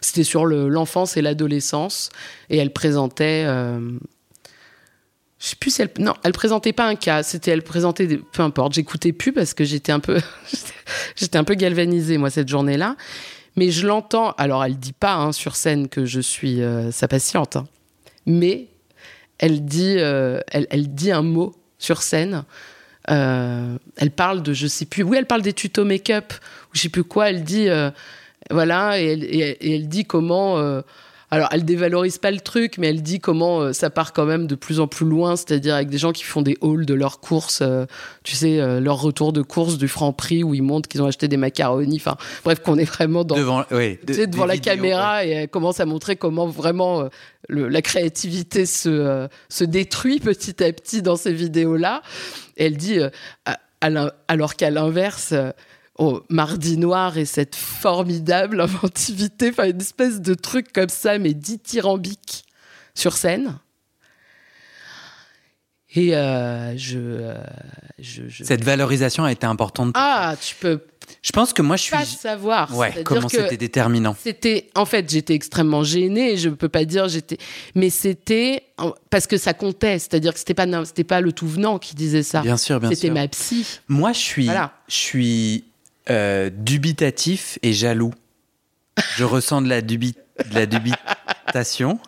c'était 0.00 0.24
sur 0.24 0.46
le- 0.46 0.68
l'enfance 0.68 1.18
et 1.18 1.22
l'adolescence, 1.22 2.08
et 2.48 2.56
elle 2.56 2.72
présentait, 2.72 3.44
je 5.40 5.46
sais 5.48 5.56
plus 5.56 5.70
si 5.74 5.82
elle, 5.82 5.90
non, 5.98 6.12
elle 6.22 6.32
présentait 6.32 6.72
pas 6.74 6.86
un 6.86 6.94
cas, 6.96 7.22
c'était 7.22 7.50
elle 7.50 7.62
présentait, 7.62 8.06
peu 8.32 8.42
importe, 8.42 8.74
j'écoutais 8.74 9.12
plus 9.12 9.32
parce 9.32 9.54
que 9.54 9.64
j'étais 9.64 9.90
un 9.92 10.00
peu, 10.00 10.20
j'étais 11.16 11.38
un 11.38 11.44
peu 11.44 11.54
galvanisée 11.54 12.18
moi 12.18 12.28
cette 12.30 12.48
journée-là, 12.48 12.96
mais 13.56 13.70
je 13.70 13.86
l'entends. 13.86 14.32
Alors 14.32 14.64
elle 14.64 14.76
dit 14.78 14.92
pas 14.92 15.14
hein, 15.14 15.32
sur 15.32 15.56
scène 15.56 15.88
que 15.88 16.04
je 16.04 16.20
suis 16.20 16.62
euh, 16.62 16.90
sa 16.92 17.08
patiente, 17.08 17.56
hein. 17.56 17.66
mais 18.26 18.66
elle 19.38 19.64
dit, 19.64 19.96
euh, 19.98 20.40
elle, 20.48 20.66
elle 20.70 20.94
dit 20.94 21.10
un 21.10 21.22
mot 21.22 21.54
sur 21.78 22.02
scène. 22.02 22.44
Euh, 23.10 23.78
elle 23.96 24.10
parle 24.10 24.42
de, 24.42 24.52
je 24.52 24.66
sais 24.66 24.84
plus, 24.84 25.02
oui, 25.02 25.16
elle 25.18 25.26
parle 25.26 25.40
des 25.40 25.54
tutos 25.54 25.84
make-up 25.86 26.34
ou 26.34 26.76
je 26.76 26.82
sais 26.82 26.88
plus 26.90 27.02
quoi. 27.04 27.30
Elle 27.30 27.42
dit, 27.44 27.68
voilà, 28.50 29.00
et 29.00 29.06
elle- 29.06 29.24
et 29.24 29.74
elle 29.76 29.88
dit 29.88 30.04
comment. 30.04 30.56
Alors, 31.32 31.48
elle 31.52 31.64
dévalorise 31.64 32.18
pas 32.18 32.30
le 32.32 32.40
truc, 32.40 32.76
mais 32.78 32.88
elle 32.88 33.02
dit 33.02 33.20
comment 33.20 33.60
euh, 33.60 33.72
ça 33.72 33.88
part 33.90 34.12
quand 34.12 34.24
même 34.26 34.46
de 34.48 34.54
plus 34.56 34.80
en 34.80 34.88
plus 34.88 35.06
loin, 35.06 35.36
c'est-à-dire 35.36 35.74
avec 35.76 35.88
des 35.88 35.98
gens 35.98 36.10
qui 36.12 36.24
font 36.24 36.42
des 36.42 36.56
hauls 36.60 36.86
de 36.86 36.94
leurs 36.94 37.20
courses, 37.20 37.60
euh, 37.62 37.86
tu 38.24 38.34
sais, 38.34 38.60
euh, 38.60 38.80
leur 38.80 39.00
retour 39.00 39.32
de 39.32 39.40
course 39.42 39.78
du 39.78 39.86
franc 39.88 40.12
prix 40.12 40.42
où 40.42 40.54
ils 40.54 40.62
montrent 40.62 40.88
qu'ils 40.88 41.02
ont 41.02 41.06
acheté 41.06 41.28
des 41.28 41.36
macaronis. 41.36 41.96
Enfin, 41.96 42.16
bref, 42.44 42.60
qu'on 42.60 42.78
est 42.78 42.84
vraiment 42.84 43.22
dans, 43.24 43.36
Devant, 43.36 43.64
tu 44.06 44.14
sais, 44.14 44.26
de- 44.26 44.32
devant 44.32 44.44
la 44.46 44.54
vidéos, 44.54 44.74
caméra 44.74 45.24
et 45.24 45.30
elle 45.30 45.48
commence 45.48 45.78
à 45.80 45.86
montrer 45.86 46.16
comment 46.16 46.46
vraiment 46.48 47.02
euh, 47.02 47.08
le- 47.48 47.68
la 47.68 47.82
créativité 47.82 48.66
se, 48.66 49.28
se 49.48 49.64
détruit 49.64 50.20
petit 50.20 50.62
à 50.64 50.72
petit 50.72 51.00
dans 51.02 51.16
ces 51.16 51.32
vidéos-là. 51.32 52.02
Elle 52.56 52.76
dit, 52.76 52.98
alors 53.80 54.56
qu'à 54.56 54.70
l'inverse, 54.70 55.32
oh, 56.00 56.22
Mardi 56.28 56.76
Noir 56.76 57.16
et 57.18 57.24
cette 57.24 57.54
formidable 57.54 58.60
inventivité, 58.60 59.50
enfin 59.50 59.68
une 59.70 59.80
espèce 59.80 60.20
de 60.20 60.34
truc 60.34 60.72
comme 60.72 60.88
ça, 60.88 61.18
mais 61.18 61.32
dithyrambique 61.34 62.44
sur 62.94 63.16
scène. 63.16 63.58
Et 65.96 66.14
euh, 66.14 66.76
je, 66.76 66.98
euh, 67.00 67.34
je, 67.98 68.22
je- 68.28 68.44
Cette 68.44 68.62
valorisation 68.62 69.24
a 69.24 69.32
été 69.32 69.44
importante. 69.44 69.90
Ah, 69.96 70.36
tu 70.40 70.54
peux 70.54 70.80
Je 71.20 71.32
pense 71.32 71.52
que 71.52 71.62
moi, 71.62 71.74
je 71.74 71.82
suis. 71.82 71.90
pas 71.96 72.04
savoir. 72.04 72.76
Ouais, 72.76 73.02
comment 73.04 73.28
c'était 73.28 73.56
déterminant. 73.56 74.14
c'était 74.22 74.70
en 74.76 74.84
fait 74.84 75.10
j'étais 75.10 75.34
extrêmement 75.34 75.82
gênée 75.82 76.36
je 76.36 76.48
peux 76.48 76.68
pas 76.68 76.84
dire 76.84 77.08
j'étais 77.08 77.38
mais 77.74 77.90
c'était 77.90 78.62
parce 79.10 79.26
que 79.26 79.36
ça 79.36 79.52
comptait 79.52 79.98
c'est-à-dire 79.98 80.32
que 80.32 80.38
c'était 80.38 80.54
pas 80.54 80.66
c'était 80.84 81.02
pas 81.02 81.20
le 81.20 81.32
tout 81.32 81.48
venant 81.48 81.80
qui 81.80 81.96
disait 81.96 82.22
ça 82.22 82.42
Bien 82.42 82.56
sûr, 82.56 82.78
bien 82.78 82.90
c'était 82.90 83.08
sûr. 83.08 83.14
ma 83.14 83.26
psy 83.26 83.80
Moi, 83.88 84.12
je 84.12 84.18
suis, 84.20 84.44
Voilà. 84.44 84.72
je 84.86 84.94
suis 84.94 85.64
euh, 86.10 86.50
dubitatif 86.52 87.58
et 87.62 87.72
jaloux. 87.72 88.12
Je 89.16 89.24
ressens 89.24 89.62
de 89.62 89.68
la, 89.68 89.80
dubi- 89.80 90.16
de 90.50 90.54
la 90.54 90.66
dubitation 90.66 91.98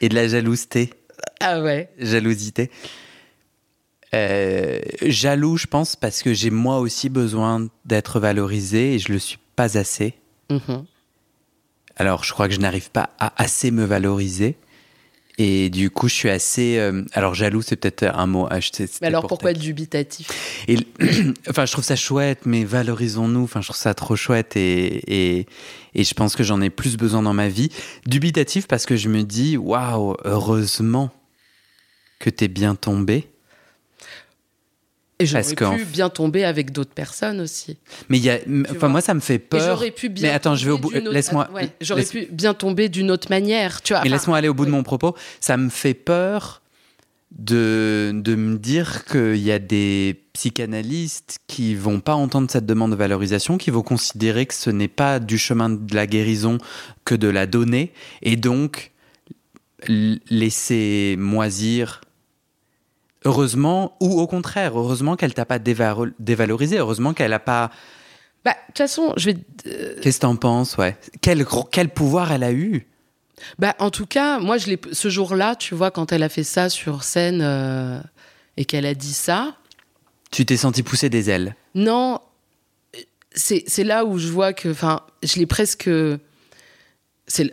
et 0.00 0.08
de 0.08 0.14
la 0.14 0.28
jalouseté. 0.28 0.94
ah 1.40 1.60
ouais 1.60 1.90
Jalousité. 1.98 2.70
Euh, 4.14 4.78
jaloux, 5.02 5.56
je 5.58 5.66
pense, 5.66 5.94
parce 5.96 6.22
que 6.22 6.32
j'ai 6.32 6.50
moi 6.50 6.78
aussi 6.78 7.08
besoin 7.10 7.68
d'être 7.84 8.20
valorisé 8.20 8.94
et 8.94 8.98
je 8.98 9.12
le 9.12 9.18
suis 9.18 9.38
pas 9.56 9.76
assez. 9.76 10.14
Mhm. 10.50 10.84
Alors, 11.96 12.24
je 12.24 12.32
crois 12.32 12.48
que 12.48 12.54
je 12.54 12.60
n'arrive 12.60 12.90
pas 12.90 13.10
à 13.18 13.32
assez 13.42 13.70
me 13.70 13.84
valoriser. 13.84 14.56
Et 15.40 15.70
du 15.70 15.88
coup, 15.90 16.08
je 16.08 16.14
suis 16.14 16.28
assez. 16.30 16.78
euh, 16.78 17.04
alors, 17.12 17.34
jaloux, 17.34 17.62
c'est 17.62 17.76
peut-être 17.76 18.02
un 18.02 18.26
mot. 18.26 18.48
c'était 18.60 18.88
mais 19.00 19.06
alors 19.06 19.22
pour 19.22 19.28
pourquoi 19.28 19.52
dubitatif? 19.52 20.28
Et, 20.66 20.78
enfin, 21.48 21.64
je 21.64 21.72
trouve 21.72 21.84
ça 21.84 21.94
chouette, 21.94 22.40
mais 22.44 22.64
valorisons-nous. 22.64 23.44
Enfin, 23.44 23.60
je 23.60 23.68
trouve 23.68 23.76
ça 23.76 23.94
trop 23.94 24.16
chouette 24.16 24.56
et, 24.56 25.38
et, 25.38 25.46
et 25.94 26.04
je 26.04 26.14
pense 26.14 26.34
que 26.34 26.42
j'en 26.42 26.60
ai 26.60 26.70
plus 26.70 26.96
besoin 26.96 27.22
dans 27.22 27.34
ma 27.34 27.48
vie. 27.48 27.70
Dubitatif 28.06 28.66
parce 28.66 28.84
que 28.84 28.96
je 28.96 29.08
me 29.08 29.22
dis, 29.22 29.56
waouh, 29.56 30.16
heureusement 30.24 31.10
que 32.18 32.30
t'es 32.30 32.48
bien 32.48 32.74
tombé. 32.74 33.30
Et 35.20 35.26
j'aurais 35.26 35.42
pu 35.76 35.84
bien 35.84 36.08
tomber 36.08 36.44
avec 36.44 36.70
d'autres 36.72 36.92
personnes 36.94 37.40
aussi 37.40 37.76
Mais 38.08 38.18
il 38.18 38.24
y 38.24 38.30
a, 38.30 38.38
enfin, 38.70 38.88
moi, 38.88 39.00
ça 39.00 39.14
me 39.14 39.20
fait 39.20 39.38
peur. 39.38 39.60
j'aurais 39.60 39.90
pu 39.90 40.08
bien 40.08 40.28
Mais 40.28 40.34
attends, 40.34 40.54
je 40.54 40.64
vais 40.64 40.70
au 40.70 40.76
tomber 40.76 40.82
bout. 40.88 40.92
d'une 40.98 41.08
autre- 41.08 41.14
Laisse-moi. 41.14 41.50
ouais, 41.54 41.70
j'aurais 41.80 42.02
laisse- 42.02 42.10
pu 42.12 42.28
bien 42.30 42.54
tomber 42.54 42.88
d'une 42.88 43.10
autre 43.10 43.28
manière 43.30 43.82
tu 43.82 43.92
vois 43.92 44.02
Mais 44.02 44.08
Enfin, 44.08 44.16
laisse-moi 44.16 44.36
aller 44.38 44.48
au 44.48 44.54
bout 44.54 44.66
de 44.66 44.70
mon 44.70 44.82
propos. 44.82 45.14
Ça 45.40 45.56
me 45.56 45.68
fait 45.70 45.94
peur 45.94 46.62
de, 47.36 48.12
de 48.14 48.34
me 48.36 48.56
dire 48.56 49.04
qu'il 49.04 49.36
y 49.36 49.52
a 49.52 49.58
des 49.58 50.22
psychanalystes 50.32 51.40
qui 51.46 51.74
vont 51.74 52.00
pas 52.00 52.14
entendre 52.14 52.50
cette 52.50 52.64
demande 52.64 52.92
de 52.92 52.96
valorisation, 52.96 53.58
qui 53.58 53.70
vont 53.70 53.82
considérer 53.82 54.46
que 54.46 54.54
ce 54.54 54.70
n'est 54.70 54.88
pas 54.88 55.18
du 55.20 55.36
chemin 55.36 55.68
de 55.68 55.94
la 55.94 56.06
guérison 56.06 56.56
que 57.04 57.14
de 57.14 57.28
la 57.28 57.46
donner, 57.46 57.92
et 58.22 58.36
donc 58.36 58.92
laisser 59.86 61.16
moisir. 61.18 62.00
Heureusement, 63.28 63.94
ou 64.00 64.18
au 64.20 64.26
contraire, 64.26 64.78
heureusement 64.78 65.14
qu'elle 65.16 65.34
t'a 65.34 65.44
pas 65.44 65.58
dévalo- 65.58 66.12
dévalorisé, 66.18 66.78
heureusement 66.78 67.12
qu'elle 67.12 67.34
a 67.34 67.38
pas. 67.38 67.70
bah 68.42 68.52
de 68.52 68.66
toute 68.68 68.78
façon 68.78 69.12
je 69.18 69.30
vais 69.30 69.36
euh, 69.66 69.96
Qu'est-ce 70.00 70.16
que 70.16 70.22
t'en 70.22 70.36
penses, 70.36 70.78
ouais? 70.78 70.96
Quel, 71.20 71.44
quel 71.70 71.90
pouvoir 71.90 72.32
elle 72.32 72.42
a 72.42 72.52
eu? 72.52 72.86
Bah, 73.58 73.76
en 73.80 73.90
tout 73.90 74.06
cas, 74.06 74.38
moi, 74.40 74.56
je 74.56 74.74
ce 74.92 75.10
jour-là, 75.10 75.56
tu 75.56 75.74
vois, 75.74 75.90
quand 75.90 76.10
elle 76.10 76.22
a 76.22 76.28
fait 76.30 76.42
ça 76.42 76.70
sur 76.70 77.04
scène 77.04 77.40
euh, 77.42 78.00
et 78.56 78.64
qu'elle 78.64 78.86
a 78.86 78.94
dit 78.94 79.12
ça, 79.12 79.54
Tu 80.30 80.46
t'es 80.46 80.56
senti 80.56 80.82
pousser 80.82 81.10
des 81.10 81.28
ailes? 81.28 81.54
non, 81.74 82.20
c'est, 83.32 83.62
là 83.84 84.04
où 84.06 84.18
je 84.18 84.28
vois 84.28 84.52
que, 84.54 84.70
enfin, 84.70 85.02
je 85.22 85.38
l'ai 85.38 85.46
presque. 85.46 85.88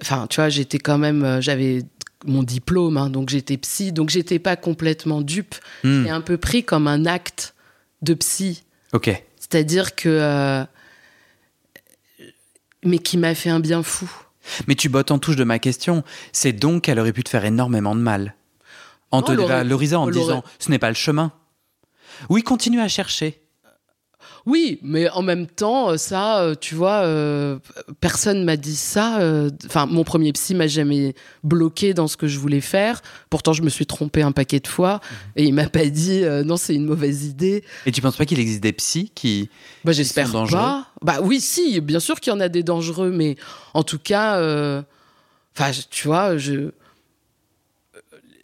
Enfin, 0.02 0.26
tu 0.30 0.38
vois, 0.38 0.50
j'étais 0.50 0.80
quand 0.80 0.98
même. 0.98 1.24
euh, 1.24 1.42
J'avais 1.42 1.84
mon 2.26 2.44
diplôme, 2.44 2.98
hein, 2.98 3.10
donc 3.10 3.30
j'étais 3.30 3.58
psy, 3.58 3.92
donc 3.92 4.10
j'étais 4.10 4.40
pas 4.40 4.56
complètement 4.56 5.22
dupe. 5.22 5.56
C'est 5.84 6.10
un 6.10 6.22
peu 6.22 6.38
pris 6.38 6.64
comme 6.64 6.88
un 6.88 7.06
acte 7.06 7.54
de 8.02 8.14
psy. 8.14 8.64
Ok. 8.94 9.10
C'est-à-dire 9.38 9.96
que. 9.96 10.10
euh, 10.10 10.64
mais 12.84 13.00
qui 13.00 13.18
m'a 13.18 13.36
fait 13.36 13.50
un 13.50 13.60
bien 13.60 13.84
fou. 13.84 14.10
Mais 14.68 14.76
tu 14.76 14.90
bottes 14.90 15.12
en 15.12 15.18
touche 15.20 15.36
de 15.36 15.44
ma 15.44 15.58
question. 15.60 16.04
C'est 16.32 16.54
donc 16.54 16.84
qu'elle 16.84 17.00
aurait 17.00 17.14
pu 17.14 17.24
te 17.24 17.30
faire 17.30 17.46
énormément 17.46 17.96
de 17.96 18.02
mal. 18.02 18.36
En 19.12 19.18
Non, 19.18 19.24
te 19.24 19.32
elle 19.32 19.40
aurait- 19.40 19.54
valorisant, 19.56 20.04
en 20.04 20.08
elle 20.08 20.14
disant 20.14 20.44
ce 20.60 20.70
n'est 20.70 20.80
pas 20.80 20.90
le 20.90 20.96
chemin. 20.96 21.32
Oui, 22.30 22.44
continue 22.44 22.80
à 22.80 22.88
chercher. 22.88 23.42
Oui, 24.46 24.80
mais 24.84 25.10
en 25.10 25.24
même 25.24 25.48
temps, 25.48 25.90
euh, 25.90 25.98
ça, 25.98 26.42
euh, 26.42 26.54
tu 26.60 26.76
vois, 26.76 27.02
euh, 27.04 27.58
personne 28.00 28.44
m'a 28.44 28.58
dit 28.58 28.76
ça. 28.76 29.20
euh, 29.20 29.50
Enfin, 29.66 29.88
mon 29.88 30.04
premier 30.04 30.32
psy 30.34 30.54
m'a 30.54 30.68
jamais 30.68 31.16
bloqué 31.44 31.96
dans 31.96 32.08
ce 32.08 32.16
que 32.16 32.28
je 32.28 32.38
voulais 32.38 32.62
faire. 32.62 33.02
Pourtant, 33.32 33.54
je 33.54 33.64
me 33.64 33.70
suis 33.70 33.88
trompée 33.88 34.22
un 34.22 34.32
paquet 34.32 34.60
de 34.60 34.68
fois 34.68 35.00
et 35.36 35.46
il 35.46 35.54
m'a 35.54 35.68
pas 35.68 35.86
dit 35.88 36.24
euh, 36.24 36.44
non, 36.44 36.58
c'est 36.58 36.76
une 36.76 36.86
mauvaise 36.86 37.26
idée. 37.26 37.64
Et 37.88 37.92
tu 37.92 38.02
penses 38.02 38.18
pas 38.18 38.26
qu'il 38.26 38.40
existe 38.40 38.62
des 38.62 38.74
psys 38.74 39.12
qui. 39.16 39.50
Bah, 39.84 39.94
j'espère 39.94 40.28
sont 40.28 40.34
dangereux? 40.34 40.60
pas. 40.60 40.88
Bah 41.02 41.18
oui, 41.24 41.42
si, 41.42 41.82
bien 41.82 42.00
sûr 42.00 42.20
qu'il 42.20 42.32
y 42.32 42.36
en 42.36 42.40
a 42.40 42.48
des 42.50 42.62
dangereux, 42.64 43.10
mais 43.10 43.38
en 43.74 43.82
tout 43.84 44.00
cas, 44.00 44.40
enfin, 45.58 45.72
tu 45.90 46.08
vois, 46.08 46.38
je 46.38 46.70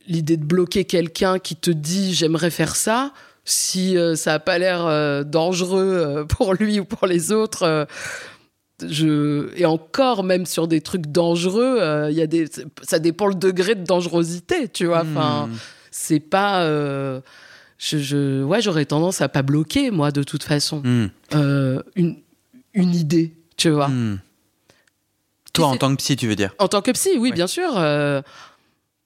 l'idée 0.08 0.36
de 0.38 0.44
bloquer 0.44 0.84
quelqu'un 0.84 1.40
qui 1.40 1.56
te 1.56 1.72
dit 1.72 2.14
j'aimerais 2.14 2.50
faire 2.50 2.76
ça, 2.76 3.14
si 3.46 3.98
euh, 3.98 4.16
ça 4.16 4.34
a 4.36 4.40
pas 4.40 4.58
l'air 4.60 4.86
euh, 4.86 5.24
dangereux 5.24 5.94
euh, 6.06 6.26
pour 6.30 6.54
lui 6.54 6.80
ou 6.80 6.86
pour 6.86 7.08
les 7.08 7.32
autres. 7.32 7.88
je... 8.86 9.50
Et 9.56 9.66
encore, 9.66 10.24
même 10.24 10.46
sur 10.46 10.68
des 10.68 10.82
trucs 10.82 11.08
dangereux, 11.08 11.80
il 12.10 12.16
y 12.16 12.22
a 12.22 12.28
des... 12.28 12.46
ça 12.84 13.00
dépend 13.00 13.28
le 13.28 13.36
degré 13.36 13.76
de 13.76 13.84
dangerosité, 13.84 14.68
tu 14.70 14.86
vois. 14.86 15.02
Enfin, 15.02 15.48
Hmm. 15.48 15.56
c'est 15.92 16.20
pas. 16.20 16.64
Je, 17.78 17.98
je... 17.98 18.44
Ouais, 18.44 18.62
j'aurais 18.62 18.86
tendance 18.86 19.22
à 19.22 19.30
pas 19.30 19.42
bloquer, 19.42 19.90
moi, 19.92 20.12
de 20.12 20.24
toute 20.24 20.44
façon 20.44 20.82
Hmm. 20.84 21.08
une, 21.96 22.18
une 22.74 22.96
idée, 22.96 23.34
tu 23.58 23.70
vois. 23.70 23.88
Hmm. 23.90 24.20
Toi, 25.54 25.68
en 25.68 25.76
tant 25.76 25.92
que 25.92 25.98
psy, 25.98 26.16
tu 26.16 26.28
veux 26.28 26.36
dire? 26.36 26.54
En 26.60 26.68
tant 26.70 26.82
que 26.82 26.92
psy, 26.92 27.10
oui, 27.18 27.30
Ouais. 27.30 27.36
bien 27.36 27.48
sûr. 27.48 27.72
euh, 27.78 28.22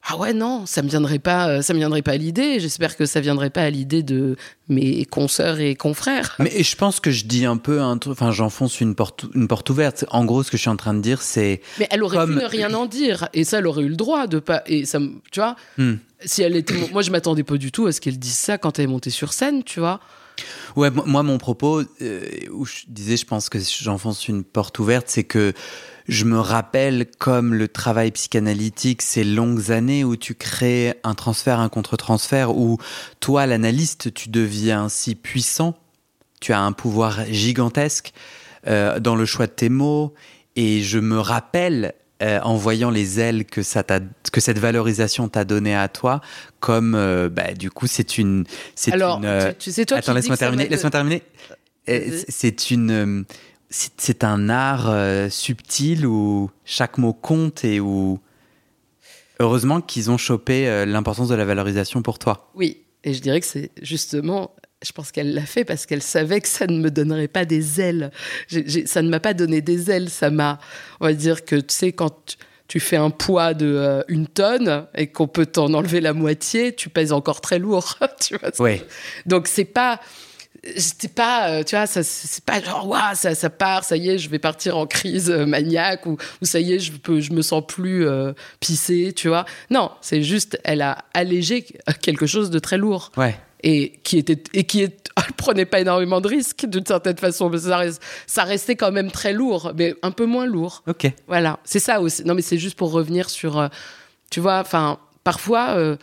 Ah 0.08 0.18
ouais, 0.18 0.34
non, 0.34 0.68
ça 0.68 0.84
me 0.84 0.88
viendrait 0.90 1.18
pas, 1.18 1.50
euh, 1.50 1.62
ça 1.64 1.74
me 1.74 1.80
viendrait 1.80 2.04
pas 2.04 2.12
à 2.12 2.18
l'idée. 2.18 2.60
J'espère 2.60 2.96
que 2.96 3.08
ça 3.08 3.22
viendrait 3.22 3.50
pas 3.50 3.62
à 3.64 3.70
l'idée 3.72 4.04
de 4.04 4.36
mes 4.70 5.04
consoeurs 5.06 5.60
et 5.60 5.74
confrères. 5.76 6.36
Mais 6.38 6.62
je 6.62 6.76
pense 6.76 7.00
que 7.00 7.10
je 7.10 7.26
dis 7.26 7.46
un 7.46 7.58
peu 7.58 7.82
un 7.82 7.98
truc. 7.98 8.12
Enfin, 8.14 8.32
j'enfonce 8.32 8.82
une 8.82 8.94
porte, 8.94 9.26
une 9.34 9.48
porte 9.48 9.68
ouverte. 9.72 10.06
En 10.12 10.24
gros, 10.24 10.44
ce 10.44 10.52
que 10.52 10.58
je 10.58 10.62
suis 10.62 10.70
en 10.70 10.76
train 10.78 10.94
de 10.94 11.02
dire, 11.02 11.24
c'est. 11.24 11.62
Mais 11.80 11.88
elle 11.90 12.04
aurait 12.04 12.18
Comme- 12.18 12.36
pu 12.38 12.44
ne 12.44 12.48
rien 12.48 12.72
en 12.76 12.86
dire, 12.86 13.30
et 13.34 13.44
ça, 13.44 13.58
elle 13.60 13.68
aurait 13.68 13.82
eu 13.84 13.90
le 13.90 13.96
droit 13.96 14.28
de 14.28 14.38
pas. 14.38 14.62
Et 14.68 14.86
ça, 14.86 15.00
tu 15.32 15.40
vois, 15.40 15.56
Hmm. 15.80 15.96
si 16.24 16.44
elle 16.44 16.56
était, 16.56 16.76
moi, 16.92 17.02
je 17.02 17.10
m'attendais 17.10 17.44
pas 17.44 17.58
du 17.58 17.72
tout 17.72 17.88
à 17.88 17.92
ce 17.92 18.00
qu'elle 18.00 18.20
dise 18.20 18.38
ça 18.38 18.60
quand 18.60 18.78
elle 18.78 18.86
est 18.86 18.88
montée 18.88 19.10
sur 19.10 19.34
scène, 19.34 19.64
tu 19.64 19.80
vois? 19.80 20.00
Ouais, 20.76 20.92
mo- 20.92 21.06
moi, 21.06 21.24
mon 21.24 21.38
propos, 21.40 21.82
euh, 22.02 22.22
où 22.52 22.66
je 22.66 22.82
disais, 22.90 23.18
je 23.18 23.26
pense 23.26 23.50
que 23.50 23.58
j'enfonce 23.82 24.28
une 24.28 24.44
porte 24.44 24.78
ouverte, 24.78 25.06
c'est 25.08 25.24
que 25.24 25.54
je 26.08 26.26
me 26.26 26.40
rappelle 26.40 27.08
comme 27.18 27.54
le 27.54 27.68
travail 27.68 28.12
psychanalytique, 28.12 29.02
ces 29.02 29.24
longues 29.24 29.72
années 29.72 30.04
où 30.04 30.16
tu 30.16 30.36
crées 30.36 30.94
un 31.04 31.14
transfert, 31.16 31.60
un 31.60 31.70
contre-transfert, 31.70 32.56
où 32.56 32.78
toi, 33.20 33.46
l'analyste, 33.46 34.14
tu 34.14 34.30
deviens 34.30 34.88
si 34.90 35.16
puissant, 35.16 35.76
tu 36.42 36.54
as 36.54 36.60
un 36.60 36.72
pouvoir 36.74 37.26
gigantesque 37.32 38.14
euh, 38.68 39.00
dans 39.00 39.16
le 39.16 39.26
choix 39.26 39.48
de 39.48 39.52
tes 39.52 39.70
mots, 39.70 40.14
et 40.56 40.82
je 40.84 41.00
me 41.00 41.20
rappelle. 41.20 41.94
euh, 42.24 42.40
en 42.44 42.56
voyant 42.56 42.92
les 42.92 43.20
ailes 43.20 43.44
que 43.44 43.62
ça 43.62 43.84
t'a, 43.84 44.00
que 44.32 44.40
cette 44.40 44.58
valorisation 44.58 45.28
t'a 45.28 45.44
donné 45.44 45.76
à 45.76 45.90
toi, 45.90 46.22
comme 46.62 46.96
euh, 46.96 47.28
bah, 47.28 47.54
du 47.54 47.70
coup 47.70 47.88
c'est 47.88 48.18
une, 48.18 48.46
c'est 48.74 48.94
Alors, 48.94 49.18
une, 49.18 49.26
euh, 49.26 49.52
tu, 49.52 49.66
tu 49.66 49.72
sais, 49.74 49.86
toi, 49.86 49.98
Attends, 49.98 50.14
laisse-moi 50.14 50.38
terminer. 50.38 50.70
Laisse-moi 50.70 50.92
terminer. 50.92 51.24
Euh, 51.90 52.00
c- 52.20 52.26
C'est 52.30 52.72
une, 52.72 52.92
euh, 52.92 53.24
c'est 53.70 54.24
un 54.24 54.50
art 54.50 54.90
euh, 54.90 55.30
subtil 55.30 56.06
où 56.06 56.50
chaque 56.64 56.98
mot 56.98 57.14
compte 57.14 57.66
et 57.66 57.80
où 57.80 58.20
heureusement 59.40 59.82
qu'ils 59.82 60.12
ont 60.12 60.18
chopé 60.18 60.68
euh, 60.68 60.86
l'importance 60.86 61.30
de 61.30 61.36
la 61.36 61.46
valorisation 61.46 62.02
pour 62.02 62.20
toi. 62.20 62.52
Oui, 62.56 62.84
et 63.04 63.14
je 63.14 63.22
dirais 63.22 63.40
que 63.40 63.46
c'est 63.46 63.72
justement, 63.82 64.56
je 64.84 64.92
pense 64.92 65.12
qu'elle 65.12 65.34
l'a 65.34 65.46
fait 65.46 65.66
parce 65.66 65.86
qu'elle 65.86 66.02
savait 66.02 66.42
que 66.42 66.48
ça 66.48 66.68
ne 66.68 66.80
me 66.80 66.92
donnerait 66.92 67.28
pas 67.28 67.46
des 67.46 67.82
ailes. 67.82 68.12
Ça 68.86 69.02
ne 69.02 69.10
m'a 69.10 69.20
pas 69.20 69.34
donné 69.34 69.62
des 69.62 69.92
ailes, 69.92 70.10
ça 70.10 70.30
m'a, 70.30 70.60
on 71.00 71.06
va 71.06 71.14
dire 71.14 71.46
que 71.46 71.56
tu 71.56 71.74
sais, 71.74 71.92
quand 71.92 72.26
tu, 72.26 72.38
tu 72.68 72.80
fais 72.80 72.98
un 72.98 73.12
poids 73.12 73.54
de 73.54 73.66
euh, 73.66 74.02
une 74.08 74.28
tonne 74.28 74.88
et 74.96 75.08
qu'on 75.08 75.28
peut 75.28 75.46
t'en 75.46 75.74
enlever 75.74 76.02
la 76.02 76.14
moitié, 76.14 76.74
tu 76.74 76.90
pèses 76.90 77.12
encore 77.12 77.42
très 77.42 77.60
lourd, 77.60 78.00
tu 78.20 78.38
vois. 78.38 78.50
Ouais. 78.60 78.86
Donc 79.26 79.48
c'est 79.48 79.66
pas 79.66 80.00
c'était 80.78 81.08
pas 81.08 81.50
euh, 81.50 81.64
tu 81.64 81.76
vois 81.76 81.86
c'est 81.88 82.44
pas 82.44 82.62
genre 82.62 82.88
waouh 82.88 83.14
ça 83.16 83.36
ça 83.36 83.50
part 83.50 83.84
ça 83.84 83.98
y 83.98 84.10
est 84.10 84.18
je 84.18 84.30
vais 84.30 84.40
partir 84.40 84.78
en 84.78 84.86
crise 84.88 85.30
euh, 85.30 85.46
maniaque 85.46 86.06
ou, 86.06 86.18
ou 86.42 86.46
ça 86.46 86.60
y 86.60 86.74
est 86.74 86.80
je 86.80 86.92
peux 86.94 87.20
je 87.20 87.32
me 87.34 87.42
sens 87.42 87.64
plus 87.68 88.08
euh, 88.08 88.34
pisser 88.60 89.14
tu 89.16 89.28
vois 89.28 89.46
non 89.70 89.92
c'est 90.02 90.24
juste 90.24 90.60
elle 90.64 90.82
a 90.82 90.98
allégé 91.14 91.66
quelque 92.02 92.26
chose 92.26 92.50
de 92.50 92.60
très 92.60 92.78
lourd 92.78 93.12
Ouais. 93.18 93.38
et 93.64 94.00
qui 94.04 94.18
était 94.18 94.42
et 94.54 94.64
qui 94.64 94.82
est 94.82 95.10
elle 95.18 95.34
prenait 95.38 95.66
pas 95.66 95.80
énormément 95.80 96.20
de 96.20 96.28
risques 96.28 96.66
d'une 96.66 96.86
certaine 96.86 97.18
façon 97.18 97.50
mais 97.50 97.60
ça, 97.60 97.78
reste- 97.78 98.02
ça 98.28 98.44
restait 98.44 98.76
quand 98.76 98.92
même 98.92 99.12
très 99.12 99.34
lourd 99.34 99.72
mais 99.78 99.94
un 100.02 100.12
peu 100.12 100.26
moins 100.26 100.46
lourd 100.46 100.84
Ok. 100.88 101.10
voilà, 101.28 101.60
c'est 101.64 101.80
ça 101.80 102.02
aussi. 102.02 102.24
Non, 102.26 102.34
mais 102.36 102.42
c'est 102.42 102.58
juste 102.58 102.78
pour 102.78 102.92
revenir 102.92 103.30
sur, 103.30 103.58
euh, 103.60 103.68
tu 104.30 104.40
vois, 104.42 104.60
enfin, 104.60 104.98
parfois, 105.24 105.76
euh, 105.78 105.96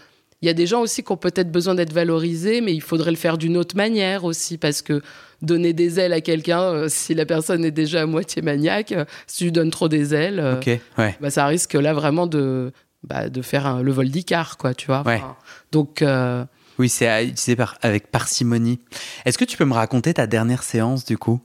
il 0.42 0.46
y 0.46 0.48
a 0.50 0.55
des 0.55 0.66
gens 0.66 0.81
aussi 0.81 1.02
qui 1.02 1.12
ont 1.12 1.16
peut-être 1.16 1.50
besoin 1.50 1.74
d'être 1.74 1.92
valorisés, 1.92 2.61
mais 2.61 2.74
il 2.74 2.83
faudrait 2.83 3.11
le 3.12 3.16
faire 3.16 3.38
d'une 3.38 3.57
autre 3.57 3.76
manière 3.76 4.24
aussi, 4.24 4.59
parce 4.59 4.83
que 4.83 5.00
donner 5.40 5.72
des 5.72 5.98
ailes 6.00 6.12
à 6.12 6.20
quelqu'un, 6.20 6.61
euh, 6.62 6.88
si 6.88 7.14
la 7.14 7.24
personne 7.26 7.64
est 7.64 7.70
déjà 7.70 8.02
à 8.02 8.07
moitié 8.07 8.42
maniaque, 8.42 8.92
euh, 8.92 9.05
si 9.26 9.38
tu 9.38 9.44
lui 9.44 9.52
donnes 9.52 9.70
trop 9.70 9.88
des 9.88 10.14
ailes, 10.14 10.40
euh. 10.40 10.61
Ouais. 10.98 11.16
bah, 11.20 11.31
ça 11.31 11.46
risque 11.46 11.74
là 11.74 11.92
vraiment 11.94 12.26
de, 12.26 12.72
bah, 13.05 13.28
de 13.28 13.42
faire 13.42 13.66
un- 13.66 13.83
le 13.83 13.90
vol 13.92 14.09
d'Icare, 14.09 14.57
quoi, 14.59 14.74
tu 14.74 14.87
vois. 14.87 15.02
Ouais. 15.07 15.16
Enfin, 15.16 15.37
donc, 15.72 16.02
euh, 16.02 16.44
Oui, 16.78 16.88
c'est 16.88 17.07
à 17.09 17.22
utiliser 17.22 17.57
par, 17.57 17.76
avec 17.83 18.11
parcimonie. 18.11 18.81
Est-ce 19.24 19.38
que 19.38 19.44
tu 19.44 19.57
peux 19.57 19.64
me 19.64 19.74
raconter 19.74 20.14
ta 20.14 20.26
dernière 20.26 20.62
séance 20.62 21.05
du 21.05 21.18
coup? 21.18 21.40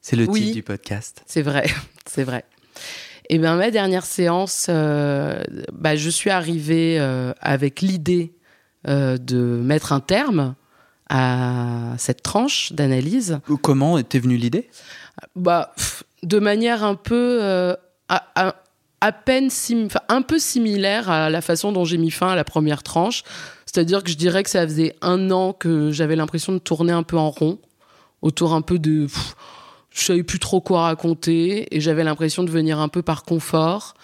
C'est 0.00 0.16
le 0.16 0.24
Oui. 0.28 0.40
titre 0.40 0.54
du 0.54 0.62
podcast. 0.62 1.22
C'est 1.26 1.42
vrai, 1.42 1.64
c'est 2.06 2.24
vrai. 2.24 2.44
Et 3.28 3.38
bien, 3.38 3.56
ma 3.56 3.70
dernière 3.70 4.04
séance, 4.04 4.66
euh, 4.68 5.42
bah, 5.72 5.96
je 5.96 6.10
suis 6.10 6.30
arrivée 6.30 6.98
euh, 7.00 7.32
avec 7.40 7.80
l'idée 7.80 8.34
euh, 8.88 9.16
de 9.16 9.36
mettre 9.36 9.92
un 9.92 10.00
terme 10.00 10.54
à 11.08 11.94
cette 11.98 12.22
tranche 12.22 12.72
d'analyse. 12.72 13.38
Comment 13.62 13.98
était 13.98 14.18
venue 14.18 14.36
l'idée? 14.36 14.68
Bah, 15.36 15.72
pff, 15.76 16.04
de 16.22 16.38
manière 16.38 16.84
un 16.84 16.94
peu, 16.94 17.38
euh, 17.42 17.74
à, 18.08 18.24
à- 18.34 18.54
à 19.00 19.12
peine, 19.12 19.50
sim- 19.50 19.88
un 20.08 20.22
peu 20.22 20.38
similaire 20.38 21.10
à 21.10 21.28
la 21.28 21.40
façon 21.40 21.72
dont 21.72 21.84
j'ai 21.84 21.98
mis 21.98 22.10
fin 22.10 22.28
à 22.28 22.36
la 22.36 22.44
première 22.44 22.82
tranche. 22.82 23.22
C'est-à-dire 23.66 24.02
que 24.04 24.10
je 24.10 24.16
dirais 24.16 24.42
que 24.42 24.50
ça 24.50 24.66
faisait 24.66 24.94
un 25.02 25.30
an 25.30 25.52
que 25.52 25.90
j'avais 25.90 26.16
l'impression 26.16 26.52
de 26.52 26.58
tourner 26.58 26.92
un 26.92 27.02
peu 27.02 27.16
en 27.16 27.30
rond, 27.30 27.58
autour 28.20 28.54
un 28.54 28.62
peu 28.62 28.78
de. 28.78 29.06
pff, 29.06 29.34
je 29.94 30.04
savais 30.04 30.22
plus 30.22 30.38
trop 30.38 30.60
quoi 30.60 30.82
raconter 30.82 31.74
et 31.74 31.80
j'avais 31.80 32.04
l'impression 32.04 32.44
de 32.44 32.50
venir 32.50 32.78
un 32.78 32.88
peu 32.88 33.02
par 33.02 33.24
confort. 33.24 33.94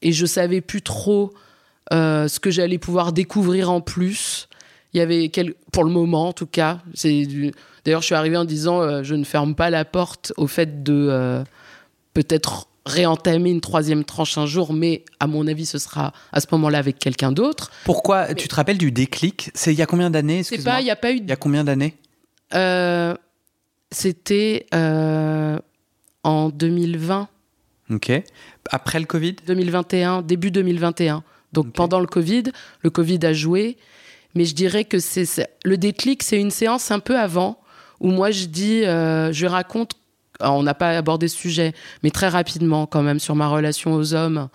Et 0.00 0.12
je 0.12 0.26
savais 0.26 0.60
plus 0.60 0.82
trop 0.82 1.32
euh, 1.92 2.28
ce 2.28 2.38
que 2.38 2.50
j'allais 2.50 2.78
pouvoir 2.78 3.12
découvrir 3.12 3.70
en 3.70 3.80
plus. 3.80 4.48
Il 4.94 4.98
y 4.98 5.00
avait 5.00 5.28
quel... 5.28 5.54
pour 5.72 5.84
le 5.84 5.90
moment 5.90 6.28
en 6.28 6.32
tout 6.32 6.46
cas. 6.46 6.80
C'est 6.94 7.26
du... 7.26 7.52
D'ailleurs, 7.84 8.00
je 8.00 8.06
suis 8.06 8.14
arrivée 8.14 8.36
en 8.36 8.44
disant 8.44 8.80
euh, 8.80 9.02
je 9.02 9.14
ne 9.14 9.24
ferme 9.24 9.54
pas 9.54 9.70
la 9.70 9.84
porte 9.84 10.32
au 10.36 10.46
fait 10.46 10.82
de 10.82 11.08
euh, 11.10 11.42
peut-être 12.14 12.68
réentamer 12.86 13.50
une 13.50 13.60
troisième 13.60 14.04
tranche 14.04 14.38
un 14.38 14.46
jour, 14.46 14.72
mais 14.72 15.04
à 15.20 15.26
mon 15.26 15.46
avis, 15.46 15.66
ce 15.66 15.78
sera 15.78 16.12
à 16.32 16.40
ce 16.40 16.46
moment-là 16.52 16.78
avec 16.78 16.98
quelqu'un 16.98 17.32
d'autre. 17.32 17.70
Pourquoi 17.84 18.34
Tu 18.34 18.48
te 18.48 18.54
rappelles 18.54 18.78
du 18.78 18.92
déclic? 18.92 19.50
C'est 19.52 19.72
il 19.72 19.78
y 19.78 19.82
a 19.82 19.86
combien 19.86 20.10
d'années? 20.10 20.42
C'est 20.42 20.62
pas, 20.62 20.80
il 20.80 20.84
n'y 20.84 20.90
a 20.90 20.96
pas 20.96 21.12
eu. 21.12 21.16
Il 21.16 21.28
y 21.28 21.32
a 21.32 21.36
combien 21.36 21.64
d'années? 21.64 21.96
C'était 23.90 24.66
euh, 24.74 25.58
en 26.22 26.48
2020. 26.50 27.28
Ok. 27.90 28.12
Après 28.70 29.00
le 29.00 29.06
Covid? 29.06 29.36
2021, 29.46 30.22
début 30.22 30.50
2021. 30.50 31.22
Donc 31.52 31.72
pendant 31.72 32.00
le 32.00 32.06
Covid, 32.06 32.44
le 32.82 32.90
Covid 32.90 33.20
a 33.24 33.32
joué. 33.32 33.76
Mais 34.34 34.44
je 34.44 34.54
dirais 34.54 34.84
que 34.84 34.98
c'est 34.98 35.24
c'est- 35.24 35.48
le 35.64 35.78
déclic, 35.78 36.22
c'est 36.22 36.38
une 36.38 36.50
séance 36.50 36.90
un 36.90 36.98
peu 37.00 37.18
avant 37.18 37.58
où 38.00 38.10
moi 38.10 38.30
je 38.30 38.44
dis, 38.44 38.84
euh, 38.84 39.32
je 39.32 39.46
raconte. 39.46 39.92
alors, 40.40 40.56
on 40.56 40.62
n'a 40.62 40.74
pas 40.74 40.90
abordé 40.96 41.26
ce 41.26 41.36
sujet, 41.36 41.72
mais 42.04 42.10
très 42.10 42.28
rapidement 42.28 42.86
quand 42.86 43.02
même 43.02 43.18
sur 43.18 43.34
ma 43.34 43.48
relation 43.48 43.94
aux 43.94 44.14
hommes 44.14 44.48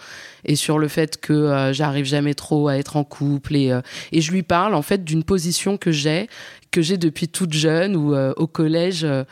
et 0.46 0.56
sur 0.56 0.78
le 0.80 0.88
fait 0.88 1.20
que 1.20 1.34
euh, 1.34 1.74
j'arrive 1.74 2.06
jamais 2.06 2.36
trop 2.36 2.68
à 2.70 2.78
être 2.78 2.96
en 2.96 3.04
couple 3.04 3.56
et, 3.58 3.72
euh, 3.72 3.82
et 4.14 4.22
je 4.22 4.32
lui 4.32 4.44
parle 4.44 4.76
en 4.76 4.82
fait 4.84 5.04
d'une 5.04 5.24
position 5.26 5.76
que 5.78 5.92
j'ai 5.92 6.30
que 6.74 6.82
j'ai 6.82 6.98
depuis 6.98 7.30
toute 7.30 7.54
jeune 7.54 7.96
ou 7.96 8.14
au 8.16 8.48
collège 8.48 9.06
euh, 9.06 9.24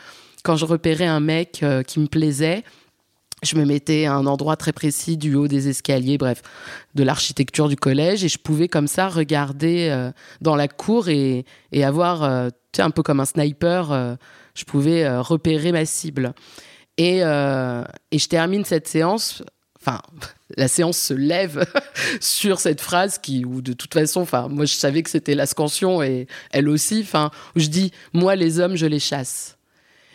quand 0.44 0.56
je 0.56 0.66
repérais 0.66 1.06
un 1.06 1.20
mec 1.20 1.62
euh, 1.64 1.84
qui 1.84 2.00
me 2.00 2.08
plaisait 2.08 2.64
je 3.44 3.56
me 3.56 3.66
mettais 3.66 4.06
à 4.06 4.14
un 4.14 4.28
endroit 4.28 4.56
très 4.56 4.72
précis 4.72 5.18
du 5.18 5.34
haut 5.34 5.48
des 5.48 5.68
escaliers, 5.68 6.20
bref, 6.20 6.44
de 6.94 7.04
l'architecture 7.04 7.70
du 7.70 7.76
collège, 7.76 8.24
et 8.24 8.30
je 8.30 8.38
pouvais 8.38 8.68
comme 8.68 8.86
ça 8.86 9.10
regarder 9.10 9.90
euh, 9.90 10.12
dans 10.42 10.56
la 10.56 10.68
cour 10.68 11.10
et, 11.10 11.46
avoir, 11.74 12.24
euh, 12.24 12.50
tu 12.72 12.78
sais, 12.78 12.82
un 12.84 12.92
peu 12.92 13.02
comme 13.02 13.20
un 13.20 13.26
sniper, 13.26 13.92
euh, 13.92 14.14
je 14.54 14.64
pouvais 14.64 15.06
euh, 15.06 15.22
repérer 15.22 15.72
ma 15.72 15.86
cible. 15.86 16.34
Et, 16.98 17.24
euh, 17.24 17.84
et 18.12 18.20
je 18.20 18.28
termine 18.28 18.64
cette 18.64 18.88
séance, 18.88 19.42
enfin, 19.82 20.02
la 20.58 20.68
séance 20.68 20.98
se 20.98 21.14
lève 21.14 21.66
sur 22.22 22.60
cette 22.60 22.82
phrase 22.82 23.18
qui, 23.18 23.46
où 23.46 23.62
de 23.62 23.74
toute 23.74 23.94
façon, 23.94 24.22
enfin, 24.22 24.48
moi 24.48 24.66
je 24.66 24.74
savais 24.74 25.04
que 25.04 25.10
c'était 25.10 25.36
la 25.36 25.46
scansion 25.46 26.02
et 26.02 26.28
elle 26.52 26.70
aussi, 26.70 27.02
enfin, 27.04 27.32
où 27.56 27.60
je 27.60 27.68
dis, 27.68 27.92
moi 28.14 28.36
les 28.36 28.60
hommes, 28.60 28.76
je 28.76 28.86
les 28.86 29.00
chasse. 29.00 29.58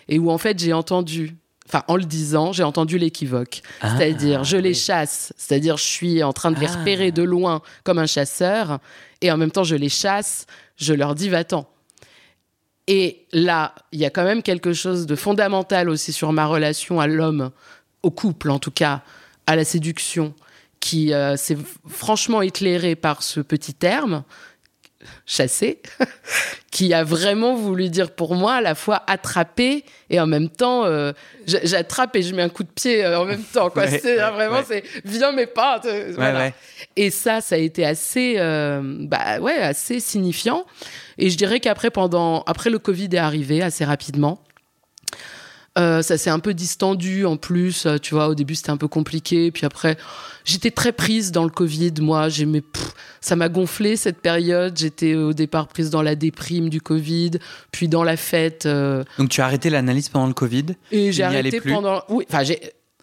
et 0.09 0.18
où 0.18 0.31
en 0.31 0.38
fait 0.38 0.59
j'ai 0.59 0.72
entendu, 0.72 1.37
enfin 1.68 1.83
en 1.88 1.96
le 1.96 2.05
disant, 2.05 2.53
j'ai 2.53 2.62
entendu 2.62 2.96
l'équivoque. 2.99 3.62
c'est-à-dire, 3.81 4.44
je 4.44 4.57
les 4.57 4.75
chasse, 4.75 5.33
c'est-à-dire 5.37 5.77
je 5.77 5.85
suis 5.85 6.22
en 6.22 6.33
train 6.33 6.53
de 6.53 6.61
les 6.61 6.66
Ah. 6.68 6.79
repérer 6.79 7.11
de 7.12 7.22
loin 7.22 7.61
comme 7.83 7.99
un 7.99 8.07
chasseur, 8.07 8.79
et 9.20 9.33
en 9.33 9.37
même 9.37 9.51
temps 9.51 9.64
je 9.64 9.75
les 9.77 9.88
chasse, 9.88 10.46
je 10.77 10.94
leur 10.94 11.14
dis 11.14 11.29
va-t'en. 11.29 11.66
Et 12.88 13.27
là, 13.33 13.75
il 13.90 13.99
y 13.99 14.05
a 14.05 14.11
quand 14.11 14.22
même 14.22 14.42
quelque 14.44 14.72
chose 14.72 15.07
de 15.07 15.16
fondamental 15.16 15.88
aussi 15.88 16.12
sur 16.12 16.33
ma 16.33 16.46
relation 16.46 17.01
à 17.01 17.09
l'homme, 17.09 17.51
au 18.05 18.12
couple 18.12 18.51
en 18.51 18.61
tout 18.61 18.70
cas, 18.70 19.03
à 19.46 19.56
la 19.56 19.64
séduction, 19.64 20.35
qui 20.80 21.12
euh, 21.12 21.37
s'est 21.37 21.56
franchement 21.88 22.42
éclairé 22.42 22.96
par 22.96 23.22
ce 23.22 23.40
petit 23.40 23.74
terme, 23.74 24.24
chasser, 25.24 25.80
qui 26.70 26.92
a 26.92 27.04
vraiment 27.04 27.54
voulu 27.54 27.88
dire 27.88 28.11
pour 28.11 28.35
moi 28.35 28.54
à 28.54 28.61
la 28.61 28.74
fois 28.74 29.02
attraper 29.06 29.85
et 30.11 30.20
en 30.20 30.26
même 30.26 30.48
temps, 30.48 30.85
euh, 30.85 31.12
j'attrape 31.46 32.14
et 32.16 32.22
je 32.22 32.35
mets 32.35 32.42
un 32.42 32.48
coup 32.48 32.62
de 32.62 32.68
pied 32.68 33.04
euh, 33.04 33.18
en 33.18 33.24
même 33.24 33.42
temps. 33.52 33.70
Quoi. 33.70 33.85
Ouais, 33.85 34.02
ouais, 34.02 34.30
vraiment, 34.30 34.59
ouais. 34.59 34.64
c'est 34.66 34.85
viens 35.04 35.32
mais 35.32 35.46
pas. 35.46 35.80
voilà. 36.14 36.50
Et 36.96 37.11
ça, 37.11 37.40
ça 37.40 37.54
a 37.54 37.59
été 37.59 37.85
assez, 37.85 38.37
euh, 38.38 38.80
bah 38.82 39.40
ouais, 39.40 39.56
assez 39.56 40.00
signifiant. 40.00 40.64
Et 41.18 41.30
je 41.30 41.37
dirais 41.37 41.61
qu'après, 41.61 41.90
pendant, 41.90 42.42
après 42.42 42.70
le 42.70 42.78
Covid 42.78 43.09
est 43.12 43.18
arrivé 43.18 43.62
assez 43.62 43.85
rapidement. 43.85 44.42
Euh, 45.79 46.01
ça 46.01 46.17
s'est 46.17 46.31
un 46.31 46.39
peu 46.39 46.55
distendu 46.55 47.27
en 47.27 47.37
plus, 47.37 47.85
euh, 47.85 47.99
tu 47.99 48.15
vois. 48.15 48.29
Au 48.29 48.35
début, 48.35 48.55
c'était 48.55 48.71
un 48.71 48.79
peu 48.79 48.89
compliqué, 48.89 49.51
puis 49.51 49.67
après, 49.67 49.99
j'étais 50.45 50.71
très 50.71 50.93
prise 50.93 51.33
dans 51.33 51.45
le 51.45 51.51
Covid. 51.51 51.93
Moi, 52.01 52.29
j'aimais, 52.31 52.62
ça 53.21 53.37
m'a 53.37 53.49
gonflé 53.51 53.97
cette 53.97 54.21
période. 54.23 54.77
J'étais 54.79 55.15
au 55.15 55.35
départ 55.35 55.69
prise 55.69 55.91
dans 55.91 56.01
la 56.03 56.15
déprime 56.15 56.71
du 56.71 56.81
Covid, 56.81 57.33
puis 57.73 57.89
dans 57.89 58.05
la 58.05 58.17
fête. 58.17 58.65
euh, 58.65 59.05
Donc 59.19 59.29
tu 59.29 59.41
as 59.43 59.45
arrêté 59.45 59.69
l'analyse 59.69 60.09
pendant 60.09 60.27
le 60.29 60.35
Covid 60.35 60.67
et 60.93 61.12
j'ai 61.12 61.23
arrêté 61.25 61.61
plus 61.61 61.73
pendant. 61.73 62.03
Oui, 62.09 62.25
enfin, 62.29 62.43
j'ai. 62.43 62.59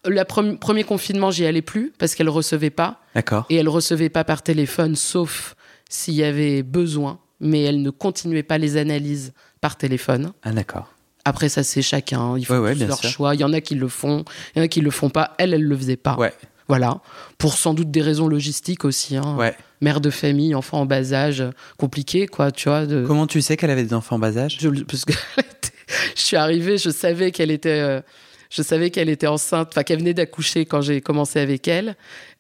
Le 0.06 0.24
premier 0.58 0.84
confinement, 0.84 1.32
j'y 1.32 1.46
allais 1.46 1.62
plus 1.62 1.94
parce 1.98 2.14
qu'elle 2.16 2.28
recevait 2.28 2.70
pas. 2.72 3.00
D'accord. 3.16 3.46
Et 3.50 3.56
elle 3.56 3.70
recevait 3.70 4.10
pas 4.10 4.26
par 4.26 4.42
téléphone, 4.42 4.98
sauf 4.98 5.56
s'il 5.90 6.16
y 6.16 6.24
avait 6.24 6.62
besoin. 6.62 7.20
Mais 7.40 7.62
elle 7.64 7.82
ne 7.82 7.90
continuait 7.90 8.44
pas 8.44 8.58
les 8.58 8.78
analyses 8.78 9.32
par 9.62 9.78
téléphone. 9.78 10.34
Ah 10.44 10.52
d'accord. 10.52 10.93
Après, 11.26 11.50
ça, 11.50 11.64
c'est 11.64 11.82
chacun. 11.82 12.38
Ils 12.38 12.46
font 12.46 12.56
Ouais, 12.56 12.60
ouais, 12.60 12.72
tous 12.74 12.80
bien 12.80 12.88
leur 12.88 12.98
sûr. 13.00 13.10
choix. 13.10 13.36
Il 13.36 13.42
y 13.42 13.44
en 13.44 13.54
a 13.54 13.62
qui 13.62 13.76
le 13.76 13.88
font, 13.88 14.26
il 14.56 14.60
y 14.60 14.62
en 14.62 14.66
a 14.66 14.68
qui 14.68 14.82
le 14.82 14.92
font 14.92 15.10
pas. 15.10 15.34
Elle, 15.38 15.54
elle 15.54 15.64
le 15.64 15.78
faisait 15.78 15.96
pas. 15.98 16.16
Ouais. 16.18 16.34
Voilà. 16.68 17.00
Pour 17.38 17.58
sans 17.58 17.74
doute 17.74 17.92
des 17.92 18.02
raisons 18.02 18.28
logistiques 18.28 18.86
aussi. 18.86 19.16
Hein. 19.18 19.36
Ouais. 19.38 19.56
Mère 19.82 20.00
de 20.02 20.10
famille, 20.10 20.56
enfant 20.56 20.80
en 20.82 20.86
bas 20.86 21.14
âge, 21.14 21.44
compliqué, 21.78 22.26
quoi, 22.28 22.52
tu 22.52 22.70
vois. 22.70 22.86
De... 22.86 23.06
Comment 23.06 23.28
tu 23.28 23.42
sais 23.42 23.58
qu'elle 23.58 23.70
avait 23.70 23.84
des 23.84 23.94
enfants 23.94 24.16
en 24.16 24.20
bas 24.20 24.38
âge? 24.38 24.58
Je, 24.60 24.70
parce 24.70 25.04
que 25.06 25.14
je 26.16 26.22
suis 26.22 26.38
arrivée, 26.38 26.78
je 26.78 26.90
savais 26.90 27.32
qu'elle 27.32 27.52
était, 27.52 27.70
euh, 27.82 28.02
je 28.50 28.62
savais 28.62 28.92
qu'elle 28.92 29.10
était 29.10 29.28
enceinte, 29.28 29.70
enfin 29.74 29.84
qu'elle 29.84 30.00
venait 30.00 30.14
d'accoucher 30.14 30.66
quand 30.66 30.80
j'ai 30.82 31.02
commencé 31.02 31.40
avec 31.40 31.68
elle, 31.68 31.96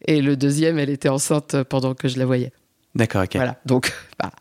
et 0.05 0.21
le 0.21 0.37
deuxième, 0.37 0.79
elle 0.79 0.89
était 0.89 1.09
enceinte 1.09 1.61
pendant 1.63 1.93
que 1.93 2.07
je 2.07 2.17
la 2.17 2.25
voyais. 2.25 2.51
D'accord, 2.95 3.23
ok. 3.23 3.35
Voilà. 3.35 3.59
Donc, 3.65 3.91
bah, 4.21 4.31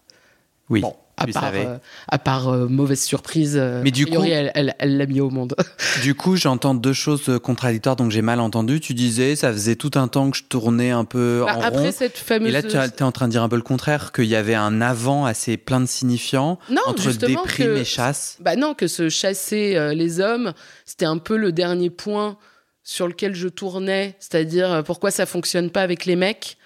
Oui. 0.71 0.81
bon, 0.81 0.95
à 1.19 1.27
tu 1.27 1.33
part, 1.33 1.53
euh, 1.55 1.77
à 2.09 2.19
part 2.19 2.49
euh, 2.49 2.67
mauvaise 2.69 3.03
surprise, 3.03 3.57
euh, 3.57 3.81
Mais 3.85 3.91
du 3.91 4.07
priori, 4.07 4.31
coup- 4.31 4.51
elle, 4.55 4.97
l'a 4.97 5.07
mis 5.07 5.21
au 5.21 5.31
monde. 5.31 5.55
Du 6.03 6.15
coup, 6.15 6.37
j'entends 6.37 6.75
deux 6.75 6.95
choses 6.95 7.29
euh, 7.29 7.39
contradictoires, 7.39 7.97
donc 7.97 8.11
j'ai 8.11 8.23
mal 8.23 8.41
entendu. 8.41 8.81
Tu 8.81 8.95
disais, 8.95 9.37
ça 9.37 9.53
faisait 9.53 9.77
tout 9.77 9.91
un 9.95 10.09
temps 10.09 10.31
que 10.31 10.37
je 10.39 10.45
tournais 10.45 10.91
un 10.91 11.05
peu 11.05 11.43
Bah, 11.47 11.57
en 11.59 11.61
après 11.61 11.85
rond. 11.87 11.93
cette 11.93 12.17
Et 12.17 12.25
fameuse. 12.25 12.53
là, 12.53 12.63
tu 12.63 12.77
es 12.77 13.03
en 13.03 13.13
train 13.13 13.27
de 13.27 13.33
dire 13.33 13.43
un 13.43 13.49
peu 13.49 13.57
le 13.57 13.63
contraire, 13.63 14.11
qu'il 14.13 14.25
y 14.25 14.35
avait 14.37 14.55
un 14.55 14.81
avant 14.81 15.27
assez 15.27 15.57
plein 15.59 15.81
de 15.81 15.87
signifiants 15.87 16.59
non, 16.71 16.81
entre 16.87 17.03
justement 17.03 17.43
déprime 17.43 17.67
que- 17.67 17.77
et 17.81 17.85
chasse. 17.85 18.39
Bah 18.41 18.57
non, 18.57 18.75
que 18.75 18.87
se 18.87 19.09
chasser 19.11 19.77
euh, 19.77 19.93
les 19.95 20.21
hommes, 20.21 20.53
c'était 20.87 21.05
un 21.07 21.19
peu 21.19 21.37
le 21.37 21.53
dernier 21.53 21.91
point 21.91 22.37
sur 22.85 23.07
lequel 23.07 23.35
je 23.35 23.47
tournais, 23.49 24.17
c'est-à-dire 24.19 24.73
euh, 24.73 24.83
pourquoi 24.83 25.11
ça 25.13 25.27
fonctionne 25.27 25.71
pas 25.71 25.83
avec 25.83 26.05
les 26.07 26.17
mecs 26.17 26.57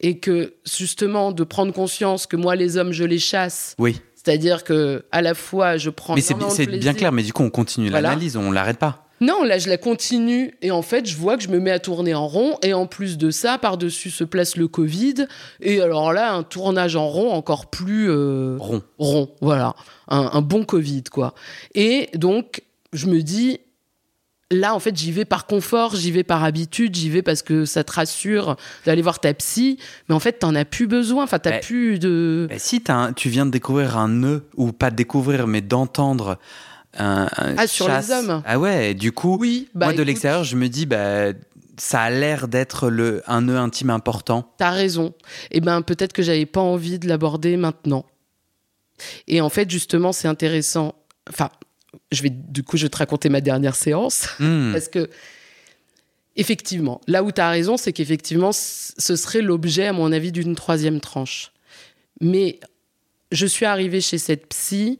et 0.00 0.18
que 0.18 0.54
justement 0.64 1.32
de 1.32 1.44
prendre 1.44 1.72
conscience 1.72 2.26
que 2.26 2.36
moi 2.36 2.56
les 2.56 2.76
hommes 2.76 2.92
je 2.92 3.04
les 3.04 3.18
chasse, 3.18 3.74
Oui, 3.78 4.00
c'est-à-dire 4.14 4.64
que 4.64 5.04
à 5.12 5.22
la 5.22 5.34
fois 5.34 5.76
je 5.76 5.90
prends 5.90 6.14
mais 6.14 6.20
c'est 6.20 6.34
bien 6.66 6.94
clair, 6.94 7.12
mais 7.12 7.22
du 7.22 7.32
coup, 7.32 7.42
on 7.42 7.50
continue 7.50 7.90
Voilà. 7.90 8.08
l'analyse, 8.10 8.36
on 8.36 8.50
l'arrête 8.50 8.78
pas. 8.78 9.06
Non, 9.22 9.42
là 9.44 9.58
je 9.58 9.68
la 9.68 9.76
continue 9.76 10.56
et 10.62 10.70
en 10.70 10.80
fait 10.80 11.06
je 11.06 11.14
vois 11.14 11.36
que 11.36 11.42
je 11.42 11.50
me 11.50 11.58
mets 11.60 11.70
à 11.70 11.78
tourner 11.78 12.14
en 12.14 12.26
rond 12.26 12.56
et 12.62 12.72
en 12.72 12.86
plus 12.86 13.18
de 13.18 13.30
ça 13.30 13.58
par-dessus 13.58 14.08
se 14.10 14.24
place 14.24 14.56
le 14.56 14.66
Covid 14.66 15.26
et 15.60 15.82
alors 15.82 16.14
là 16.14 16.32
un 16.32 16.42
tournage 16.42 16.96
en 16.96 17.06
rond 17.06 17.30
encore 17.30 17.66
plus 17.68 18.08
euh, 18.10 18.56
Rond. 18.58 18.80
rond, 18.98 19.28
voilà, 19.42 19.74
un, 20.08 20.30
un 20.32 20.40
bon 20.40 20.64
Covid, 20.64 21.04
quoi. 21.12 21.34
Et 21.74 22.08
donc, 22.14 22.62
je 22.94 23.06
me 23.08 23.20
dis, 23.20 23.60
là, 24.50 24.74
en 24.74 24.80
fait, 24.80 24.96
j'y 24.96 25.12
vais 25.12 25.24
par 25.24 25.46
confort, 25.46 25.94
j'y 25.96 26.10
vais 26.10 26.24
par 26.24 26.42
habitude, 26.44 26.94
j'y 26.94 27.08
vais 27.10 27.22
parce 27.22 27.42
que 27.42 27.64
ça 27.64 27.84
te 27.84 27.92
rassure 27.92 28.56
d'aller 28.84 29.02
voir 29.02 29.20
ta 29.20 29.32
psy, 29.34 29.78
mais 30.08 30.14
en 30.14 30.20
fait, 30.20 30.40
t'en 30.40 30.54
as 30.54 30.64
plus 30.64 30.86
besoin, 30.86 31.24
enfin, 31.24 31.38
t'as 31.38 31.58
plus 31.58 31.98
de... 31.98 32.46
Bah, 32.50 32.56
si 32.58 32.82
un- 32.88 33.12
tu 33.12 33.28
viens 33.28 33.46
de 33.46 33.50
découvrir 33.50 33.96
un 33.98 34.08
nœud, 34.08 34.44
ou 34.56 34.72
pas 34.72 34.90
de 34.90 34.96
découvrir, 34.96 35.46
mais 35.46 35.60
d'entendre 35.60 36.38
un, 36.98 37.28
un 37.36 37.54
Ah, 37.56 37.66
sur 37.66 37.86
les 37.86 37.94
chasse- 37.94 38.10
hommes. 38.10 38.42
Ah 38.44 38.58
ouais, 38.58 38.90
et 38.90 38.94
du 38.94 39.12
coup, 39.12 39.36
Oui, 39.38 39.68
bah, 39.74 39.86
moi 39.86 39.94
de 39.94 40.02
l'extérieur, 40.02 40.42
je 40.44 40.56
me 40.56 40.68
dis, 40.68 40.86
bah, 40.86 41.26
ça 41.78 42.00
a 42.02 42.10
l'air 42.10 42.48
d'être 42.48 42.90
le 42.90 43.22
un 43.26 43.42
nœud 43.42 43.56
intime 43.56 43.90
important. 43.90 44.52
T'as 44.58 44.70
raison. 44.70 45.14
Eh 45.52 45.60
ben, 45.60 45.80
peut-être 45.82 46.12
que 46.12 46.22
j'avais 46.22 46.44
pas 46.46 46.60
envie 46.60 46.98
de 46.98 47.08
l'aborder 47.08 47.56
maintenant. 47.56 48.04
Et 49.28 49.40
en 49.40 49.48
fait, 49.48 49.70
justement, 49.70 50.12
c'est 50.12 50.28
intéressant. 50.28 50.94
Enfin, 51.30 51.48
je 52.12 52.22
vais, 52.22 52.30
du 52.30 52.62
coup, 52.62 52.76
je 52.76 52.84
vais 52.84 52.88
te 52.90 52.96
raconter 52.96 53.28
ma 53.28 53.40
dernière 53.40 53.74
séance. 53.74 54.28
Hmm. 54.38 54.70
Parce 54.72 54.88
que, 54.88 55.08
effectivement, 56.36 57.00
là 57.06 57.22
où 57.22 57.32
tu 57.32 57.40
as 57.40 57.50
raison, 57.50 57.76
c'est 57.76 57.92
qu'effectivement, 57.92 58.52
ce 58.52 59.16
serait 59.16 59.42
l'objet, 59.42 59.86
à 59.86 59.92
mon 59.92 60.12
avis, 60.12 60.32
d'une 60.32 60.54
troisième 60.54 61.00
tranche. 61.00 61.52
Mais 62.20 62.60
je 63.32 63.46
suis 63.46 63.66
arrivée 63.66 64.00
chez 64.00 64.18
cette 64.18 64.46
psy, 64.48 64.98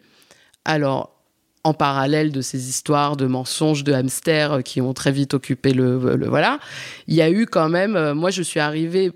alors, 0.65 1.17
en 1.63 1.75
parallèle 1.75 2.33
de 2.33 2.41
ces 2.41 2.69
histoires 2.71 3.17
de 3.17 3.27
mensonges, 3.27 3.85
de 3.85 3.93
hamsters 3.93 4.53
euh, 4.53 4.61
qui 4.63 4.81
ont 4.81 4.95
très 4.95 5.13
vite 5.13 5.35
occupé 5.35 5.73
le. 5.75 6.17
le- 6.17 6.29
voilà, 6.29 6.59
il 7.07 7.15
y 7.15 7.21
a 7.23 7.31
eu 7.31 7.45
quand 7.47 7.69
même. 7.69 7.97
euh, 7.97 8.15
moi, 8.15 8.31
je 8.31 8.43
suis 8.43 8.61
arrivée. 8.61 9.13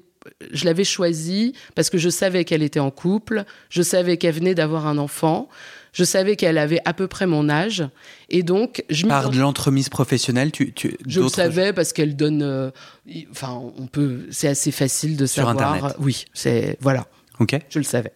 Je 0.52 0.64
l'avais 0.64 0.84
choisie 0.84 1.54
parce 1.74 1.90
que 1.90 1.98
je 1.98 2.08
savais 2.08 2.44
qu'elle 2.44 2.62
était 2.62 2.80
en 2.80 2.90
couple, 2.90 3.44
je 3.68 3.82
savais 3.82 4.16
qu'elle 4.16 4.34
venait 4.34 4.54
d'avoir 4.54 4.86
un 4.86 4.96
enfant, 4.98 5.48
je 5.94 6.04
savais 6.04 6.36
qu'elle 6.36 6.58
avait 6.58 6.80
à 6.84 6.92
peu 6.92 7.06
près 7.08 7.26
mon 7.26 7.48
âge, 7.48 7.82
et 8.28 8.42
donc 8.42 8.84
je 8.90 9.06
Par 9.06 9.30
de 9.30 9.38
l'entremise 9.38 9.88
professionnelle, 9.88 10.52
tu, 10.52 10.74
tu 10.74 10.98
je 11.06 11.20
le 11.22 11.28
savais 11.28 11.72
parce 11.72 11.94
qu'elle 11.94 12.16
donne. 12.16 12.42
euh, 12.42 12.70
y- 13.06 13.26
Enfin, 13.30 13.58
on 13.78 13.86
peut. 13.86 14.26
C'est 14.30 14.48
assez 14.48 14.70
facile 14.72 15.16
de 15.16 15.24
Sur 15.24 15.46
savoir. 15.46 15.72
Internet. 15.74 15.96
Oui, 16.00 16.26
c'est 16.34 16.76
voilà, 16.80 17.06
Ok. 17.40 17.56
je 17.70 17.78
le 17.78 17.84
savais. 17.84 18.12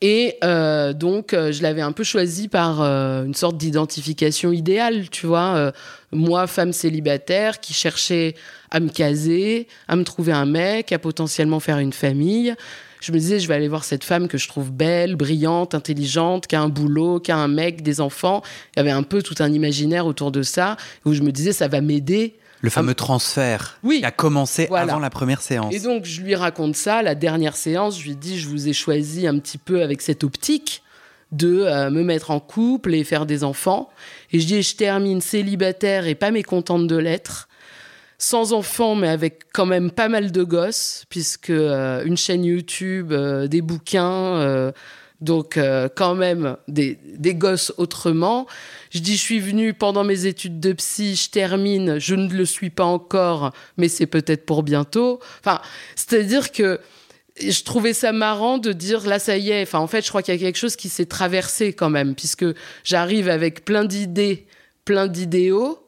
Et 0.00 0.36
euh, 0.44 0.92
donc, 0.92 1.32
euh, 1.34 1.50
je 1.50 1.60
l'avais 1.62 1.80
un 1.80 1.90
peu 1.90 2.04
choisi 2.04 2.46
par 2.46 2.80
euh, 2.82 3.24
une 3.24 3.34
sorte 3.34 3.56
d'identification 3.56 4.52
idéale, 4.52 5.08
tu 5.10 5.26
vois. 5.26 5.72
moi, 6.12 6.46
femme 6.46 6.72
célibataire, 6.72 7.58
qui 7.60 7.72
cherchait 7.74 8.34
à 8.70 8.78
me 8.80 8.88
caser, 8.90 9.66
à 9.88 9.96
me 9.96 10.04
trouver 10.04 10.32
un 10.32 10.46
mec, 10.46 10.92
à 10.92 10.98
potentiellement 11.00 11.58
faire 11.60 11.78
une 11.78 11.92
famille. 11.92 12.54
Je 13.00 13.12
me 13.12 13.18
disais, 13.18 13.38
je 13.38 13.46
vais 13.48 13.54
aller 13.54 13.68
voir 13.68 13.84
cette 13.84 14.04
femme 14.04 14.26
que 14.28 14.38
je 14.38 14.48
trouve 14.48 14.70
belle, 14.72 15.14
brillante, 15.16 15.74
intelligente, 15.74 16.46
qui 16.46 16.56
a 16.56 16.60
un 16.60 16.68
boulot, 16.68 17.20
qui 17.20 17.30
a 17.32 17.36
un 17.36 17.48
mec, 17.48 17.82
des 17.82 18.00
enfants. 18.00 18.42
Il 18.74 18.78
y 18.78 18.80
avait 18.80 18.90
un 18.90 19.02
peu 19.04 19.22
tout 19.22 19.36
un 19.38 19.52
imaginaire 19.52 20.06
autour 20.06 20.32
de 20.32 20.42
ça, 20.42 20.76
où 21.04 21.12
je 21.14 21.22
me 21.22 21.30
disais, 21.32 21.52
ça 21.52 21.68
va 21.68 21.80
m'aider 21.80 22.34
Le 22.60 22.70
fameux 22.70 22.94
transfert 22.94 23.78
Oui. 23.84 24.00
qui 24.00 24.04
a 24.04 24.10
commencé 24.10 24.66
Voilà. 24.68 24.92
avant 24.92 25.00
la 25.00 25.10
première 25.10 25.42
séance. 25.42 25.72
Et 25.74 25.80
donc, 25.80 26.04
je 26.04 26.20
lui 26.22 26.34
raconte 26.34 26.74
ça, 26.76 27.02
la 27.02 27.14
dernière 27.14 27.56
séance, 27.56 27.98
je 28.00 28.04
lui 28.08 28.16
dis, 28.16 28.38
je 28.38 28.48
vous 28.48 28.68
ai 28.68 28.72
choisi 28.72 29.26
un 29.26 29.38
petit 29.38 29.58
peu 29.58 29.82
avec 29.82 30.02
cette 30.02 30.24
optique 30.24 30.82
de 31.30 31.60
euh, 31.66 31.90
me 31.90 32.02
mettre 32.02 32.30
en 32.30 32.40
couple 32.40 32.94
et 32.94 33.04
faire 33.04 33.26
des 33.26 33.44
enfants. 33.44 33.90
Et 34.32 34.40
je 34.40 34.46
dis, 34.46 34.62
je 34.62 34.74
termine 34.76 35.20
célibataire 35.20 36.06
et 36.06 36.14
pas 36.14 36.30
mécontente 36.30 36.86
de 36.86 36.96
l'être. 36.96 37.47
Sans 38.18 38.52
enfants, 38.52 38.96
mais 38.96 39.08
avec 39.08 39.44
quand 39.52 39.66
même 39.66 39.92
pas 39.92 40.08
mal 40.08 40.32
de 40.32 40.42
gosses, 40.42 41.04
puisque 41.08 41.50
euh, 41.50 42.02
une 42.04 42.16
chaîne 42.16 42.44
YouTube, 42.44 43.12
euh, 43.12 43.46
des 43.46 43.62
bouquins, 43.62 44.36
euh, 44.38 44.72
donc 45.20 45.58
quand 45.96 46.14
même 46.14 46.56
des, 46.68 46.98
des 47.16 47.34
gosses 47.34 47.72
autrement. 47.76 48.46
Je 48.90 49.00
dis, 49.00 49.16
je 49.16 49.20
suis 49.20 49.40
venue 49.40 49.74
pendant 49.74 50.04
mes 50.04 50.26
études 50.26 50.60
de 50.60 50.72
psy, 50.72 51.16
je 51.16 51.30
termine, 51.30 51.98
je 51.98 52.14
ne 52.14 52.32
le 52.32 52.44
suis 52.44 52.70
pas 52.70 52.84
encore, 52.84 53.52
mais 53.76 53.88
c'est 53.88 54.06
peut-être 54.06 54.46
pour 54.46 54.62
bientôt. 54.62 55.18
Enfin, 55.40 55.60
c'est-à-dire 55.96 56.52
que 56.52 56.78
je 57.40 57.62
trouvais 57.62 57.92
ça 57.92 58.12
marrant 58.12 58.58
de 58.58 58.72
dire 58.72 59.06
là 59.06 59.18
ça 59.18 59.36
y 59.36 59.50
est. 59.50 59.62
Enfin, 59.62 59.78
en 59.78 59.86
fait, 59.86 60.04
je 60.04 60.08
crois 60.08 60.22
qu'il 60.22 60.34
y 60.34 60.36
a 60.36 60.40
quelque 60.40 60.58
chose 60.58 60.76
qui 60.76 60.88
s'est 60.88 61.06
traversé 61.06 61.72
quand 61.72 61.90
même, 61.90 62.14
puisque 62.14 62.46
j'arrive 62.84 63.28
avec 63.28 63.64
plein 63.64 63.84
d'idées, 63.84 64.46
plein 64.84 65.06
d'idéaux, 65.06 65.87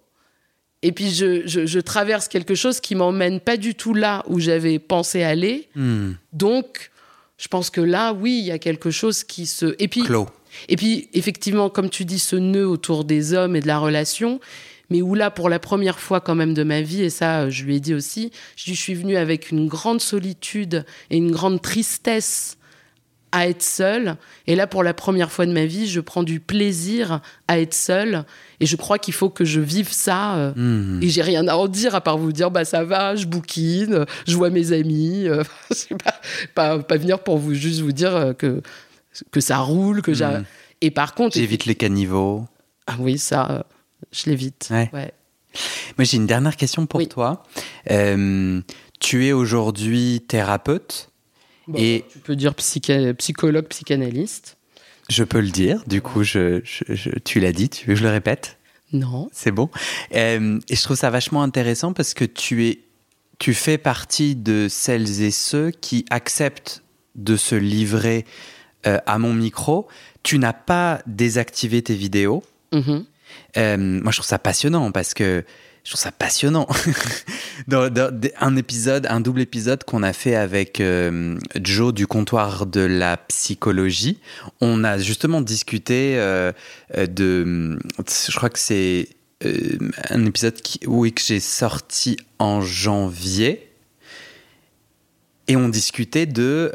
et 0.83 0.93
puis 0.93 1.11
je, 1.11 1.47
je- 1.47 1.67
je 1.67 1.81
traverse 1.81 2.29
quelque 2.29 2.55
chose 2.55 2.81
qui 2.81 2.95
m'emmène 2.95 3.41
pas 3.41 3.57
du 3.57 3.75
tout 3.75 3.95
là 3.95 4.23
où 4.29 4.41
j'avais 4.41 4.79
pensé 4.79 5.23
aller. 5.23 5.69
Hmm. 5.75 6.13
Donc, 6.33 6.91
je 7.39 7.49
pense 7.49 7.71
que 7.71 7.81
là, 7.81 8.13
oui, 8.13 8.39
il 8.41 8.47
y 8.47 8.51
a 8.51 8.59
quelque 8.59 8.91
chose 8.91 9.25
qui 9.25 9.47
se. 9.47 9.75
Et 9.79 9.89
puis, 9.89 10.03
Clos. 10.03 10.27
Et 10.69 10.77
puis, 10.77 11.09
effectivement, 11.15 11.71
comme 11.71 11.91
tu 11.91 12.05
dis, 12.05 12.19
ce 12.19 12.37
nœud 12.37 12.67
autour 12.69 13.05
des 13.05 13.35
hommes 13.35 13.55
et 13.57 13.61
de 13.61 13.67
la 13.69 13.79
relation, 13.79 14.41
mais 14.91 15.01
où 15.03 15.15
là, 15.15 15.31
pour 15.31 15.49
la 15.49 15.59
première 15.61 16.01
fois 16.01 16.21
quand 16.21 16.35
même 16.35 16.55
de 16.55 16.65
ma 16.65 16.81
vie, 16.83 17.03
et 17.03 17.11
ça, 17.11 17.49
je 17.49 17.63
lui 17.65 17.77
ai 17.77 17.81
dit 17.81 17.95
aussi, 17.95 18.33
je 18.57 18.75
suis 18.75 18.95
venue 18.95 19.17
avec 19.17 19.51
une 19.53 19.69
grande 19.69 20.01
solitude 20.01 20.85
et 21.11 21.17
une 21.19 21.31
grande 21.31 21.63
tristesse 21.63 22.57
à 23.33 23.49
être 23.49 23.63
seule. 23.63 24.17
Et 24.47 24.57
là, 24.57 24.67
pour 24.67 24.83
la 24.83 24.93
première 24.95 25.31
fois 25.31 25.47
de 25.47 25.53
ma 25.53 25.65
vie, 25.67 25.87
je 25.89 26.01
prends 26.01 26.23
du 26.23 26.41
plaisir 26.41 27.21
à 27.49 27.61
être 27.61 27.75
seule. 27.75 28.25
Et 28.61 28.67
je 28.67 28.77
crois 28.77 28.99
qu'il 28.99 29.15
faut 29.15 29.31
que 29.31 29.45
je 29.45 29.61
vive 29.61 29.93
ça. 29.93 30.35
Euh, 30.37 30.53
Mhm. 30.57 31.03
Et 31.03 31.09
j'ai 31.09 31.23
rien 31.23 31.47
à 31.49 31.55
en 31.55 31.69
dire 31.69 31.95
à 31.95 32.01
part 32.01 32.19
vous 32.19 32.33
dire, 32.33 32.51
bah 32.51 32.65
ça 32.65 32.85
va, 32.85 33.15
je 33.17 33.27
bouquine, 33.27 34.05
je 34.27 34.37
vois 34.37 34.51
mes 34.51 34.73
amis. 34.73 35.29
euh, 35.29 35.43
pas, 36.05 36.15
pas, 36.55 36.79
pas 36.81 36.97
venir 36.97 37.21
pour 37.21 37.39
vous 37.39 37.55
juste 37.55 37.81
vous 37.81 37.93
dire 37.93 38.15
euh, 38.17 38.33
que, 38.33 38.63
que 39.31 39.41
ça 39.41 39.59
roule, 39.59 40.03
que 40.03 40.13
j'ai. 40.15 40.25
Mhm. 40.27 40.45
Et 40.83 40.91
par 40.91 41.15
contre. 41.15 41.37
J'évite 41.37 41.67
les 41.67 41.75
caniveaux. 41.75 42.47
Ah 42.87 42.97
oui, 42.99 43.19
ça, 43.19 43.49
euh, 43.51 43.63
je 44.13 44.29
l'évite. 44.31 44.69
Ouais. 44.71 44.91
Ouais. 44.93 45.13
Moi, 45.99 46.05
j'ai 46.05 46.17
une 46.17 46.27
dernière 46.27 46.57
question 46.57 46.87
pour 46.87 46.99
Oui. 46.99 47.09
toi. 47.09 47.43
Euh, 47.91 48.61
tu 49.01 49.27
es 49.27 49.33
aujourd'hui 49.33 50.25
thérapeute 50.29 51.10
Bon, 51.71 51.79
et 51.79 52.05
Tu 52.13 52.19
peux 52.19 52.37
dire 52.37 52.53
psycha- 52.55 53.15
psychologue, 53.15 53.67
psychanalyste. 53.67 54.57
je 55.09 55.25
peux 55.25 55.41
le 55.41 55.49
dire. 55.51 55.83
Du 55.87 56.03
coup, 56.03 56.23
je, 56.23 56.61
je- 56.65 56.95
je- 56.95 57.11
tu 57.25 57.41
l'as 57.41 57.53
dit. 57.53 57.69
Tu 57.69 57.87
veux 57.87 57.95
que 57.95 57.99
je 57.99 58.05
le 58.05 58.11
répète? 58.11 58.59
Non. 58.93 59.29
C'est 59.33 59.53
bon. 59.53 59.71
Euh, 60.15 60.59
et 60.69 60.77
je 60.77 60.83
trouve 60.83 60.97
ça 60.97 61.11
vachement 61.11 61.43
intéressant 61.43 61.93
parce 61.93 62.13
que 62.15 62.25
tu 62.25 62.67
es, 62.67 62.81
tu 63.39 63.55
fais 63.55 63.79
partie 63.79 64.35
de 64.37 64.67
celles 64.69 65.23
et 65.23 65.31
ceux 65.31 65.71
qui 65.71 66.05
acceptent 66.11 66.83
de 67.15 67.37
se 67.37 67.55
livrer 67.55 68.25
euh, 68.87 68.99
à 69.07 69.19
mon 69.19 69.33
micro. 69.33 69.87
Tu 70.23 70.39
n'as 70.39 70.53
pas 70.53 71.01
désactivé 71.07 71.83
tes 71.83 71.95
vidéos. 71.95 72.43
Mhm. 72.73 73.05
Euh, 73.57 73.77
moi, 73.77 74.11
je 74.13 74.17
trouve 74.19 74.27
ça 74.29 74.39
passionnant 74.39 74.91
parce 74.93 75.15
que 75.15 75.45
je 75.85 75.91
trouve 75.91 76.01
ça 76.01 76.13
passionnant. 76.13 76.69
dans, 77.69 77.91
un 78.39 78.57
épisode, 78.57 79.07
un 79.09 79.21
double 79.21 79.41
épisode 79.41 79.85
qu'on 79.85 80.03
a 80.03 80.13
fait 80.13 80.35
avec 80.35 80.81
euh, 80.81 81.39
Joe 81.61 81.95
du 81.95 82.07
comptoir 82.07 82.67
de 82.67 82.81
la 82.81 83.17
psychologie, 83.17 84.19
on 84.61 84.85
a 84.85 84.99
justement 84.99 85.41
discuté 85.41 86.19
euh, 86.19 86.53
euh, 86.97 87.07
de. 87.07 87.79
Je 87.99 88.37
crois 88.37 88.51
que 88.51 88.59
c'est 88.59 89.09
euh, 89.45 89.79
un 90.11 90.27
épisode 90.27 90.61
qui, 90.61 90.81
que 90.81 91.23
j'ai 91.25 91.41
sorti 91.41 92.17
en 92.39 92.61
janvier. 92.61 93.67
Et 95.49 95.57
on 95.57 95.69
discutait 95.69 96.27
de 96.27 96.71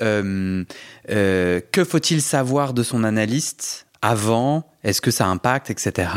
que 1.08 1.84
faut-il 1.86 2.22
savoir 2.22 2.74
de 2.74 2.84
son 2.84 3.06
analyste 3.06 3.86
avant, 4.02 4.70
est-ce 4.84 5.00
que 5.00 5.12
ça 5.12 5.28
impacte, 5.28 5.70
etc. 5.70 6.10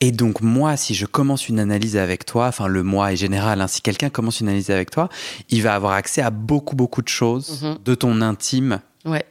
Et 0.00 0.12
donc 0.12 0.40
moi, 0.40 0.76
si 0.78 0.94
je 0.94 1.04
commence 1.04 1.48
une 1.48 1.60
analyse 1.60 1.96
avec 1.96 2.24
toi, 2.24 2.46
enfin 2.48 2.66
le 2.68 2.82
moi 2.82 3.12
est 3.12 3.16
général, 3.16 3.60
hein, 3.60 3.66
si 3.66 3.82
quelqu'un 3.82 4.08
commence 4.08 4.40
une 4.40 4.48
analyse 4.48 4.70
avec 4.70 4.90
toi, 4.90 5.08
il 5.50 5.62
va 5.62 5.74
avoir 5.74 5.92
accès 5.92 6.22
à 6.22 6.30
beaucoup, 6.30 6.74
beaucoup 6.74 7.02
de 7.02 7.08
choses 7.08 7.62
Mhm. 7.62 7.78
de 7.84 7.94
ton 7.94 8.20
intime. 8.22 8.80
Ouais. 9.04 9.24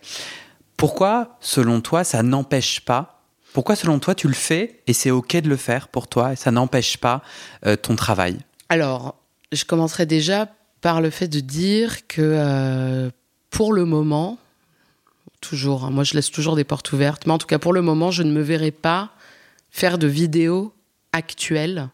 Pourquoi, 0.78 1.38
selon 1.42 1.82
toi, 1.82 2.04
ça 2.04 2.22
n'empêche 2.24 2.82
pas 2.82 3.16
Pourquoi, 3.52 3.76
selon 3.76 3.98
toi, 3.98 4.14
tu 4.14 4.28
le 4.28 4.36
fais 4.36 4.80
et 4.86 4.94
c'est 4.94 5.10
OK 5.10 5.36
de 5.36 5.50
le 5.50 5.58
faire 5.58 5.88
pour 5.88 6.08
toi 6.08 6.34
et 6.34 6.36
ça 6.36 6.52
n'empêche 6.52 6.98
pas 6.98 7.24
euh, 7.66 7.76
ton 7.76 7.96
travail? 7.96 8.38
Alors, 8.70 9.16
je 9.52 9.66
commencerai 9.66 10.06
déjà 10.06 10.48
par 10.82 11.02
le 11.02 11.10
fait 11.10 11.28
de 11.28 11.40
dire 11.40 12.06
que 12.08 12.22
euh, 12.22 13.10
pour 13.50 13.74
le 13.74 13.86
moment, 13.86 14.38
toujours, 15.42 15.86
hein, 15.86 15.90
moi 15.90 16.04
je 16.04 16.14
laisse 16.14 16.30
toujours 16.32 16.56
des 16.56 16.64
portes 16.64 16.92
ouvertes, 16.94 17.26
mais 17.26 17.34
en 17.34 17.38
tout 17.40 17.48
cas 17.48 17.58
pour 17.58 17.74
le 17.74 17.82
moment, 17.82 18.12
je 18.12 18.22
ne 18.24 18.32
me 18.32 18.42
verrai 18.42 18.70
pas 18.72 19.10
faire 19.72 19.98
de 19.98 20.08
vidéos 20.08 20.74
actuelles 21.12 21.90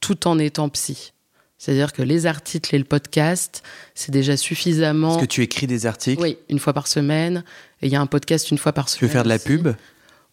tout 0.00 0.26
en 0.28 0.38
étant 0.38 0.68
psy. 0.68 1.12
C'est-à-dire 1.58 1.92
que 1.94 2.02
les 2.02 2.26
articles 2.26 2.74
et 2.74 2.78
le 2.78 2.84
podcast, 2.84 3.62
c'est 3.94 4.12
déjà 4.12 4.36
suffisamment. 4.36 5.12
Est-ce 5.16 5.20
que 5.24 5.30
tu 5.30 5.42
écris 5.42 5.66
des 5.66 5.86
articles 5.86 6.20
Oui, 6.22 6.36
une 6.50 6.58
fois 6.58 6.74
par 6.74 6.86
semaine. 6.86 7.44
Et 7.80 7.86
il 7.86 7.92
y 7.92 7.96
a 7.96 8.00
un 8.00 8.06
podcast 8.06 8.50
une 8.50 8.58
fois 8.58 8.72
par 8.72 8.86
Tu 8.86 8.92
semaine. 8.92 9.08
veux 9.08 9.12
faire 9.12 9.24
de 9.24 9.28
la 9.30 9.36
aussi. 9.36 9.44
pub? 9.46 9.68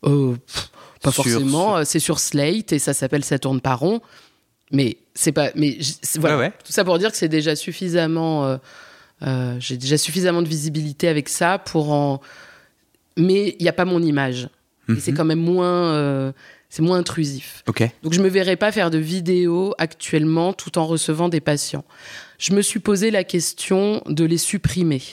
Euh, 0.06 0.36
pff, 0.36 0.70
Pas 1.02 1.12
Sur- 1.12 1.24
forcément. 1.24 1.86
C'est 1.86 2.00
sur 2.00 2.20
Slate 2.20 2.74
et 2.74 2.80
ça 2.80 2.94
s'appelle 2.94 3.24
Ça 3.24 3.40
tourne 3.40 3.62
pas 3.62 3.74
rond. 3.76 4.02
Mais 4.72 4.98
c'est 5.16 5.32
pas. 5.32 5.50
Mais 5.56 5.78
voilà. 6.16 6.38
Ouais. 6.38 6.52
Tout 6.66 6.72
ça 6.74 6.84
pour 6.84 6.98
dire 7.00 7.10
que 7.12 7.18
c'est 7.18 7.30
déjà 7.30 7.56
suffisamment. 7.56 8.46
euh, 8.46 8.58
euh, 9.22 9.56
J'ai 9.60 9.78
déjà 9.78 9.98
suffisamment 9.98 10.42
de 10.42 10.48
visibilité 10.50 11.08
avec 11.08 11.30
ça 11.30 11.58
pour 11.58 11.92
en. 11.94 12.20
Mais 13.18 13.56
il 13.60 13.64
n'y 13.64 13.70
a 13.70 13.74
pas 13.74 13.86
mon 13.86 14.02
image. 14.02 14.50
C'est 15.00 15.12
Mhm. 15.12 15.18
quand 15.18 15.26
même 15.26 15.40
moins. 15.40 15.94
euh, 15.94 16.32
c'est 16.70 16.82
moins 16.82 16.98
intrusif. 16.98 17.62
Donc 18.02 18.14
je 18.14 18.22
me 18.22 18.28
verrais 18.30 18.56
pas 18.56 18.72
faire 18.72 18.90
de 18.90 18.98
vidéos 18.98 19.76
actuellement 19.78 20.54
tout 20.54 20.80
en 20.80 20.88
recevant 20.88 21.30
des 21.30 21.40
patients. 21.40 21.86
Je 22.40 22.52
me 22.54 22.64
suis 22.64 22.80
posé 22.80 23.12
la 23.12 23.24
question 23.24 24.02
de 24.08 24.26
les 24.26 24.40
supprimer. 24.40 25.04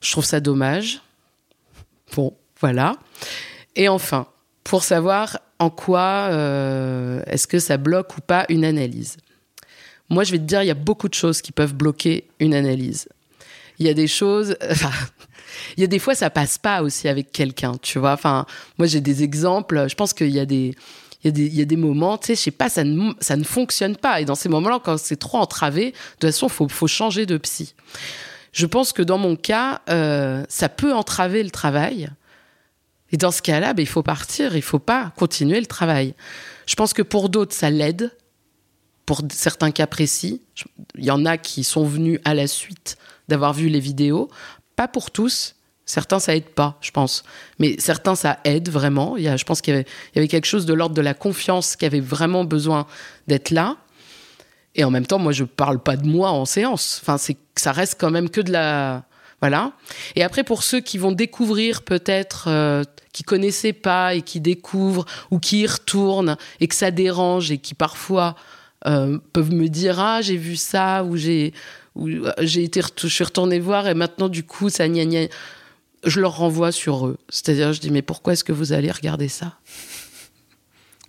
Je 0.00 0.12
trouve 0.12 0.24
ça 0.24 0.38
dommage. 0.38 1.02
Bon, 2.14 2.34
voilà. 2.60 2.96
Et 3.74 3.88
enfin, 3.88 4.28
pour 4.62 4.84
savoir 4.84 5.40
en 5.58 5.70
quoi 5.70 6.28
euh, 6.30 7.20
est-ce 7.26 7.48
que 7.48 7.58
ça 7.58 7.76
bloque 7.76 8.16
ou 8.16 8.20
pas 8.20 8.46
une 8.48 8.64
analyse. 8.64 9.16
Moi, 10.08 10.22
je 10.22 10.30
vais 10.32 10.38
te 10.38 10.44
dire, 10.44 10.62
il 10.62 10.66
y 10.66 10.70
a 10.70 10.74
beaucoup 10.74 11.08
de 11.08 11.14
choses 11.14 11.42
qui 11.42 11.50
peuvent 11.50 11.74
bloquer 11.74 12.28
une 12.38 12.54
analyse. 12.54 13.08
Il 13.78 13.86
y 13.86 13.88
a 13.88 13.94
des 13.94 14.06
choses. 14.06 14.56
enfin, 14.70 14.92
il 15.76 15.80
y 15.80 15.84
a 15.84 15.86
des 15.86 15.98
fois, 15.98 16.14
ça 16.14 16.30
passe 16.30 16.58
pas 16.58 16.82
aussi 16.82 17.08
avec 17.08 17.32
quelqu'un, 17.32 17.72
tu 17.80 17.98
vois. 17.98 18.12
Enfin, 18.12 18.46
moi, 18.78 18.86
j'ai 18.86 19.00
des 19.00 19.22
exemples. 19.22 19.86
Je 19.88 19.94
pense 19.94 20.12
qu'il 20.12 20.30
y 20.30 20.40
a 20.40 20.46
des. 20.46 20.74
Il 21.24 21.26
y, 21.26 21.28
a 21.28 21.32
des, 21.32 21.46
il 21.46 21.54
y 21.56 21.62
a 21.62 21.64
des 21.64 21.76
moments, 21.76 22.16
tu 22.16 22.28
sais, 22.28 22.36
je 22.36 22.40
sais 22.42 22.50
pas, 22.52 22.68
ça 22.68 22.84
ne, 22.84 23.10
ça 23.18 23.34
ne 23.34 23.42
fonctionne 23.42 23.96
pas. 23.96 24.20
Et 24.20 24.24
dans 24.24 24.36
ces 24.36 24.48
moments-là, 24.48 24.78
quand 24.84 24.96
c'est 24.98 25.16
trop 25.16 25.38
entravé, 25.38 25.86
de 25.86 25.90
toute 26.12 26.30
façon, 26.30 26.48
faut, 26.48 26.68
faut 26.68 26.86
changer 26.86 27.26
de 27.26 27.36
psy. 27.38 27.74
Je 28.52 28.66
pense 28.66 28.92
que 28.92 29.02
dans 29.02 29.18
mon 29.18 29.34
cas, 29.34 29.82
euh, 29.90 30.44
ça 30.48 30.68
peut 30.68 30.94
entraver 30.94 31.42
le 31.42 31.50
travail. 31.50 32.08
Et 33.10 33.16
dans 33.16 33.30
ce 33.30 33.42
cas-là, 33.42 33.74
ben, 33.74 33.82
il 33.82 33.88
faut 33.88 34.04
partir, 34.04 34.54
il 34.54 34.62
faut 34.62 34.78
pas 34.78 35.12
continuer 35.16 35.58
le 35.58 35.66
travail. 35.66 36.14
Je 36.66 36.74
pense 36.76 36.92
que 36.92 37.02
pour 37.02 37.28
d'autres, 37.28 37.54
ça 37.54 37.70
l'aide. 37.70 38.14
Pour 39.06 39.22
certains 39.32 39.70
cas 39.70 39.86
précis, 39.86 40.42
il 40.96 41.04
y 41.04 41.10
en 41.10 41.24
a 41.24 41.38
qui 41.38 41.64
sont 41.64 41.84
venus 41.84 42.20
à 42.24 42.34
la 42.34 42.46
suite 42.46 42.98
d'avoir 43.28 43.52
vu 43.52 43.68
les 43.68 43.80
vidéos. 43.80 44.28
Pas 44.76 44.88
pour 44.88 45.10
tous. 45.10 45.54
Certains, 45.84 46.18
ça 46.18 46.36
aide 46.36 46.44
pas, 46.44 46.76
je 46.82 46.90
pense. 46.90 47.24
Mais 47.58 47.76
certains, 47.78 48.14
ça 48.14 48.40
aide 48.44 48.68
vraiment. 48.68 49.16
Il 49.16 49.22
y 49.22 49.28
a, 49.28 49.36
je 49.36 49.44
pense 49.44 49.62
qu'il 49.62 49.74
y 49.74 50.18
avait, 50.18 50.28
quelque 50.28 50.44
chose 50.44 50.66
de 50.66 50.74
l'ordre 50.74 50.94
de 50.94 51.00
la 51.00 51.14
confiance 51.14 51.76
qui 51.76 51.86
avait 51.86 52.00
vraiment 52.00 52.44
besoin 52.44 52.86
d'être 53.26 53.50
là. 53.50 53.76
Et 54.74 54.84
en 54.84 54.90
même 54.90 55.06
temps, 55.06 55.18
moi, 55.18 55.32
je 55.32 55.44
parle 55.44 55.78
pas 55.78 55.96
de 55.96 56.06
moi 56.06 56.30
en 56.30 56.44
séance. 56.44 57.00
Enfin, 57.02 57.16
c'est, 57.16 57.38
ça 57.56 57.72
reste 57.72 57.96
quand 57.98 58.10
même 58.10 58.28
que 58.28 58.42
de 58.42 58.52
la, 58.52 59.04
voilà. 59.40 59.72
Et 60.16 60.22
après, 60.22 60.44
pour 60.44 60.62
ceux 60.62 60.80
qui 60.80 60.98
vont 60.98 61.12
découvrir 61.12 61.82
peut-être, 61.82 62.48
euh, 62.48 62.84
qui 63.12 63.22
connaissaient 63.22 63.72
pas 63.72 64.14
et 64.14 64.22
qui 64.22 64.40
découvrent 64.40 65.04
ou 65.30 65.38
qui 65.38 65.60
y 65.60 65.66
retournent 65.66 66.36
et 66.60 66.68
que 66.68 66.74
ça 66.74 66.90
dérange 66.90 67.50
et 67.50 67.58
qui 67.58 67.74
parfois 67.74 68.36
euh, 68.86 69.18
peuvent 69.32 69.52
me 69.52 69.68
dire 69.68 69.98
ah 69.98 70.20
j'ai 70.22 70.36
vu 70.36 70.54
ça 70.54 71.02
ou 71.02 71.16
j'ai 71.16 71.52
ou 71.98 72.08
euh, 72.08 72.32
j'ai 72.40 72.64
été 72.64 72.80
je 72.96 73.06
suis 73.08 73.24
retourné 73.24 73.58
voir 73.58 73.86
et 73.88 73.94
maintenant 73.94 74.28
du 74.28 74.44
coup 74.44 74.70
ça 74.70 74.88
gna 74.88 75.04
gna 75.04 75.26
je 76.04 76.20
leur 76.20 76.36
renvoie 76.36 76.72
sur 76.72 77.06
eux. 77.08 77.18
C'est-à-dire 77.28 77.72
je 77.72 77.80
dis 77.80 77.90
mais 77.90 78.02
pourquoi 78.02 78.32
est-ce 78.32 78.44
que 78.44 78.52
vous 78.52 78.72
allez 78.72 78.90
regarder 78.90 79.28
ça? 79.28 79.58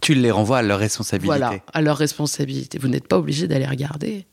Tu 0.02 0.13
les 0.15 0.32
renvoies 0.32 0.58
à 0.58 0.62
leur 0.62 0.80
responsabilité. 0.80 1.28
voilà 1.28 1.60
à 1.73 1.82
leur 1.82 1.97
responsabilité. 1.97 2.80
Vous 2.80 2.88
n'êtes 2.88 3.08
pas 3.08 3.17
obligé 3.17 3.47
d'aller 3.47 3.67
regarder. 3.67 4.25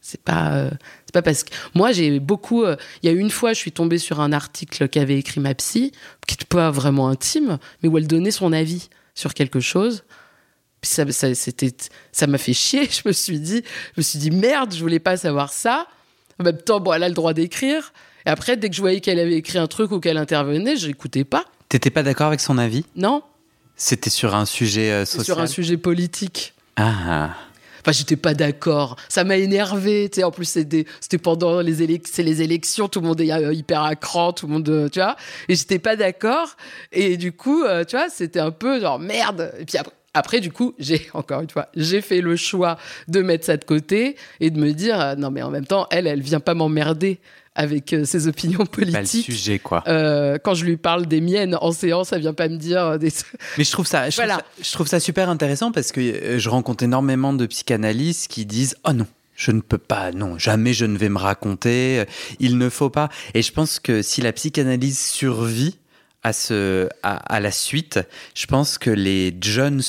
C'est 0.00 0.22
pas 0.22 0.52
euh, 0.52 0.70
c'est 1.06 1.14
pas 1.14 1.22
parce 1.22 1.42
que 1.42 1.50
moi 1.74 1.92
j'ai 1.92 2.20
beaucoup 2.20 2.62
euh, 2.62 2.76
il 3.02 3.10
y 3.10 3.12
a 3.12 3.16
une 3.16 3.30
fois 3.30 3.54
je 3.54 3.58
suis 3.58 3.72
tombée 3.72 3.98
sur 3.98 4.20
un 4.20 4.32
article 4.32 4.88
qu'avait 4.88 5.18
écrit 5.18 5.40
ma 5.40 5.54
psy 5.54 5.92
qui 6.26 6.34
n'était 6.34 6.44
pas 6.44 6.70
vraiment 6.70 7.08
intime 7.08 7.58
mais 7.82 7.88
où 7.88 7.98
elle 7.98 8.06
donnait 8.06 8.30
son 8.30 8.52
avis 8.52 8.88
sur 9.14 9.34
quelque 9.34 9.58
chose 9.58 10.04
puis 10.86 10.94
ça, 10.94 11.10
ça 11.12 11.34
c'était 11.34 11.72
ça 12.12 12.26
m'a 12.26 12.38
fait 12.38 12.52
chier 12.52 12.88
je 12.90 13.02
me 13.06 13.12
suis 13.12 13.40
dit 13.40 13.62
je 13.94 14.00
me 14.00 14.02
suis 14.02 14.18
dit 14.18 14.30
merde 14.30 14.72
je 14.74 14.80
voulais 14.80 15.00
pas 15.00 15.16
savoir 15.16 15.52
ça 15.52 15.86
en 16.40 16.44
même 16.44 16.58
temps 16.58 16.80
bon 16.80 16.92
elle 16.92 17.02
a 17.02 17.08
le 17.08 17.14
droit 17.14 17.32
d'écrire 17.34 17.92
et 18.24 18.30
après 18.30 18.56
dès 18.56 18.68
que 18.70 18.76
je 18.76 18.80
voyais 18.80 19.00
qu'elle 19.00 19.18
avait 19.18 19.36
écrit 19.36 19.58
un 19.58 19.66
truc 19.66 19.90
ou 19.92 20.00
qu'elle 20.00 20.18
intervenait 20.18 20.76
je 20.76 20.86
n'écoutais 20.86 21.24
pas 21.24 21.44
T'étais 21.68 21.90
pas 21.90 22.04
d'accord 22.04 22.28
avec 22.28 22.38
son 22.40 22.58
avis? 22.58 22.84
Non 22.94 23.22
C'était 23.74 24.08
sur 24.10 24.36
un 24.36 24.46
sujet 24.46 24.92
euh, 24.92 25.04
social 25.04 25.24
sur 25.24 25.40
un 25.40 25.46
sujet 25.48 25.76
politique 25.76 26.54
Ah, 26.76 27.30
Enfin, 27.80 27.92
j'étais 27.92 28.16
pas 28.16 28.34
d'accord. 28.34 28.96
Ça 29.08 29.22
m'a 29.22 29.36
énervé. 29.36 30.10
En 30.24 30.32
plus, 30.32 30.44
c'était 30.48 31.18
pendant 31.18 31.60
les, 31.60 31.84
élec- 31.86 32.20
les 32.20 32.42
élections, 32.42 32.88
tout 32.88 33.00
le 33.00 33.06
monde 33.06 33.20
est 33.20 33.30
euh, 33.32 33.52
hyper 33.54 33.82
à 33.82 33.94
cran, 33.94 34.32
tout 34.32 34.48
le 34.48 34.54
monde, 34.54 34.68
euh, 34.68 34.88
tu 34.88 34.98
vois. 34.98 35.14
Et 35.48 35.54
j'étais 35.54 35.78
pas 35.78 35.94
d'accord. 35.94 36.56
Et 36.90 37.16
du 37.16 37.30
coup, 37.30 37.62
euh, 37.62 37.84
tu 37.84 37.96
vois, 37.96 38.08
c'était 38.08 38.40
un 38.40 38.50
peu 38.50 38.80
genre 38.80 38.98
merde. 38.98 39.52
Et 39.60 39.64
puis 39.64 39.78
après, 39.78 39.92
après, 40.16 40.40
du 40.40 40.50
coup, 40.50 40.74
j'ai, 40.78 41.06
encore 41.14 41.40
une 41.42 41.50
fois, 41.50 41.68
j'ai 41.76 42.00
fait 42.00 42.20
le 42.20 42.36
choix 42.36 42.78
de 43.08 43.20
mettre 43.22 43.44
ça 43.46 43.56
de 43.56 43.64
côté 43.64 44.16
et 44.40 44.50
de 44.50 44.58
me 44.58 44.72
dire, 44.72 45.00
euh, 45.00 45.14
non, 45.14 45.30
mais 45.30 45.42
en 45.42 45.50
même 45.50 45.66
temps, 45.66 45.86
elle, 45.90 46.06
elle 46.06 46.22
vient 46.22 46.40
pas 46.40 46.54
m'emmerder 46.54 47.18
avec 47.58 47.92
euh, 47.94 48.04
ses 48.04 48.28
opinions 48.28 48.66
Pas 48.66 48.80
le 48.82 48.86
politiques. 48.92 49.24
sujet, 49.24 49.58
quoi. 49.58 49.82
Euh, 49.88 50.36
quand 50.42 50.52
je 50.54 50.64
lui 50.66 50.76
parle 50.76 51.06
des 51.06 51.20
miennes 51.22 51.56
en 51.60 51.72
séance, 51.72 52.12
elle 52.12 52.20
vient 52.20 52.34
pas 52.34 52.48
me 52.48 52.56
dire 52.58 52.82
euh, 52.84 52.98
des. 52.98 53.10
Mais 53.56 53.64
je 53.64 53.70
trouve 53.70 53.86
ça, 53.86 54.10
je, 54.10 54.16
Voilà. 54.16 54.34
trouve 54.34 54.44
ça, 54.58 54.62
je 54.62 54.72
trouve 54.72 54.86
ça 54.88 55.00
super 55.00 55.30
intéressant 55.30 55.72
parce 55.72 55.90
que 55.92 56.38
je 56.38 56.48
rencontre 56.50 56.84
énormément 56.84 57.32
de 57.32 57.46
psychanalystes 57.46 58.28
qui 58.30 58.44
disent 58.44 58.76
Oh 58.86 58.92
non, 58.92 59.06
je 59.36 59.52
ne 59.52 59.60
peux 59.62 59.78
pas, 59.78 60.12
non, 60.12 60.36
jamais 60.38 60.74
je 60.74 60.84
ne 60.84 60.98
vais 60.98 61.08
me 61.08 61.18
raconter, 61.18 62.04
il 62.40 62.58
ne 62.58 62.68
faut 62.68 62.90
pas. 62.90 63.08
Et 63.32 63.40
je 63.40 63.52
pense 63.52 63.80
que 63.80 64.02
si 64.02 64.20
la 64.20 64.32
psychanalyse 64.34 64.98
survit 64.98 65.78
à, 66.26 66.32
ce, 66.32 66.88
à, 67.04 67.16
à 67.34 67.38
la 67.38 67.52
suite, 67.52 68.00
je 68.34 68.46
pense 68.46 68.78
que 68.78 68.90
les 68.90 69.32
Jones 69.40 69.82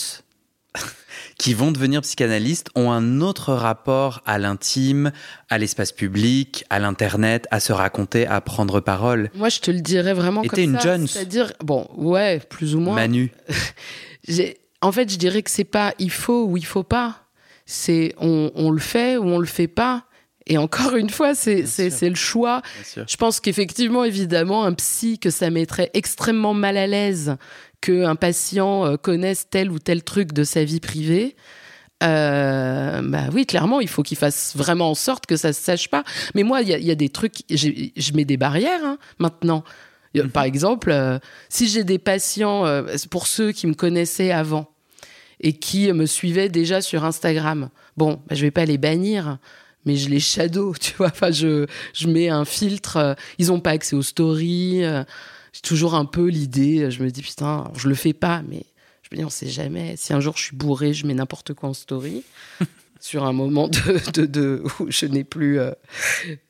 qui 1.40 1.56
vont 1.56 1.72
devenir 1.72 2.02
psychanalystes 2.02 2.70
ont 2.76 2.92
un 2.92 3.22
autre 3.22 3.54
rapport 3.54 4.22
à 4.28 4.38
l'intime, 4.38 5.12
à 5.50 5.58
l'espace 5.58 5.92
public, 5.92 6.64
à 6.70 6.78
l'internet, 6.78 7.48
à 7.50 7.60
se 7.60 7.74
raconter, 7.74 8.28
à 8.28 8.40
prendre 8.40 8.80
parole. 8.82 9.32
Moi, 9.34 9.50
je 9.50 9.62
te 9.62 9.72
le 9.72 9.82
dirais 9.82 10.14
vraiment 10.14 10.44
Et 10.44 10.48
comme 10.48 10.60
une 10.60 10.80
ça. 10.80 10.98
Jones. 10.98 11.08
C'est-à-dire, 11.08 11.54
bon, 11.64 11.88
ouais, 11.96 12.40
plus 12.40 12.76
ou 12.76 12.82
moins. 12.82 12.96
Manu, 12.96 13.32
En 14.82 14.92
fait, 14.92 15.12
je 15.12 15.18
dirais 15.18 15.42
que 15.42 15.50
c'est 15.50 15.64
pas 15.64 15.96
il 15.98 16.12
faut 16.12 16.46
ou 16.46 16.56
il 16.56 16.66
faut 16.66 16.84
pas. 16.84 17.24
C'est 17.66 18.14
on, 18.20 18.52
on 18.54 18.70
le 18.70 18.80
fait 18.80 19.18
ou 19.18 19.24
on 19.24 19.40
le 19.40 19.48
fait 19.48 19.68
pas. 19.68 20.06
Et 20.48 20.58
encore 20.58 20.96
une 20.96 21.10
fois, 21.10 21.36
c'est 21.36 21.64
le 22.10 22.16
choix. 22.16 22.62
Je 23.08 23.18
pense 23.18 23.40
qu'effectivement, 23.40 24.04
évidemment, 24.04 24.64
un 24.64 24.74
psy, 24.74 25.20
que 25.20 25.30
ça 25.30 25.50
mettrait 25.50 25.92
extrêmement 25.94 26.54
mal 26.54 26.78
à 26.78 26.88
l'aise 26.88 27.36
qu'un 27.82 28.16
patient 28.16 28.86
euh, 28.86 28.96
connaisse 28.98 29.48
tel 29.50 29.70
ou 29.72 29.78
tel 29.78 30.04
truc 30.04 30.34
de 30.34 30.44
sa 30.44 30.64
vie 30.64 30.80
privée. 30.80 31.36
Euh, 32.04 33.02
bah 33.04 33.26
oui, 33.34 33.46
clairement, 33.46 33.80
il 33.80 33.88
faut 33.88 34.04
qu'il 34.04 34.18
fasse 34.18 34.56
vraiment 34.56 34.92
en 34.92 34.96
sorte 34.96 35.26
que 35.26 35.36
ça 35.36 35.52
se 35.54 35.62
sache 35.62 35.90
pas. 35.90 36.04
Mais 36.36 36.44
moi, 36.44 36.62
il 36.62 36.70
y, 36.70 36.74
a- 36.74 36.78
il 36.78 36.86
y 36.86 36.92
a 36.92 36.96
des 36.96 37.10
trucs, 37.10 37.40
je 37.50 38.14
mets 38.14 38.26
des 38.26 38.38
barrières 38.38 38.84
hein, 38.84 38.98
maintenant. 39.20 39.64
Mhm. 40.16 40.30
Par 40.30 40.44
exemple, 40.44 40.92
euh, 40.92 41.20
si 41.50 41.68
j'ai 41.68 41.84
des 41.84 42.00
patients, 42.00 42.66
euh, 42.66 42.84
pour 43.12 43.28
ceux 43.28 43.52
qui 43.52 43.68
me 43.68 43.74
connaissaient 43.74 44.32
avant 44.32 44.70
et 45.42 45.54
qui 45.54 45.92
me 45.94 46.06
suivaient 46.06 46.50
déjà 46.50 46.82
sur 46.82 47.04
Instagram, 47.04 47.70
bon, 47.98 48.22
bah, 48.28 48.36
je 48.36 48.42
vais 48.42 48.52
pas 48.52 48.66
les 48.66 48.78
bannir, 48.78 49.38
mais 49.88 49.96
je 49.96 50.10
les 50.10 50.20
shadow, 50.20 50.76
tu 50.80 50.94
vois. 50.98 51.08
Enfin, 51.08 51.32
je, 51.32 51.66
mets 52.06 52.30
un 52.30 52.46
filtre. 52.46 52.98
euh, 52.98 53.14
ils 53.40 53.52
ont 53.52 53.60
pas 53.60 53.72
accès 53.72 53.96
aux 53.96 54.04
stories. 54.04 54.84
euh, 54.84 55.04
J'ai 55.54 55.62
toujours 55.62 55.96
un 55.96 56.06
peu 56.06 56.28
l'idée. 56.28 56.92
Je 56.92 57.02
me 57.02 57.10
dis 57.10 57.24
putain, 57.24 57.72
je 57.76 57.88
le 57.90 57.96
fais 57.96 58.14
pas, 58.14 58.44
mais 58.48 58.66
je 59.02 59.10
me 59.12 59.18
dis 59.18 59.26
on 59.26 59.30
sait 59.30 59.48
jamais. 59.50 59.96
Si 59.98 60.14
un 60.14 60.20
jour 60.20 60.38
je 60.38 60.44
suis 60.44 60.56
bourré, 60.56 60.94
je 60.94 61.08
mets 61.08 61.14
n'importe 61.16 61.54
quoi 61.54 61.70
en 61.70 61.74
story. 61.74 62.24
sur 63.00 63.24
un 63.26 63.34
moment 63.34 63.68
de, 63.68 64.12
de, 64.14 64.26
de- 64.26 64.64
où 64.80 64.88
je 64.90 65.06
n'ai 65.06 65.24
plus 65.24 65.60
euh, 65.60 65.72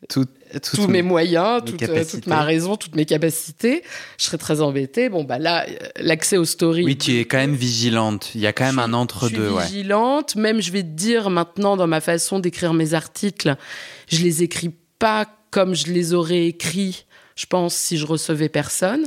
Tout, 0.09 0.25
tout- 0.61 0.75
tous 0.77 0.87
mes 0.87 1.01
moyens, 1.01 1.61
toute, 1.65 1.81
euh, 1.83 2.05
toute 2.09 2.27
ma 2.27 2.41
raison, 2.43 2.75
toutes 2.77 2.95
mes 2.95 3.05
capacités, 3.05 3.83
je 4.17 4.23
serais 4.25 4.37
très 4.37 4.61
embêtée. 4.61 5.09
Bon, 5.09 5.23
bah 5.23 5.39
là, 5.39 5.65
euh, 5.67 5.73
l'accès 5.99 6.37
aux 6.37 6.45
stories. 6.45 6.83
Oui, 6.85 6.97
tu 6.97 7.17
es 7.19 7.25
quand 7.25 7.37
même 7.37 7.55
vigilante. 7.55 8.31
Il 8.35 8.41
y 8.41 8.47
a 8.47 8.53
quand 8.53 8.65
même 8.65 8.75
Je 8.75 8.79
un 8.81 8.93
entre-deux. 8.93 9.35
Je 9.35 9.41
suis 9.49 9.55
Ouais. 9.55 9.63
vigilante. 9.65 10.35
Même, 10.35 10.61
je 10.61 10.71
vais 10.71 10.83
te 10.83 10.87
dire 10.87 11.29
maintenant, 11.29 11.75
dans 11.77 11.87
ma 11.87 12.01
façon 12.01 12.39
d'écrire 12.39 12.73
mes 12.73 12.93
articles, 12.93 13.55
je 14.09 14.23
les 14.23 14.43
écris 14.43 14.71
pas 14.99 15.27
comme 15.51 15.75
je 15.75 15.87
les 15.91 16.13
aurais 16.13 16.45
écrits, 16.47 17.05
je 17.35 17.45
pense, 17.45 17.75
si 17.75 17.97
je 17.97 18.05
recevais 18.05 18.49
personne. 18.49 19.05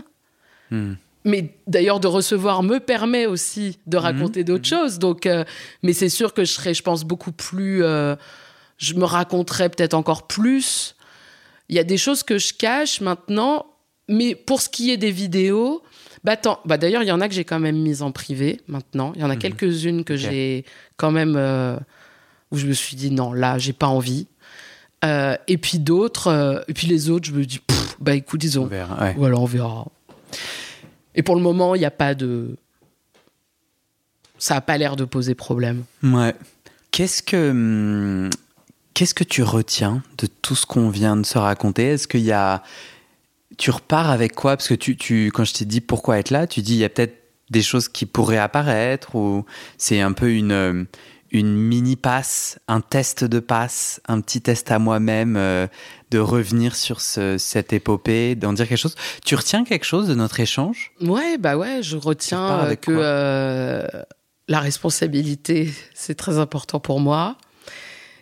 Hmm. 0.70 0.94
Mais 1.24 1.54
d'ailleurs, 1.66 2.00
de 2.00 2.06
recevoir 2.06 2.62
me 2.62 2.78
permet 2.80 3.26
aussi 3.26 3.78
de 3.86 3.96
Mhm. 3.98 4.02
raconter 4.02 4.44
d'autres 4.44 4.66
choses. 4.68 4.98
Donc, 4.98 5.26
euh, 5.26 5.44
mais 5.82 5.92
c'est 5.92 6.08
sûr 6.08 6.32
que 6.32 6.44
je 6.44 6.52
serais, 6.52 6.72
je 6.74 6.82
pense, 6.82 7.04
beaucoup 7.04 7.32
plus. 7.32 7.84
euh, 7.84 8.16
je 8.78 8.94
me 8.94 9.04
raconterais 9.04 9.68
peut-être 9.68 9.92
encore 9.94 10.26
plus. 10.26 10.94
Il 11.68 11.76
y 11.76 11.78
a 11.78 11.84
des 11.84 11.98
choses 11.98 12.22
que 12.22 12.38
je 12.38 12.54
cache 12.54 13.02
maintenant, 13.02 13.66
mais 14.08 14.34
pour 14.34 14.62
ce 14.62 14.70
qui 14.70 14.90
est 14.90 14.96
des 14.96 15.10
vidéos, 15.10 15.82
bah, 16.24 16.36
bah 16.64 16.78
d'ailleurs, 16.78 17.02
il 17.02 17.08
y 17.08 17.12
en 17.12 17.20
a 17.20 17.28
que 17.28 17.34
j'ai 17.34 17.44
quand 17.44 17.60
même 17.60 17.76
mises 17.76 18.00
en 18.00 18.10
privé 18.12 18.60
maintenant. 18.66 19.12
Il 19.14 19.20
y 19.20 19.24
en 19.24 19.28
a 19.30 19.34
Mhm. 19.34 19.38
quelques-unes 19.40 20.04
que 20.04 20.16
j'ai 20.16 20.64
quand 20.96 21.10
même 21.10 21.34
euh, 21.36 21.76
où 22.50 22.56
je 22.56 22.66
me 22.66 22.72
suis 22.72 22.96
dit 22.96 23.10
non, 23.10 23.34
là, 23.34 23.58
j'ai 23.58 23.74
pas 23.74 23.86
envie. 23.88 24.26
Euh, 25.04 25.36
et 25.48 25.58
puis 25.58 25.78
d'autres, 25.78 26.64
et 26.66 26.72
puis 26.74 26.86
les 26.86 27.10
autres, 27.10 27.26
je 27.26 27.32
me 27.32 27.44
dis, 27.44 27.58
pff, 27.58 27.96
bah 28.00 28.14
écoute, 28.14 28.42
On 28.56 28.64
verra, 28.64 29.02
ouais. 29.02 29.14
voilà, 29.18 29.36
on 29.38 29.44
verra. 29.44 29.86
Et 31.14 31.22
pour 31.22 31.34
le 31.34 31.42
moment, 31.42 31.74
il 31.74 31.78
n'y 31.78 31.84
a 31.84 31.90
pas 31.90 32.14
de. 32.14 32.56
Ça 34.38 34.54
n'a 34.54 34.60
pas 34.60 34.78
l'air 34.78 34.96
de 34.96 35.04
poser 35.04 35.34
problème. 35.34 35.84
Ouais. 36.02 36.34
Qu'est-ce 36.90 37.22
que 37.22 37.50
hum, 37.50 38.30
qu'est-ce 38.94 39.14
que 39.14 39.24
tu 39.24 39.42
retiens 39.42 40.02
de 40.18 40.26
tout 40.26 40.54
ce 40.54 40.66
qu'on 40.66 40.90
vient 40.90 41.16
de 41.16 41.24
se 41.24 41.38
raconter? 41.38 41.92
Est-ce 41.92 42.08
qu'il 42.08 42.20
y 42.20 42.32
a 42.32 42.62
tu 43.58 43.70
repars 43.70 44.10
avec 44.10 44.34
quoi? 44.34 44.56
Parce 44.56 44.68
que 44.68 44.74
tu, 44.74 45.26
quand 45.26 45.44
je 45.44 45.52
t'ai 45.52 45.64
dit 45.66 45.80
pourquoi 45.80 46.18
être 46.18 46.30
là, 46.30 46.46
tu 46.46 46.62
dis 46.62 46.74
il 46.74 46.78
y 46.78 46.84
a 46.84 46.88
peut-être 46.88 47.16
des 47.50 47.62
choses 47.62 47.88
qui 47.88 48.06
pourraient 48.06 48.38
apparaître 48.38 49.14
ou 49.14 49.44
c'est 49.76 50.00
un 50.00 50.12
peu 50.12 50.32
une 50.32 50.52
euh, 50.52 50.84
une 51.32 51.54
mini 51.54 51.96
passe, 51.96 52.58
un 52.66 52.80
test 52.80 53.24
de 53.24 53.38
passe, 53.38 54.00
un 54.08 54.20
petit 54.20 54.40
test 54.40 54.70
à 54.70 54.78
moi-même 54.78 55.36
euh, 55.36 55.66
de 56.10 56.18
revenir 56.18 56.74
sur 56.74 57.00
ce, 57.00 57.38
cette 57.38 57.72
épopée, 57.72 58.34
d'en 58.34 58.52
dire 58.52 58.68
quelque 58.68 58.78
chose. 58.78 58.96
Tu 59.24 59.34
retiens 59.34 59.64
quelque 59.64 59.84
chose 59.84 60.08
de 60.08 60.14
notre 60.14 60.40
échange? 60.40 60.92
Ouais, 61.00 61.38
bah 61.38 61.56
ouais, 61.56 61.82
je 61.82 61.96
retiens 61.96 62.64
euh, 62.64 62.74
que 62.74 62.90
euh, 62.90 63.86
la 64.48 64.60
responsabilité, 64.60 65.72
c'est 65.94 66.16
très 66.16 66.38
important 66.38 66.80
pour 66.80 66.98
moi. 66.98 67.36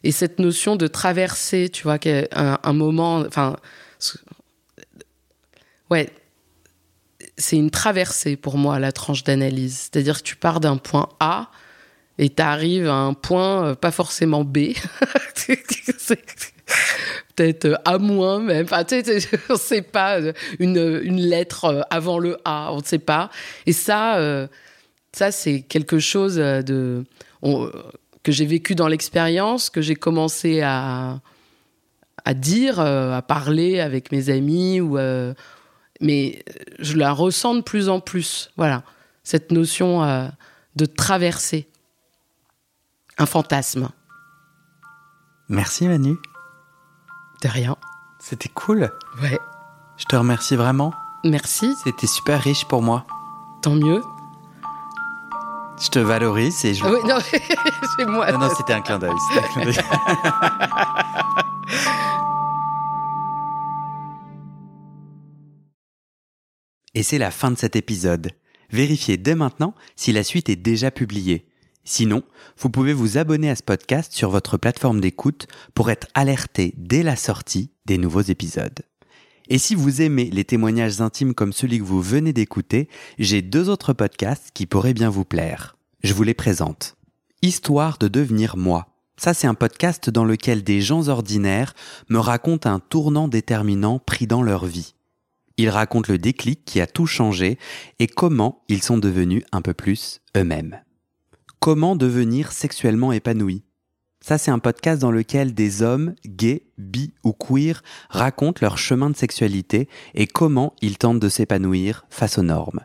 Et 0.05 0.13
cette 0.13 0.39
notion 0.39 0.77
de 0.77 0.87
traverser, 0.87 1.71
tu 1.71 1.85
vois, 1.85 1.99
qu'un 1.99 2.59
un 2.63 2.73
moment. 2.73 3.21
Enfin. 3.27 3.57
Ouais. 5.91 6.11
C'est 7.37 7.57
une 7.57 7.71
traversée 7.71 8.37
pour 8.37 8.59
moi, 8.59 8.79
la 8.79 8.93
tranche 8.93 9.25
d'analyse. 9.25 9.91
C'est-à-dire 9.91 10.19
que 10.19 10.25
tu 10.25 10.37
pars 10.37 10.61
d'un 10.61 10.77
point 10.77 11.09
A 11.21 11.51
et 12.19 12.29
tu 12.31 12.43
arrives 12.43 12.89
à 12.89 12.95
un 12.95 13.14
point 13.14 13.64
euh, 13.69 13.75
pas 13.75 13.93
forcément 13.93 14.45
B. 14.45 14.59
Peut-être 17.37 17.64
euh, 17.66 17.75
A 17.85 17.99
moins 17.99 18.41
même. 18.41 18.64
Enfin, 18.64 18.85
tu 18.85 19.03
sais, 19.03 19.21
on 19.49 19.53
ne 19.55 19.59
sait 19.59 19.83
pas. 19.83 20.21
euh, 20.21 20.33
Une, 20.59 21.01
une 21.03 21.21
lettre 21.21 21.87
avant 21.91 22.19
le 22.19 22.37
A, 22.45 22.73
on 22.73 22.79
ne 22.79 22.85
sait 22.85 22.99
pas. 22.99 23.31
Et 23.66 23.73
ça, 23.73 24.49
ça 25.12 25.31
c'est 25.31 25.62
quelque 25.62 25.99
chose 26.01 26.37
de, 26.37 27.05
que 28.23 28.33
j'ai 28.33 28.47
vécu 28.47 28.75
dans 28.75 28.89
l'expérience, 28.89 29.71
que 29.71 29.81
j'ai 29.81 29.95
commencé 29.95 30.61
à, 30.62 31.21
à 32.25 32.35
dire, 32.35 32.81
à 32.81 33.23
parler 33.23 33.79
avec 33.81 34.11
mes 34.11 34.29
amis. 34.31 34.81
Ou, 34.81 34.99
mais 36.01 36.43
je 36.81 36.97
la 36.97 37.12
ressens 37.12 37.55
de 37.57 37.61
plus 37.61 37.89
en 37.89 38.01
plus. 38.01 38.51
Voilà, 38.57 38.83
cette 39.23 39.53
notion 39.53 40.03
de 40.77 40.87
traverser 40.87 41.68
un 43.19 43.27
fantasme. 43.27 43.89
Merci 45.49 45.89
Manu. 45.89 46.16
De 47.43 47.49
rien. 47.49 47.77
C'était 48.19 48.49
cool. 48.49 48.93
Ouais. 49.23 49.39
Je 49.97 50.05
te 50.05 50.16
remercie 50.16 50.57
vraiment. 50.57 50.93
Merci, 51.25 51.75
C'était 51.85 52.07
super 52.07 52.41
riche 52.41 52.64
pour 52.66 52.83
moi. 52.83 53.07
tant 53.62 53.75
mieux. 53.75 54.03
Je 55.81 55.89
te 55.89 55.99
valorise 56.01 56.64
et 56.64 56.75
je. 56.75 56.85
Ah 56.85 56.91
oui, 56.91 56.99
non, 57.09 57.19
c'est 57.97 58.05
moi. 58.07 58.31
Non, 58.33 58.39
non, 58.39 58.51
c'était 58.57 58.73
un 58.73 58.81
clin 58.81 58.99
d'œil. 58.99 59.12
c'était 59.29 59.45
un 59.47 59.49
clin 59.49 59.64
d'œil. 59.64 59.79
Et 66.95 67.03
c'est 67.03 67.19
la 67.19 67.31
fin 67.31 67.51
de 67.51 67.57
cet 67.59 67.77
épisode. 67.77 68.33
Vérifiez 68.71 69.16
dès 69.16 69.35
maintenant 69.35 69.75
si 69.97 70.12
la 70.12 70.25
suite 70.25 70.49
est 70.49 70.57
déjà 70.57 70.91
publiée. 70.91 71.47
Sinon, 71.91 72.22
vous 72.59 72.68
pouvez 72.68 72.93
vous 72.93 73.16
abonner 73.16 73.49
à 73.49 73.57
ce 73.57 73.62
podcast 73.62 74.12
sur 74.12 74.28
votre 74.28 74.59
plateforme 74.59 75.01
d'écoute 75.01 75.47
pour 75.72 75.91
être 75.91 76.07
alerté 76.12 76.74
dès 76.76 77.03
la 77.03 77.16
sortie 77.16 77.70
des 77.86 77.97
nouveaux 77.97 78.20
épisodes. 78.20 78.80
Et 79.49 79.57
si 79.57 79.74
vous 79.74 80.03
aimez 80.03 80.26
les 80.26 80.45
témoignages 80.45 81.01
intimes 81.01 81.32
comme 81.32 81.55
celui 81.55 81.78
que 81.78 81.84
vous 81.84 82.03
venez 82.03 82.34
d'écouter, 82.34 82.91
j'ai 83.18 83.41
deux 83.41 83.70
autres 83.70 83.95
podcasts 83.95 84.51
qui 84.53 84.66
pourraient 84.66 84.93
bien 84.93 85.09
vous 85.09 85.24
plaire. 85.24 85.78
Je 86.03 86.12
vous 86.12 86.24
les 86.24 86.34
présente. 86.34 86.95
Histoire 87.41 87.97
de 87.97 88.09
devenir 88.09 88.59
moi. 88.59 88.89
Ça, 89.16 89.32
c'est 89.32 89.47
un 89.47 89.55
podcast 89.55 90.11
dans 90.11 90.26
lequel 90.26 90.62
des 90.62 90.82
gens 90.82 91.09
ordinaires 91.09 91.72
me 92.11 92.18
racontent 92.18 92.68
un 92.68 92.80
tournant 92.80 93.28
déterminant 93.28 93.99
pris 93.99 94.26
dans 94.26 94.43
leur 94.43 94.66
vie. 94.66 94.95
Ils 95.57 95.70
racontent 95.70 96.12
le 96.12 96.18
déclic 96.18 96.66
qui 96.66 96.82
a 96.82 96.86
tout 96.86 97.07
changé 97.07 97.59
et 97.99 98.09
comment 98.09 98.62
ils 98.68 98.82
sont 98.82 98.99
devenus 98.99 99.43
un 99.53 99.62
peu 99.62 99.72
plus 99.72 100.20
eux-mêmes. 100.36 100.82
Comment 101.71 101.97
devenir 101.97 102.51
sexuellement 102.53 103.12
épanoui? 103.12 103.62
Ça, 104.23 104.39
c'est 104.39 104.51
un 104.51 104.59
podcast 104.59 105.03
dans 105.03 105.11
lequel 105.11 105.53
des 105.53 105.83
hommes, 105.83 106.14
gays, 106.25 106.62
bi 106.79 107.12
ou 107.25 107.35
queer, 107.35 107.83
racontent 108.09 108.61
leur 108.62 108.79
chemin 108.79 109.11
de 109.11 109.16
sexualité 109.16 109.87
et 110.14 110.27
comment 110.27 110.75
ils 110.81 110.97
tentent 110.97 111.21
de 111.21 111.29
s'épanouir 111.29 112.07
face 112.09 112.39
aux 112.39 112.43
normes. 112.43 112.81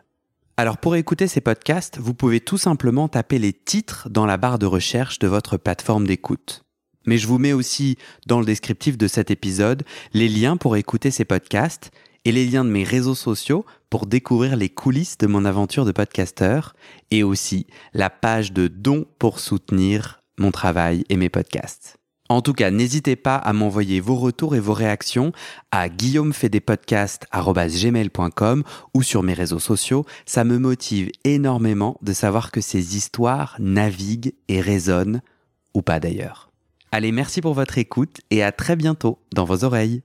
Alors 0.58 0.76
pour 0.76 0.96
écouter 0.96 1.28
ces 1.28 1.40
podcasts, 1.40 1.96
vous 1.98 2.12
pouvez 2.12 2.40
tout 2.40 2.58
simplement 2.58 3.08
taper 3.08 3.38
les 3.38 3.54
titres 3.54 4.10
dans 4.10 4.26
la 4.26 4.36
barre 4.36 4.58
de 4.58 4.66
recherche 4.66 5.18
de 5.18 5.28
votre 5.28 5.56
plateforme 5.56 6.06
d'écoute. 6.06 6.66
Mais 7.06 7.16
je 7.16 7.26
vous 7.26 7.38
mets 7.38 7.54
aussi 7.54 7.96
dans 8.26 8.38
le 8.38 8.44
descriptif 8.44 8.98
de 8.98 9.08
cet 9.08 9.30
épisode 9.30 9.84
les 10.12 10.28
liens 10.28 10.58
pour 10.58 10.76
écouter 10.76 11.10
ces 11.10 11.24
podcasts 11.24 11.90
et 12.24 12.32
les 12.32 12.46
liens 12.46 12.64
de 12.64 12.70
mes 12.70 12.84
réseaux 12.84 13.14
sociaux 13.14 13.64
pour 13.90 14.06
découvrir 14.06 14.56
les 14.56 14.68
coulisses 14.68 15.18
de 15.18 15.26
mon 15.26 15.44
aventure 15.44 15.84
de 15.84 15.92
podcasteur 15.92 16.74
et 17.10 17.22
aussi 17.22 17.66
la 17.92 18.10
page 18.10 18.52
de 18.52 18.68
dons 18.68 19.06
pour 19.18 19.40
soutenir 19.40 20.20
mon 20.38 20.50
travail 20.50 21.04
et 21.08 21.16
mes 21.16 21.28
podcasts. 21.28 21.96
En 22.30 22.40
tout 22.40 22.54
cas, 22.54 22.70
n'hésitez 22.70 23.16
pas 23.16 23.36
à 23.36 23.52
m'envoyer 23.52 24.00
vos 24.00 24.16
retours 24.16 24.56
et 24.56 24.60
vos 24.60 24.72
réactions 24.72 25.32
à 25.70 25.90
guillaumefedepodcast.com 25.90 28.62
ou 28.94 29.02
sur 29.02 29.22
mes 29.22 29.34
réseaux 29.34 29.58
sociaux. 29.58 30.06
Ça 30.24 30.44
me 30.44 30.58
motive 30.58 31.10
énormément 31.24 31.98
de 32.00 32.14
savoir 32.14 32.50
que 32.50 32.62
ces 32.62 32.96
histoires 32.96 33.56
naviguent 33.58 34.32
et 34.48 34.62
résonnent, 34.62 35.20
ou 35.74 35.82
pas 35.82 36.00
d'ailleurs. 36.00 36.50
Allez, 36.92 37.12
merci 37.12 37.42
pour 37.42 37.52
votre 37.52 37.76
écoute 37.76 38.22
et 38.30 38.42
à 38.42 38.52
très 38.52 38.76
bientôt 38.76 39.18
dans 39.34 39.44
vos 39.44 39.64
oreilles. 39.64 40.02